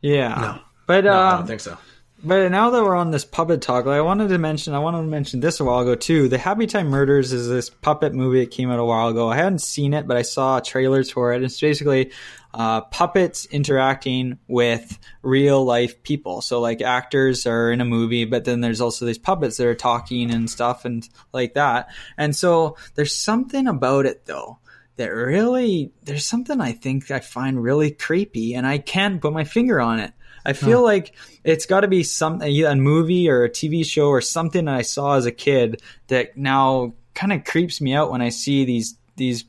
Yeah. 0.00 0.34
No. 0.34 0.58
But 0.86 1.04
No, 1.04 1.12
I 1.12 1.28
uh, 1.28 1.36
don't 1.38 1.46
think 1.46 1.60
so. 1.60 1.78
But 2.24 2.52
now 2.52 2.70
that 2.70 2.84
we're 2.84 2.94
on 2.94 3.10
this 3.10 3.24
puppet 3.24 3.62
talk, 3.62 3.84
like, 3.84 3.96
I 3.96 4.00
wanted 4.00 4.28
to 4.28 4.38
mention, 4.38 4.74
I 4.74 4.78
wanted 4.78 4.98
to 4.98 5.08
mention 5.08 5.40
this 5.40 5.58
a 5.58 5.64
while 5.64 5.80
ago 5.80 5.96
too. 5.96 6.28
The 6.28 6.38
Happy 6.38 6.68
Time 6.68 6.86
Murders 6.86 7.32
is 7.32 7.48
this 7.48 7.68
puppet 7.68 8.14
movie 8.14 8.44
that 8.44 8.52
came 8.52 8.70
out 8.70 8.78
a 8.78 8.84
while 8.84 9.08
ago. 9.08 9.28
I 9.28 9.36
hadn't 9.36 9.58
seen 9.58 9.92
it, 9.92 10.06
but 10.06 10.16
I 10.16 10.22
saw 10.22 10.60
trailers 10.60 11.10
for 11.10 11.32
it. 11.32 11.42
It's 11.42 11.60
basically 11.60 12.12
uh, 12.54 12.82
puppets 12.82 13.46
interacting 13.46 14.38
with 14.46 15.00
real 15.22 15.64
life 15.64 16.04
people. 16.04 16.42
So 16.42 16.60
like 16.60 16.80
actors 16.80 17.44
are 17.44 17.72
in 17.72 17.80
a 17.80 17.84
movie, 17.84 18.24
but 18.24 18.44
then 18.44 18.60
there's 18.60 18.80
also 18.80 19.04
these 19.04 19.18
puppets 19.18 19.56
that 19.56 19.66
are 19.66 19.74
talking 19.74 20.30
and 20.30 20.48
stuff 20.48 20.84
and 20.84 21.08
like 21.32 21.54
that. 21.54 21.88
And 22.16 22.36
so 22.36 22.76
there's 22.94 23.16
something 23.16 23.66
about 23.66 24.06
it 24.06 24.26
though 24.26 24.58
that 24.94 25.08
really 25.08 25.90
there's 26.04 26.26
something 26.26 26.60
I 26.60 26.70
think 26.70 27.10
I 27.10 27.18
find 27.18 27.60
really 27.60 27.90
creepy, 27.90 28.54
and 28.54 28.64
I 28.66 28.78
can't 28.78 29.20
put 29.20 29.32
my 29.32 29.44
finger 29.44 29.80
on 29.80 29.98
it. 29.98 30.12
I 30.44 30.52
feel 30.54 30.82
like 30.82 31.14
it's 31.44 31.66
got 31.66 31.80
to 31.80 31.88
be 31.88 32.02
some 32.02 32.42
either 32.42 32.68
a 32.68 32.76
movie 32.76 33.28
or 33.30 33.44
a 33.44 33.50
TV 33.50 33.84
show 33.84 34.08
or 34.08 34.20
something 34.20 34.64
that 34.64 34.74
I 34.74 34.82
saw 34.82 35.14
as 35.14 35.26
a 35.26 35.32
kid 35.32 35.80
that 36.08 36.36
now 36.36 36.94
kind 37.14 37.32
of 37.32 37.44
creeps 37.44 37.80
me 37.80 37.94
out 37.94 38.10
when 38.10 38.22
I 38.22 38.30
see 38.30 38.64
these 38.64 38.96
these 39.16 39.44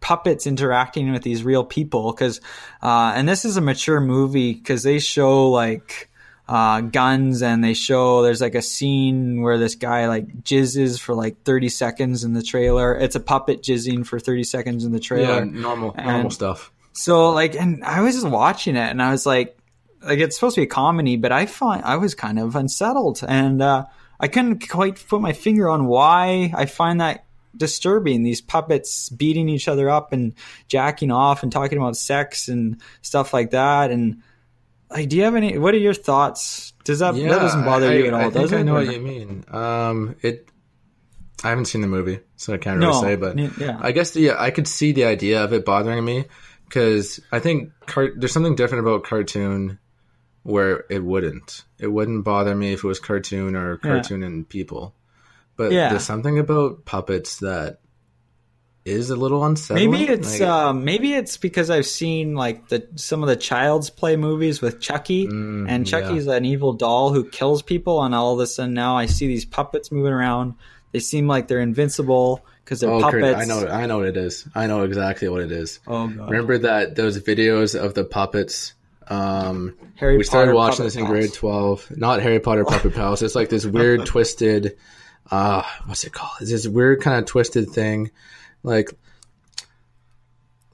puppets 0.00 0.46
interacting 0.46 1.12
with 1.12 1.22
these 1.22 1.42
real 1.44 1.62
people 1.64 2.12
because 2.12 2.40
uh, 2.82 3.12
and 3.14 3.28
this 3.28 3.44
is 3.44 3.56
a 3.56 3.60
mature 3.60 4.00
movie 4.00 4.54
because 4.54 4.82
they 4.82 4.98
show 4.98 5.50
like 5.50 6.08
uh, 6.48 6.80
guns 6.80 7.42
and 7.42 7.62
they 7.62 7.74
show 7.74 8.22
there's 8.22 8.40
like 8.40 8.54
a 8.54 8.62
scene 8.62 9.40
where 9.42 9.58
this 9.58 9.74
guy 9.76 10.08
like 10.08 10.26
jizzes 10.42 10.98
for 10.98 11.14
like 11.14 11.42
30 11.44 11.68
seconds 11.68 12.24
in 12.24 12.32
the 12.32 12.42
trailer. 12.42 12.96
It's 12.96 13.14
a 13.14 13.20
puppet 13.20 13.62
jizzing 13.62 14.04
for 14.06 14.18
30 14.18 14.42
seconds 14.44 14.84
in 14.84 14.90
the 14.92 14.98
trailer. 14.98 15.44
Yeah, 15.44 15.44
normal 15.44 15.94
normal 15.96 16.20
And- 16.22 16.32
stuff. 16.32 16.72
so 16.92 17.30
like, 17.30 17.54
and 17.54 17.84
I 17.84 18.00
was 18.00 18.14
just 18.16 18.26
watching 18.26 18.74
it, 18.76 18.88
and 18.90 19.00
I 19.00 19.12
was 19.12 19.26
like, 19.26 19.56
like 20.02 20.18
it's 20.18 20.36
supposed 20.36 20.54
to 20.56 20.60
be 20.62 20.64
a 20.64 20.68
comedy, 20.68 21.16
but 21.16 21.32
I 21.32 21.46
find 21.46 21.82
I 21.84 21.96
was 21.96 22.14
kind 22.14 22.38
of 22.38 22.56
unsettled, 22.56 23.20
and 23.26 23.60
uh, 23.62 23.86
I 24.18 24.28
couldn't 24.28 24.68
quite 24.68 25.02
put 25.08 25.20
my 25.20 25.32
finger 25.32 25.68
on 25.68 25.86
why 25.86 26.52
I 26.54 26.66
find 26.66 27.00
that 27.00 27.24
disturbing. 27.56 28.22
These 28.22 28.40
puppets 28.40 29.08
beating 29.10 29.48
each 29.48 29.68
other 29.68 29.90
up 29.90 30.12
and 30.12 30.34
jacking 30.68 31.10
off 31.10 31.42
and 31.42 31.50
talking 31.52 31.78
about 31.78 31.96
sex 31.96 32.48
and 32.48 32.80
stuff 33.02 33.32
like 33.34 33.50
that, 33.50 33.90
and 33.90 34.22
like, 34.90 35.08
do 35.08 35.16
you 35.16 35.22
have 35.24 35.36
any? 35.36 35.58
What 35.58 35.74
are 35.74 35.78
your 35.78 35.94
thoughts? 35.94 36.72
Does 36.84 37.00
that 37.00 37.14
that 37.14 37.28
doesn't 37.28 37.64
bother 37.64 37.88
I, 37.90 37.94
you 37.94 38.06
at 38.06 38.14
all? 38.14 38.26
I 38.26 38.30
does 38.30 38.52
I 38.52 38.62
know 38.62 38.76
Or- 38.76 38.84
what 38.84 38.92
you 38.94 39.00
mean. 39.00 39.44
Um, 39.48 40.16
it. 40.22 40.48
I 41.42 41.48
haven't 41.48 41.66
seen 41.66 41.80
the 41.80 41.86
movie, 41.86 42.20
so 42.36 42.52
I 42.52 42.58
can't 42.58 42.78
really 42.78 42.92
No, 42.92 43.00
say. 43.00 43.16
But 43.16 43.38
yeah. 43.58 43.78
I 43.80 43.92
guess 43.92 44.10
the 44.10 44.32
I 44.32 44.50
could 44.50 44.68
see 44.68 44.92
the 44.92 45.04
idea 45.06 45.42
of 45.42 45.54
it 45.54 45.64
bothering 45.64 46.04
me 46.04 46.26
because 46.68 47.18
I 47.32 47.38
think 47.40 47.70
car- 47.86 48.12
there's 48.14 48.32
something 48.32 48.56
different 48.56 48.86
about 48.86 49.04
cartoon 49.04 49.78
where 50.42 50.84
it 50.88 51.02
wouldn't. 51.04 51.64
It 51.78 51.88
wouldn't 51.88 52.24
bother 52.24 52.54
me 52.54 52.72
if 52.72 52.84
it 52.84 52.86
was 52.86 52.98
cartoon 52.98 53.54
or 53.56 53.76
cartoon 53.76 54.22
and 54.22 54.48
people. 54.48 54.94
But 55.56 55.72
Yeah. 55.72 55.90
there's 55.90 56.04
something 56.04 56.38
about 56.38 56.84
puppets 56.84 57.38
that 57.40 57.80
is 58.86 59.10
a 59.10 59.16
little 59.16 59.44
unsettling. 59.44 59.90
Maybe 59.90 60.10
it's 60.10 60.40
Like, 60.40 60.48
um, 60.48 60.84
maybe 60.84 61.12
it's 61.12 61.36
because 61.36 61.68
I've 61.68 61.84
seen 61.86 62.34
like 62.34 62.68
the 62.68 62.86
some 62.94 63.22
of 63.22 63.28
the 63.28 63.36
Child's 63.36 63.90
Play 63.90 64.16
movies 64.16 64.62
with 64.62 64.80
Chucky, 64.80 65.26
Mm, 65.26 65.66
and 65.68 65.86
Chucky's 65.86 66.26
an 66.26 66.46
evil 66.46 66.72
doll 66.72 67.12
who 67.12 67.24
kills 67.24 67.60
people, 67.60 68.02
and 68.02 68.14
all 68.14 68.32
of 68.32 68.40
a 68.40 68.46
sudden 68.46 68.72
now 68.72 68.96
I 68.96 69.04
see 69.06 69.26
these 69.26 69.44
puppets 69.44 69.92
moving 69.92 70.12
around. 70.12 70.54
They 70.92 71.00
seem 71.00 71.28
like 71.28 71.46
they're 71.46 71.60
invincible 71.60 72.44
because 72.64 72.80
they're 72.80 72.90
oh, 72.90 73.02
Kurt, 73.02 73.22
puppets. 73.22 73.42
I 73.42 73.44
know, 73.44 73.68
I 73.68 73.84
know 73.86 73.98
what 73.98 74.08
it 74.08 74.16
is. 74.16 74.48
I 74.54 74.66
know 74.66 74.82
exactly 74.82 75.28
what 75.28 75.42
it 75.42 75.52
is. 75.52 75.78
Oh 75.86 76.08
god, 76.08 76.30
Remember 76.30 76.56
that 76.58 76.96
those 76.96 77.20
videos 77.20 77.78
of 77.78 77.92
the 77.92 78.04
puppets? 78.04 78.72
Um, 79.10 79.76
Harry 79.96 80.16
we 80.16 80.24
started 80.24 80.52
Potter 80.52 80.56
watching 80.56 80.76
Puppet 80.76 80.84
this 80.86 80.96
in 80.96 81.02
Pals. 81.04 81.10
grade 81.18 81.32
12 81.34 81.96
not 81.98 82.22
harry 82.22 82.38
potter 82.40 82.64
puppet 82.64 82.94
pals 82.94 83.22
it's 83.22 83.34
like 83.34 83.48
this 83.50 83.66
weird 83.66 84.06
twisted 84.06 84.76
uh 85.30 85.62
what's 85.86 86.04
it 86.04 86.12
called 86.12 86.30
it's 86.40 86.50
this 86.50 86.66
weird 86.68 87.02
kind 87.02 87.18
of 87.18 87.26
twisted 87.26 87.68
thing 87.70 88.10
like 88.62 88.90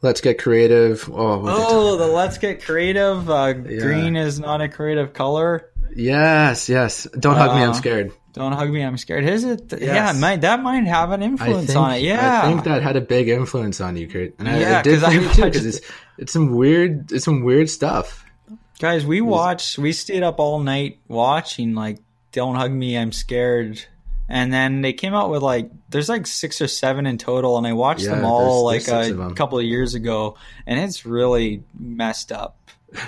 let's 0.02 0.20
get 0.20 0.38
creative 0.38 1.08
oh, 1.12 1.42
Oh, 1.46 1.96
the 1.96 2.06
Let's 2.06 2.38
Get 2.38 2.62
Creative. 2.64 3.28
Uh, 3.28 3.52
Green 3.54 4.16
is 4.16 4.38
not 4.38 4.60
a 4.60 4.68
creative 4.68 5.12
color. 5.12 5.70
yes 5.94 6.68
yes 6.68 7.04
don't 7.18 7.36
hug 7.36 7.56
me 7.56 7.62
i'm 7.62 7.70
Uh, 7.70 7.74
scared 7.74 8.12
Don't 8.34 8.52
hug 8.52 8.68
me, 8.68 8.82
I'm 8.82 8.98
scared. 8.98 9.24
Is 9.24 9.44
it? 9.44 9.72
Yeah, 9.72 9.94
Yes. 9.94 10.16
it 10.16 10.20
might, 10.20 10.40
that 10.42 10.62
might 10.62 10.84
have 10.84 11.10
an 11.10 11.22
influence 11.22 11.68
think, 11.68 11.78
on 11.78 11.92
it. 11.94 12.02
Yeah, 12.02 12.42
I 12.44 12.48
think 12.48 12.64
that 12.64 12.82
had 12.82 12.96
a 12.96 13.00
big 13.00 13.30
influence 13.30 13.80
on 13.80 13.96
you, 13.96 14.06
Kurt. 14.08 14.34
And 14.38 14.46
I, 14.46 14.60
Yeah, 14.60 14.80
it 14.80 14.84
did 14.84 15.02
I 15.08 15.10
too, 15.16 15.42
because 15.44 15.64
it's 15.70 15.80
it's 16.18 16.32
some 16.34 16.54
weird, 16.54 17.12
it's 17.12 17.24
some 17.24 17.44
weird 17.44 17.70
stuff. 17.70 18.25
Guys, 18.78 19.06
we 19.06 19.20
watched. 19.20 19.78
We 19.78 19.92
stayed 19.92 20.22
up 20.22 20.38
all 20.38 20.60
night 20.60 20.98
watching. 21.08 21.74
Like, 21.74 21.98
don't 22.32 22.56
hug 22.56 22.70
me, 22.70 22.96
I'm 22.98 23.12
scared. 23.12 23.82
And 24.28 24.52
then 24.52 24.82
they 24.82 24.92
came 24.92 25.14
out 25.14 25.30
with 25.30 25.42
like, 25.42 25.70
there's 25.88 26.08
like 26.08 26.26
six 26.26 26.60
or 26.60 26.66
seven 26.68 27.06
in 27.06 27.16
total, 27.16 27.56
and 27.58 27.66
I 27.66 27.72
watched 27.72 28.02
Yeah, 28.04 28.16
them 28.16 28.24
all 28.24 28.68
there's- 28.68 28.86
there's 28.86 29.10
like 29.12 29.30
a 29.30 29.34
couple 29.34 29.58
of 29.58 29.64
years 29.64 29.94
ago, 29.94 30.36
and 30.66 30.80
it's 30.80 31.06
really 31.06 31.62
messed 31.78 32.32
up. 32.32 32.58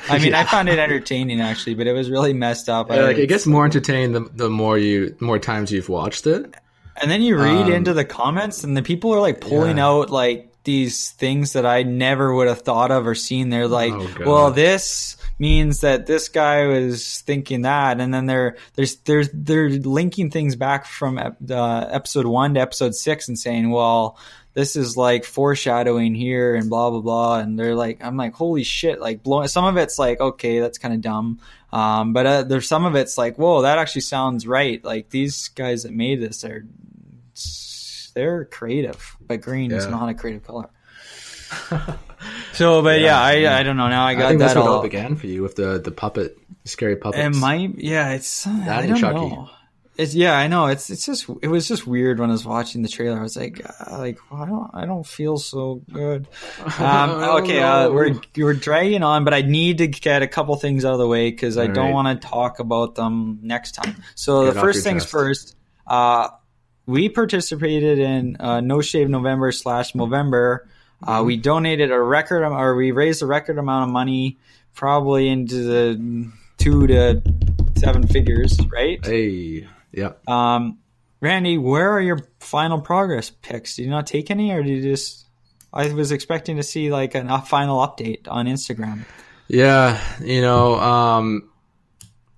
I 0.08 0.18
mean, 0.20 0.32
I 0.40 0.44
found 0.44 0.68
it 0.68 0.78
entertaining 0.78 1.40
actually, 1.40 1.74
but 1.74 1.86
it 1.86 1.92
was 1.92 2.08
really 2.08 2.32
messed 2.32 2.68
up. 2.68 2.88
Yeah, 2.88 2.96
I- 2.96 3.00
like 3.00 3.18
it 3.18 3.26
gets 3.26 3.46
more 3.46 3.64
entertaining 3.64 4.12
the, 4.12 4.30
the 4.32 4.48
more 4.48 4.78
you, 4.78 5.10
the 5.10 5.24
more 5.24 5.38
times 5.40 5.72
you've 5.72 5.88
watched 5.88 6.26
it. 6.26 6.54
And 7.00 7.10
then 7.10 7.20
you 7.22 7.36
read 7.36 7.66
Um, 7.66 7.72
into 7.72 7.92
the 7.94 8.04
comments, 8.04 8.62
and 8.64 8.76
the 8.76 8.82
people 8.82 9.12
are 9.12 9.20
like 9.20 9.40
pulling 9.40 9.76
Yeah. 9.78 9.86
out 9.88 10.10
like 10.10 10.47
these 10.68 11.12
things 11.12 11.54
that 11.54 11.64
I 11.64 11.82
never 11.82 12.34
would 12.34 12.46
have 12.46 12.60
thought 12.60 12.90
of 12.90 13.06
or 13.06 13.14
seen. 13.14 13.48
They're 13.48 13.66
like, 13.66 13.94
Oh, 13.94 14.16
well, 14.26 14.50
this 14.50 15.16
means 15.38 15.80
that 15.80 16.04
this 16.04 16.28
guy 16.28 16.66
was 16.66 17.22
thinking 17.22 17.62
that, 17.62 18.02
and 18.02 18.12
then 18.12 18.26
they're 18.26 18.58
there's 18.74 18.96
there's 18.96 19.30
they're 19.32 19.70
linking 19.70 20.30
things 20.30 20.56
back 20.56 20.84
from 20.84 21.16
uh, 21.16 21.86
episode 21.90 22.26
one 22.26 22.52
to 22.52 22.60
episode 22.60 22.94
six 22.94 23.28
and 23.28 23.38
saying, 23.38 23.70
well. 23.70 24.18
This 24.54 24.74
is 24.74 24.96
like 24.96 25.24
foreshadowing 25.24 26.16
here 26.16 26.56
and 26.56 26.68
blah 26.68 26.90
blah 26.90 27.00
blah, 27.00 27.38
and 27.38 27.56
they're 27.56 27.76
like, 27.76 28.02
I'm 28.02 28.16
like, 28.16 28.34
holy 28.34 28.64
shit! 28.64 29.00
Like, 29.00 29.22
blowing. 29.22 29.46
Some 29.46 29.64
of 29.64 29.76
it's 29.76 30.00
like, 30.00 30.18
okay, 30.18 30.58
that's 30.58 30.78
kind 30.78 30.92
of 30.92 31.00
dumb, 31.00 31.38
um, 31.72 32.12
but 32.12 32.26
uh, 32.26 32.42
there's 32.42 32.66
some 32.66 32.84
of 32.84 32.96
it's 32.96 33.16
like, 33.16 33.36
whoa, 33.36 33.62
that 33.62 33.78
actually 33.78 34.00
sounds 34.00 34.48
right. 34.48 34.82
Like 34.82 35.10
these 35.10 35.46
guys 35.48 35.84
that 35.84 35.92
made 35.92 36.20
this 36.20 36.42
are 36.44 36.66
they're 38.14 38.44
creative, 38.44 39.16
but 39.20 39.40
green 39.40 39.72
is 39.72 39.86
not 39.86 40.08
a 40.08 40.14
creative 40.14 40.44
color. 40.44 40.68
so, 42.52 42.82
but 42.82 43.00
yeah, 43.00 43.20
I 43.20 43.58
I 43.58 43.62
don't 43.62 43.76
know. 43.76 43.88
Now 43.88 44.04
I 44.04 44.14
got 44.14 44.20
I, 44.20 44.22
got 44.22 44.28
think 44.28 44.40
that 44.40 44.46
that's 44.46 44.56
what 44.56 44.66
all. 44.66 44.76
all 44.76 44.82
began 44.82 45.16
for 45.16 45.26
you 45.26 45.42
with 45.42 45.56
the 45.56 45.78
the 45.78 45.90
puppet, 45.90 46.36
scary 46.64 46.96
puppet. 46.96 47.20
It 47.20 47.34
might, 47.34 47.78
yeah. 47.78 48.10
It's 48.10 48.46
I 48.46 48.50
and 48.82 48.88
don't 48.88 48.98
Chucky. 48.98 49.14
know. 49.14 49.50
It's 49.96 50.14
yeah, 50.14 50.38
I 50.38 50.46
know. 50.46 50.66
It's 50.66 50.90
it's 50.90 51.04
just 51.04 51.28
it 51.42 51.48
was 51.48 51.66
just 51.66 51.84
weird 51.86 52.20
when 52.20 52.28
I 52.30 52.32
was 52.32 52.44
watching 52.44 52.82
the 52.82 52.88
trailer. 52.88 53.18
I 53.18 53.22
was 53.22 53.36
like, 53.36 53.60
uh, 53.64 53.98
like 53.98 54.18
well, 54.30 54.42
I 54.42 54.46
don't 54.46 54.70
I 54.74 54.86
don't 54.86 55.04
feel 55.06 55.38
so 55.38 55.82
good. 55.92 56.28
Um, 56.78 57.10
okay, 57.42 57.60
uh, 57.60 57.90
we're 57.90 58.20
we're 58.36 58.54
dragging 58.54 59.02
on, 59.02 59.24
but 59.24 59.34
I 59.34 59.42
need 59.42 59.78
to 59.78 59.88
get 59.88 60.22
a 60.22 60.28
couple 60.28 60.54
things 60.56 60.84
out 60.84 60.92
of 60.92 60.98
the 60.98 61.08
way 61.08 61.30
because 61.30 61.56
I 61.56 61.62
All 61.62 61.72
don't 61.72 61.86
right. 61.86 61.94
want 61.94 62.22
to 62.22 62.28
talk 62.28 62.60
about 62.60 62.94
them 62.94 63.40
next 63.42 63.72
time. 63.72 63.96
So 64.14 64.44
Get 64.44 64.54
the 64.54 64.60
first 64.60 64.84
things 64.84 65.02
chest. 65.02 65.10
first. 65.10 65.56
Uh, 65.86 66.28
we 66.88 67.10
participated 67.10 67.98
in 67.98 68.38
uh, 68.40 68.62
No 68.62 68.80
Shave 68.80 69.10
November 69.10 69.52
slash 69.52 69.92
Movember. 69.92 70.60
Mm-hmm. 71.02 71.08
Uh, 71.10 71.22
we 71.22 71.36
donated 71.36 71.92
a 71.92 72.00
record, 72.00 72.42
or 72.42 72.74
we 72.74 72.92
raised 72.92 73.22
a 73.22 73.26
record 73.26 73.58
amount 73.58 73.88
of 73.88 73.92
money, 73.92 74.38
probably 74.74 75.28
into 75.28 75.54
the 75.54 76.32
two 76.56 76.86
to 76.86 77.22
seven 77.76 78.06
figures, 78.08 78.58
right? 78.72 79.04
Hey, 79.04 79.68
yeah. 79.92 80.12
Um, 80.26 80.78
Randy, 81.20 81.58
where 81.58 81.92
are 81.92 82.00
your 82.00 82.20
final 82.40 82.80
progress 82.80 83.30
pics? 83.30 83.76
Did 83.76 83.82
you 83.82 83.90
not 83.90 84.06
take 84.06 84.30
any, 84.30 84.50
or 84.52 84.62
did 84.62 84.82
you 84.82 84.82
just? 84.82 85.26
I 85.70 85.92
was 85.92 86.10
expecting 86.10 86.56
to 86.56 86.62
see 86.62 86.90
like 86.90 87.14
an- 87.14 87.28
a 87.28 87.42
final 87.42 87.86
update 87.86 88.26
on 88.26 88.46
Instagram. 88.46 89.04
Yeah, 89.46 90.00
you 90.22 90.40
know, 90.40 90.80
um, 90.80 91.50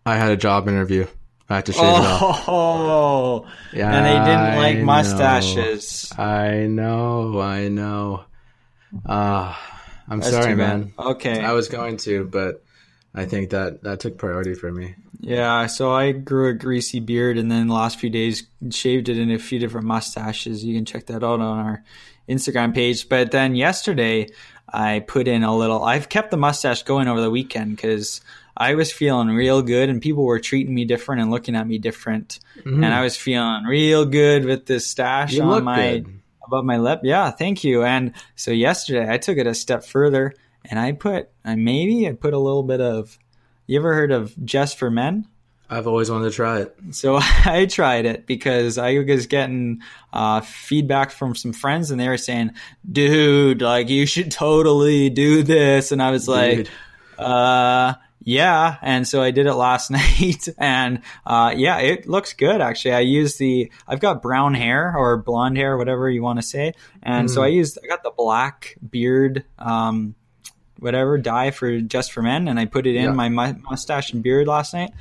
I 0.05 0.17
had 0.17 0.33
a 0.33 0.37
job 0.37 0.67
interview. 0.67 1.07
I 1.51 1.57
had 1.57 1.67
to 1.67 1.73
shave 1.73 1.83
it 1.83 1.87
off. 1.87 2.45
Oh, 2.49 3.47
Yeah, 3.73 3.93
and 3.93 4.07
they 4.07 4.13
didn't 4.31 4.57
like 4.57 4.77
I 4.77 4.83
mustaches. 4.83 6.13
know. 6.17 6.25
I 6.25 6.67
know, 6.67 7.41
I 7.41 7.69
know. 7.69 8.25
Uh, 9.05 9.55
I'm 10.09 10.21
That's 10.21 10.31
sorry, 10.31 10.55
man. 10.55 10.93
Okay, 10.99 11.41
I 11.45 11.53
was 11.53 11.69
going 11.69 11.97
to, 11.99 12.25
but 12.25 12.63
I 13.15 13.25
think 13.25 13.51
that 13.51 13.83
that 13.83 14.01
took 14.01 14.17
priority 14.17 14.55
for 14.55 14.71
me. 14.71 14.95
Yeah, 15.21 15.67
so 15.67 15.93
I 15.93 16.13
grew 16.13 16.49
a 16.49 16.55
greasy 16.55 16.99
beard 17.01 17.37
and 17.37 17.51
then 17.51 17.67
the 17.67 17.75
last 17.75 17.99
few 17.99 18.09
days 18.11 18.45
shaved 18.71 19.09
it 19.09 19.19
in 19.19 19.31
a 19.31 19.39
few 19.39 19.59
different 19.59 19.87
mustaches. 19.87 20.65
You 20.65 20.75
can 20.75 20.85
check 20.87 21.07
that 21.07 21.23
out 21.23 21.41
on 21.41 21.59
our 21.59 21.85
Instagram 22.29 22.75
page. 22.75 23.09
But 23.09 23.31
then 23.31 23.55
yesterday 23.55 24.29
I 24.73 25.01
put 25.01 25.29
in 25.29 25.43
a 25.43 25.55
little, 25.55 25.85
I've 25.85 26.09
kept 26.09 26.31
the 26.31 26.39
mustache 26.39 26.85
going 26.85 27.07
over 27.07 27.21
the 27.21 27.31
weekend 27.31 27.77
because 27.77 28.23
I 28.57 28.75
was 28.75 28.93
feeling 28.93 29.29
real 29.29 29.63
good 29.63 29.89
and 29.89 30.03
people 30.03 30.25
were 30.25 30.41
treating 30.41 30.75
me 30.75 30.85
different 30.85 31.23
and 31.23 31.31
looking 31.31 31.57
at 31.57 31.67
me 31.67 31.79
different. 31.79 32.41
And 32.65 32.85
I 32.87 33.03
was 33.03 33.17
feeling 33.17 33.65
real 33.65 34.05
good 34.05 34.45
with 34.45 34.67
this 34.67 34.87
stash 34.87 35.35
Mm-hmm. 35.35 35.47
You 35.47 35.53
on 35.55 35.65
my, 35.65 35.99
good. 35.99 36.21
above 36.45 36.65
my 36.65 36.79
lip. 36.79 37.01
Yeah, 37.03 37.31
thank 37.31 37.65
you. 37.65 37.85
And 37.85 38.13
so 38.37 38.51
yesterday 38.51 39.09
I 39.11 39.19
took 39.19 39.39
it 39.39 39.47
a 39.47 39.55
step 39.55 39.85
further 39.85 40.35
and 40.65 40.79
I 40.79 40.93
put, 40.93 41.29
I 41.45 41.55
maybe 41.55 42.07
I 42.09 42.13
put 42.13 42.35
a 42.35 42.39
little 42.39 42.63
bit 42.63 42.81
of, 42.81 43.19
you 43.67 43.79
ever 43.79 43.95
heard 43.95 44.13
of 44.13 44.35
Just 44.45 44.79
for 44.79 44.91
Men? 44.91 45.27
I've 45.73 45.87
always 45.87 46.11
wanted 46.11 46.25
to 46.25 46.31
try 46.33 46.63
it. 46.63 46.77
So 46.91 47.19
I 47.21 47.67
tried 47.71 48.05
it 48.05 48.27
because 48.27 48.77
I 48.77 48.99
was 48.99 49.27
getting 49.27 49.83
uh, 50.13 50.41
feedback 50.41 51.13
from 51.13 51.37
some 51.37 51.53
friends, 51.53 51.93
and 51.93 52.01
they 52.01 52.09
were 52.09 52.17
saying, 52.17 52.55
"Dude, 52.91 53.63
like 53.63 53.89
you 53.89 54.05
should 54.05 54.33
totally 54.33 55.11
do 55.11 55.45
this." 55.45 55.93
And 55.93 56.03
I 56.03 56.11
was 56.11 56.27
like, 56.27 56.57
Dude. 56.57 56.71
"Uh, 57.17 57.95
yeah." 58.23 58.77
And 58.83 59.07
so 59.09 59.23
I 59.23 59.31
did 59.31 59.47
it 59.47 59.55
last 59.55 59.91
night, 60.01 60.49
and 60.59 61.03
uh, 61.27 61.53
yeah, 61.57 61.79
it 61.79 62.09
looks 62.09 62.33
good 62.35 62.61
actually. 62.61 62.93
I 62.95 63.01
use 63.01 63.37
the 63.37 63.71
I've 63.89 64.01
got 64.01 64.23
brown 64.23 64.55
hair 64.55 64.95
or 64.97 65.17
blonde 65.17 65.57
hair, 65.57 65.77
whatever 65.77 66.09
you 66.11 66.23
want 66.23 66.39
to 66.39 66.43
say, 66.47 66.75
and 67.03 67.31
so 67.31 67.43
I 67.43 67.49
used 67.49 67.79
I 67.83 67.87
got 67.87 68.03
the 68.03 68.13
black 68.17 68.77
beard. 68.91 69.45
Um, 69.59 70.15
whatever 70.79 71.19
dye 71.19 71.51
for 71.51 71.79
just 71.83 72.11
for 72.11 72.23
men 72.23 72.49
and 72.49 72.59
I 72.59 72.65
put 72.65 72.87
it 72.87 72.97
in 72.97 73.03
Yeah. 73.05 73.13
my 73.13 73.29
mu- 73.29 73.59
mustache 73.69 74.15
and 74.15 74.23
beard 74.23 74.49
last 74.49 74.73
night 74.73 74.93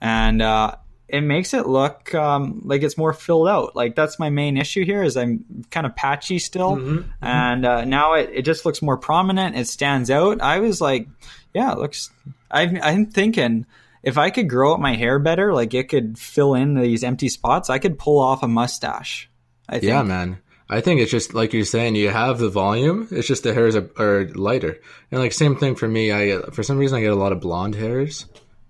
and 0.00 0.42
uh, 0.42 0.74
it 1.06 1.20
makes 1.20 1.54
it 1.54 1.64
look 1.68 2.12
um, 2.12 2.60
like 2.64 2.82
it's 2.82 2.98
more 2.98 3.12
filled 3.12 3.46
out. 3.46 3.76
Like 3.76 3.94
that's 3.94 4.18
my 4.18 4.30
main 4.30 4.56
issue 4.56 4.84
here 4.84 5.00
is 5.00 5.16
I'm 5.16 5.64
kind 5.70 5.86
of 5.86 5.94
patchy 5.94 6.40
still, 6.40 6.74
Mm-hmm, 6.76 7.08
and 7.22 7.64
uh, 7.64 7.84
now 7.84 8.14
it, 8.14 8.30
it 8.34 8.42
just 8.44 8.66
looks 8.66 8.82
more 8.82 8.96
prominent. 8.96 9.54
It 9.56 9.68
stands 9.68 10.10
out. 10.10 10.40
I 10.42 10.58
was 10.58 10.80
like, 10.80 11.06
yeah, 11.54 11.70
it 11.70 11.78
looks. 11.78 12.10
I'm 12.50 12.78
I'm 12.82 13.06
thinking 13.06 13.66
if 14.02 14.16
I 14.18 14.30
could 14.30 14.48
grow 14.48 14.72
out 14.74 14.80
my 14.80 14.94
hair 14.96 15.18
better, 15.18 15.52
like 15.52 15.74
it 15.74 15.88
could 15.88 16.18
fill 16.18 16.54
in 16.54 16.74
these 16.74 17.02
empty 17.04 17.28
spots. 17.28 17.68
I 17.70 17.78
could 17.78 17.98
pull 17.98 18.18
off 18.20 18.42
a 18.42 18.48
mustache. 18.48 19.28
I 19.68 19.74
think. 19.80 19.84
Yeah, 19.84 20.02
man. 20.02 20.38
I 20.70 20.80
think 20.82 21.00
it's 21.00 21.10
just 21.10 21.32
like 21.34 21.52
you're 21.54 21.64
saying. 21.64 21.94
You 21.96 22.10
have 22.10 22.38
the 22.38 22.48
volume. 22.50 23.08
It's 23.10 23.26
just 23.26 23.42
the 23.42 23.54
hairs 23.54 23.74
are, 23.74 23.88
are 23.98 24.28
lighter, 24.34 24.78
and 25.10 25.20
like 25.20 25.32
same 25.32 25.56
thing 25.56 25.74
for 25.74 25.88
me. 25.88 26.12
I 26.12 26.38
for 26.52 26.62
some 26.62 26.78
reason 26.78 26.98
I 26.98 27.00
get 27.00 27.12
a 27.12 27.16
lot 27.16 27.32
of 27.32 27.40
blonde 27.40 27.74
hairs 27.74 28.26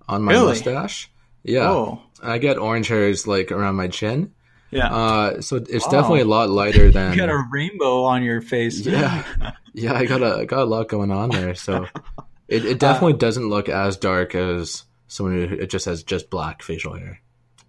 on 0.09 0.23
my 0.23 0.33
Really? 0.33 0.47
mustache. 0.49 1.11
Yeah, 1.45 1.71
Oh. 1.71 2.03
I 2.23 2.39
get 2.39 2.59
orange 2.59 2.89
hairs 2.89 3.27
like 3.27 3.53
around 3.53 3.77
my 3.77 3.89
chin. 3.89 4.33
Yeah. 4.71 4.93
Uh, 4.95 5.41
so 5.41 5.57
it's 5.57 5.87
definitely 5.89 6.21
a 6.21 6.25
lot 6.27 6.51
lighter 6.51 6.91
than. 6.91 7.13
you 7.13 7.17
got 7.19 7.31
a 7.31 7.43
rainbow 7.51 8.03
on 8.05 8.23
your 8.23 8.43
face. 8.43 8.81
yeah, 8.85 9.25
yeah. 9.73 9.95
I 9.95 10.05
got 10.05 10.21
a 10.23 10.37
I 10.41 10.45
got 10.45 10.61
a 10.61 10.65
lot 10.65 10.89
going 10.89 11.11
on 11.11 11.31
there. 11.31 11.55
So 11.55 11.87
it, 12.49 12.65
it 12.65 12.79
definitely 12.79 13.15
doesn't 13.19 13.49
look 13.49 13.69
as 13.69 13.97
dark 13.97 14.35
as 14.35 14.85
someone 15.07 15.49
who 15.49 15.55
it 15.57 15.71
just 15.71 15.87
has 15.87 16.03
just 16.03 16.31
black 16.31 16.63
facial 16.63 16.95
hair. 16.95 17.21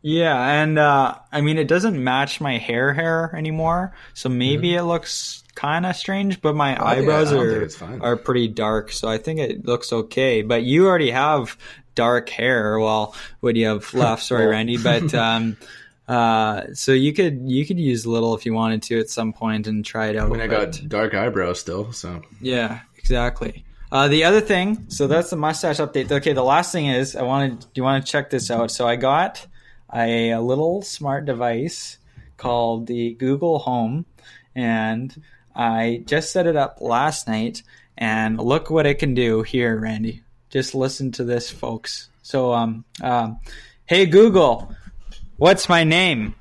Yeah, 0.01 0.61
and 0.61 0.80
uh, 0.80 1.15
I 1.32 1.41
mean, 1.41 1.57
it 1.57 1.67
doesn't 1.67 2.01
match 2.01 2.39
my 2.39 2.57
hair 2.57 2.93
hair 2.93 3.36
anymore, 3.36 3.93
so 4.13 4.30
maybe 4.30 4.73
it 4.73 4.84
looks 4.84 5.43
kind 5.55 5.86
of 5.86 5.95
strange. 5.97 6.41
But 6.41 6.55
my 6.55 6.73
Mm-hmm. 6.75 6.84
Eyebrows 6.84 7.32
don't 7.32 8.01
are 8.01 8.11
are 8.13 8.15
pretty 8.15 8.47
dark, 8.47 8.93
so 8.93 9.09
I 9.09 9.17
think 9.17 9.39
it 9.41 9.65
looks 9.65 9.91
okay. 9.91 10.41
But 10.41 10.63
you 10.63 10.88
already 10.88 11.11
have 11.11 11.57
dark 11.95 12.30
hair. 12.30 12.80
Well, 12.80 13.13
what 13.41 13.55
do 13.55 13.59
you 13.59 13.67
have 13.67 13.93
left? 13.93 14.23
Sorry, 14.23 14.45
Randy, 14.47 14.77
but 14.77 15.13
um, 15.13 15.57
uh, 16.07 16.67
so 16.73 16.93
you 16.93 17.11
could 17.11 17.41
you 17.43 17.65
could 17.65 17.77
use 17.77 18.05
a 18.05 18.09
little 18.09 18.36
if 18.36 18.45
you 18.45 18.53
wanted 18.53 18.84
to 18.84 18.99
at 19.01 19.09
some 19.09 19.34
point 19.34 19.67
and 19.67 19.84
try 19.84 20.07
it 20.07 20.15
out. 20.15 20.30
I 20.30 20.32
mean, 20.32 20.41
I 20.41 20.47
got 20.47 20.80
dark 20.88 21.13
eyebrows 21.13 21.59
still, 21.59 21.91
so 21.91 22.21
yeah, 22.39 22.80
exactly. 22.95 23.65
Uh, 23.92 24.08
the 24.08 24.24
other 24.24 24.42
thing, 24.42 24.86
so 24.90 25.08
that's 25.08 25.32
the 25.32 25.36
mustache 25.36 25.78
update. 25.78 26.12
Okay, 26.12 26.34
the 26.34 26.44
last 26.44 26.72
thing 26.72 26.88
is 26.88 27.16
I 27.16 27.24
wanted. 27.24 27.60
Do 27.60 27.68
you 27.74 27.84
want 27.84 28.06
to 28.06 28.12
check 28.12 28.30
this 28.30 28.52
out? 28.52 28.70
So 28.70 28.88
I 28.88 28.96
got 28.96 29.46
a, 29.94 30.32
a 30.32 30.42
little 30.42 30.84
smart 30.84 31.26
device 31.26 31.98
called 32.38 32.86
the 32.86 33.14
Google 33.16 33.60
Home, 33.60 34.06
and 34.54 35.22
I 35.56 36.04
just 36.06 36.32
set 36.32 36.46
it 36.46 36.56
up 36.56 36.82
last 36.82 37.28
night. 37.28 37.64
And 37.98 38.40
look 38.40 38.70
what 38.70 38.86
it 38.86 38.96
can 39.00 39.14
do 39.14 39.42
here, 39.42 39.78
Randy. 39.78 40.24
Just 40.50 40.74
listen 40.74 41.12
to 41.14 41.24
this, 41.24 41.50
folks. 41.50 42.10
So, 42.22 42.54
um, 42.54 42.86
um, 43.02 43.40
hey 43.86 44.06
Google, 44.06 44.74
what's 45.38 45.68
my 45.68 45.84
name? 45.84 46.36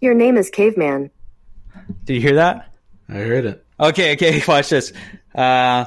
Your 0.00 0.14
name 0.14 0.36
is 0.36 0.50
Caveman. 0.50 1.10
Did 2.04 2.14
you 2.14 2.20
hear 2.20 2.34
that? 2.36 2.72
I 3.08 3.12
heard 3.14 3.44
it. 3.44 3.64
Okay, 3.78 4.14
okay, 4.14 4.42
watch 4.48 4.70
this. 4.70 4.92
Uh, 5.34 5.84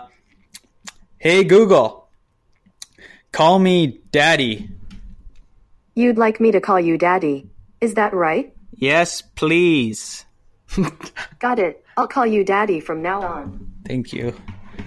hey 1.21 1.43
Google, 1.43 2.09
call 3.31 3.59
me 3.59 4.01
Daddy. 4.11 4.69
You'd 5.93 6.17
like 6.17 6.39
me 6.39 6.51
to 6.51 6.59
call 6.59 6.79
you 6.79 6.97
Daddy. 6.97 7.47
Is 7.79 7.93
that 7.93 8.13
right? 8.13 8.55
Yes, 8.73 9.21
please. 9.21 10.25
Got 11.39 11.59
it. 11.59 11.85
I'll 11.95 12.07
call 12.07 12.25
you 12.25 12.43
Daddy 12.43 12.79
from 12.79 13.03
now 13.03 13.21
on. 13.21 13.71
Thank 13.85 14.13
you. 14.13 14.35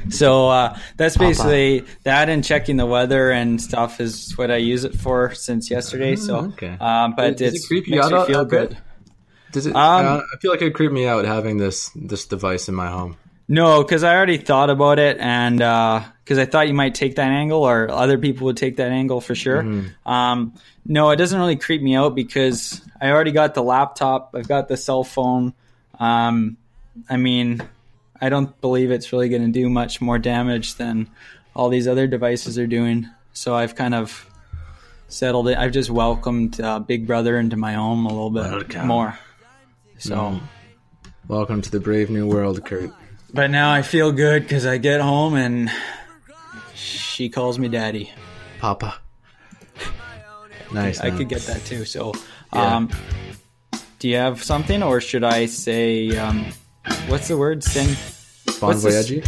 So 0.09 0.49
uh, 0.49 0.77
that's 0.97 1.17
basically 1.17 1.85
that, 2.03 2.29
and 2.29 2.43
checking 2.43 2.79
the 2.79 2.87
weather 2.87 3.31
and 3.31 3.63
stuff 3.63 4.01
is 4.01 4.37
what 4.37 4.51
I 4.51 4.57
use 4.57 4.83
it 4.83 4.95
for 4.97 5.33
since 5.35 5.71
yesterday. 5.71 6.17
So, 6.17 6.47
okay. 6.47 6.77
um, 6.81 7.15
but 7.17 7.37
Does 7.37 7.53
it 7.53 7.57
it's 7.57 7.69
creep 7.69 7.87
you 7.87 7.95
makes 8.01 8.11
out 8.11 8.29
me 8.29 8.35
feel 8.35 8.45
good. 8.45 8.77
Does 9.53 9.67
it? 9.67 9.77
Um, 9.77 10.07
uh, 10.07 10.19
I 10.19 10.39
feel 10.41 10.51
like 10.51 10.63
it 10.63 10.75
creep 10.75 10.91
me 10.91 11.07
out 11.07 11.25
having 11.27 11.59
this 11.59 11.91
this 11.95 12.27
device 12.27 12.69
in 12.69 12.75
my 12.75 12.89
home. 12.89 13.17
No, 13.47 13.83
because 13.83 14.05
I 14.05 14.15
already 14.15 14.39
thought 14.39 14.71
about 14.71 14.99
it, 14.99 15.19
and 15.19 15.59
because 15.59 16.39
I 16.39 16.47
thought 16.47 16.67
you 16.67 16.75
might 16.75 16.95
take 16.95 17.17
that 17.17 17.29
angle, 17.29 17.63
or 17.63 17.91
other 17.91 18.17
people 18.19 18.47
would 18.47 18.57
take 18.57 18.77
that 18.77 18.91
angle 18.91 19.21
for 19.21 19.35
sure. 19.35 19.85
Um, 20.07 20.55
no, 20.87 21.11
it 21.11 21.17
doesn't 21.17 21.39
really 21.39 21.57
creep 21.57 21.83
me 21.83 21.95
out 21.95 22.15
because 22.15 22.81
I 23.01 23.11
already 23.11 23.33
got 23.33 23.55
the 23.55 23.63
laptop. 23.63 24.35
I've 24.35 24.49
got 24.49 24.69
the 24.69 24.77
cell 24.77 25.05
phone. 25.05 25.53
Um, 25.99 26.57
I 27.09 27.17
mean, 27.17 27.63
I 28.21 28.29
don't 28.31 28.59
believe 28.61 28.91
it's 28.91 29.13
really 29.13 29.29
going 29.29 29.45
to 29.45 29.53
do 29.53 29.69
much 29.69 30.01
more 30.01 30.19
damage 30.19 30.77
than 30.77 31.11
all 31.55 31.69
these 31.69 31.87
other 31.87 32.07
devices 32.07 32.59
are 32.59 32.67
doing. 32.67 33.09
So 33.33 33.55
I've 33.55 33.75
kind 33.75 33.95
of 33.95 34.27
settled 35.09 35.49
it. 35.49 35.59
I've 35.59 35.73
just 35.73 35.91
welcomed 35.91 36.61
uh, 36.61 36.79
Big 36.79 37.07
Brother 37.07 37.39
into 37.39 37.57
my 37.57 37.75
home 37.75 38.07
a 38.07 38.09
little 38.09 38.31
bit 38.31 38.45
Welcome. 38.45 38.87
more. 38.87 39.19
So. 39.99 40.41
Welcome 41.29 41.63
to 41.63 41.71
the 41.71 41.81
brave 41.81 42.11
new 42.11 42.27
world, 42.27 42.65
Kurt. 42.65 42.91
But 43.35 43.51
now 43.51 43.73
I 43.73 43.83
feel 43.83 44.13
good 44.13 44.45
because 44.45 44.65
I 44.65 44.79
get 44.79 45.01
home 45.01 45.35
and 45.35 45.69
she 46.75 47.29
calls 47.29 47.59
me 47.59 47.67
daddy. 47.69 48.13
Papa. 48.61 48.95
Nice. 50.73 51.01
I 51.01 51.09
man. 51.09 51.19
could 51.19 51.29
get 51.29 51.43
that 51.43 51.65
too. 51.65 51.85
So, 51.85 52.13
Yeah. 52.53 52.77
um, 52.77 52.91
do 53.99 54.09
you 54.09 54.17
have 54.17 54.43
something, 54.43 54.85
or 54.85 55.01
should 55.01 55.25
I 55.25 55.47
say, 55.47 56.17
um, 56.17 56.47
what's 57.09 57.27
the 57.27 57.37
word? 57.37 57.65
Sin? 57.65 57.97
Bon 58.61 58.69
what's 58.71 58.83
voyage. 58.83 59.27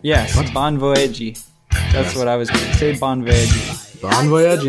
Yes, 0.00 0.52
bon 0.52 0.78
voyage. 0.78 1.34
That's 1.92 2.14
what 2.14 2.28
I 2.28 2.36
was 2.36 2.48
going 2.48 2.64
to 2.64 2.74
say. 2.74 2.96
Bon 2.96 3.24
voyage. 3.24 4.00
Bon 4.00 4.28
voyage. 4.28 4.62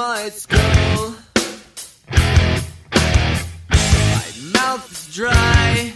My 0.00 0.30
skull. 0.30 1.14
My 3.70 4.24
mouth 4.54 4.90
is 4.90 5.14
dry, 5.14 5.92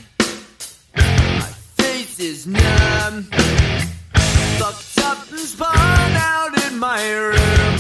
my 0.94 1.52
face 1.78 2.20
is 2.20 2.46
numb. 2.46 3.22
Fucked 4.59 4.98
up 4.98 5.30
and 5.30 5.38
spun 5.38 6.11
out 6.34 6.52
in 6.66 6.78
my 6.78 7.02
room. 7.12 7.78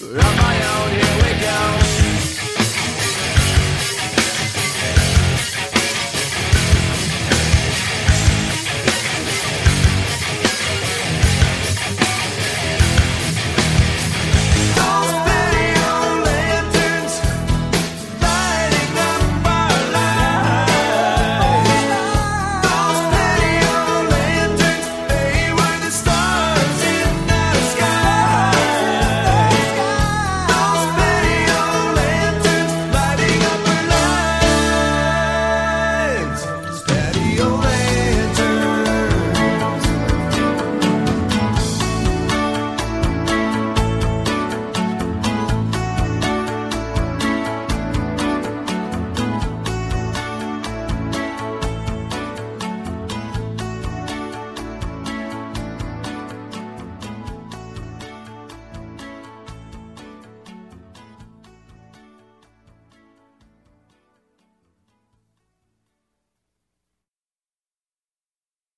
On 0.00 0.36
my 0.46 0.56
own, 0.72 0.90
here 0.98 1.16
we 1.22 1.32
go. 1.42 2.07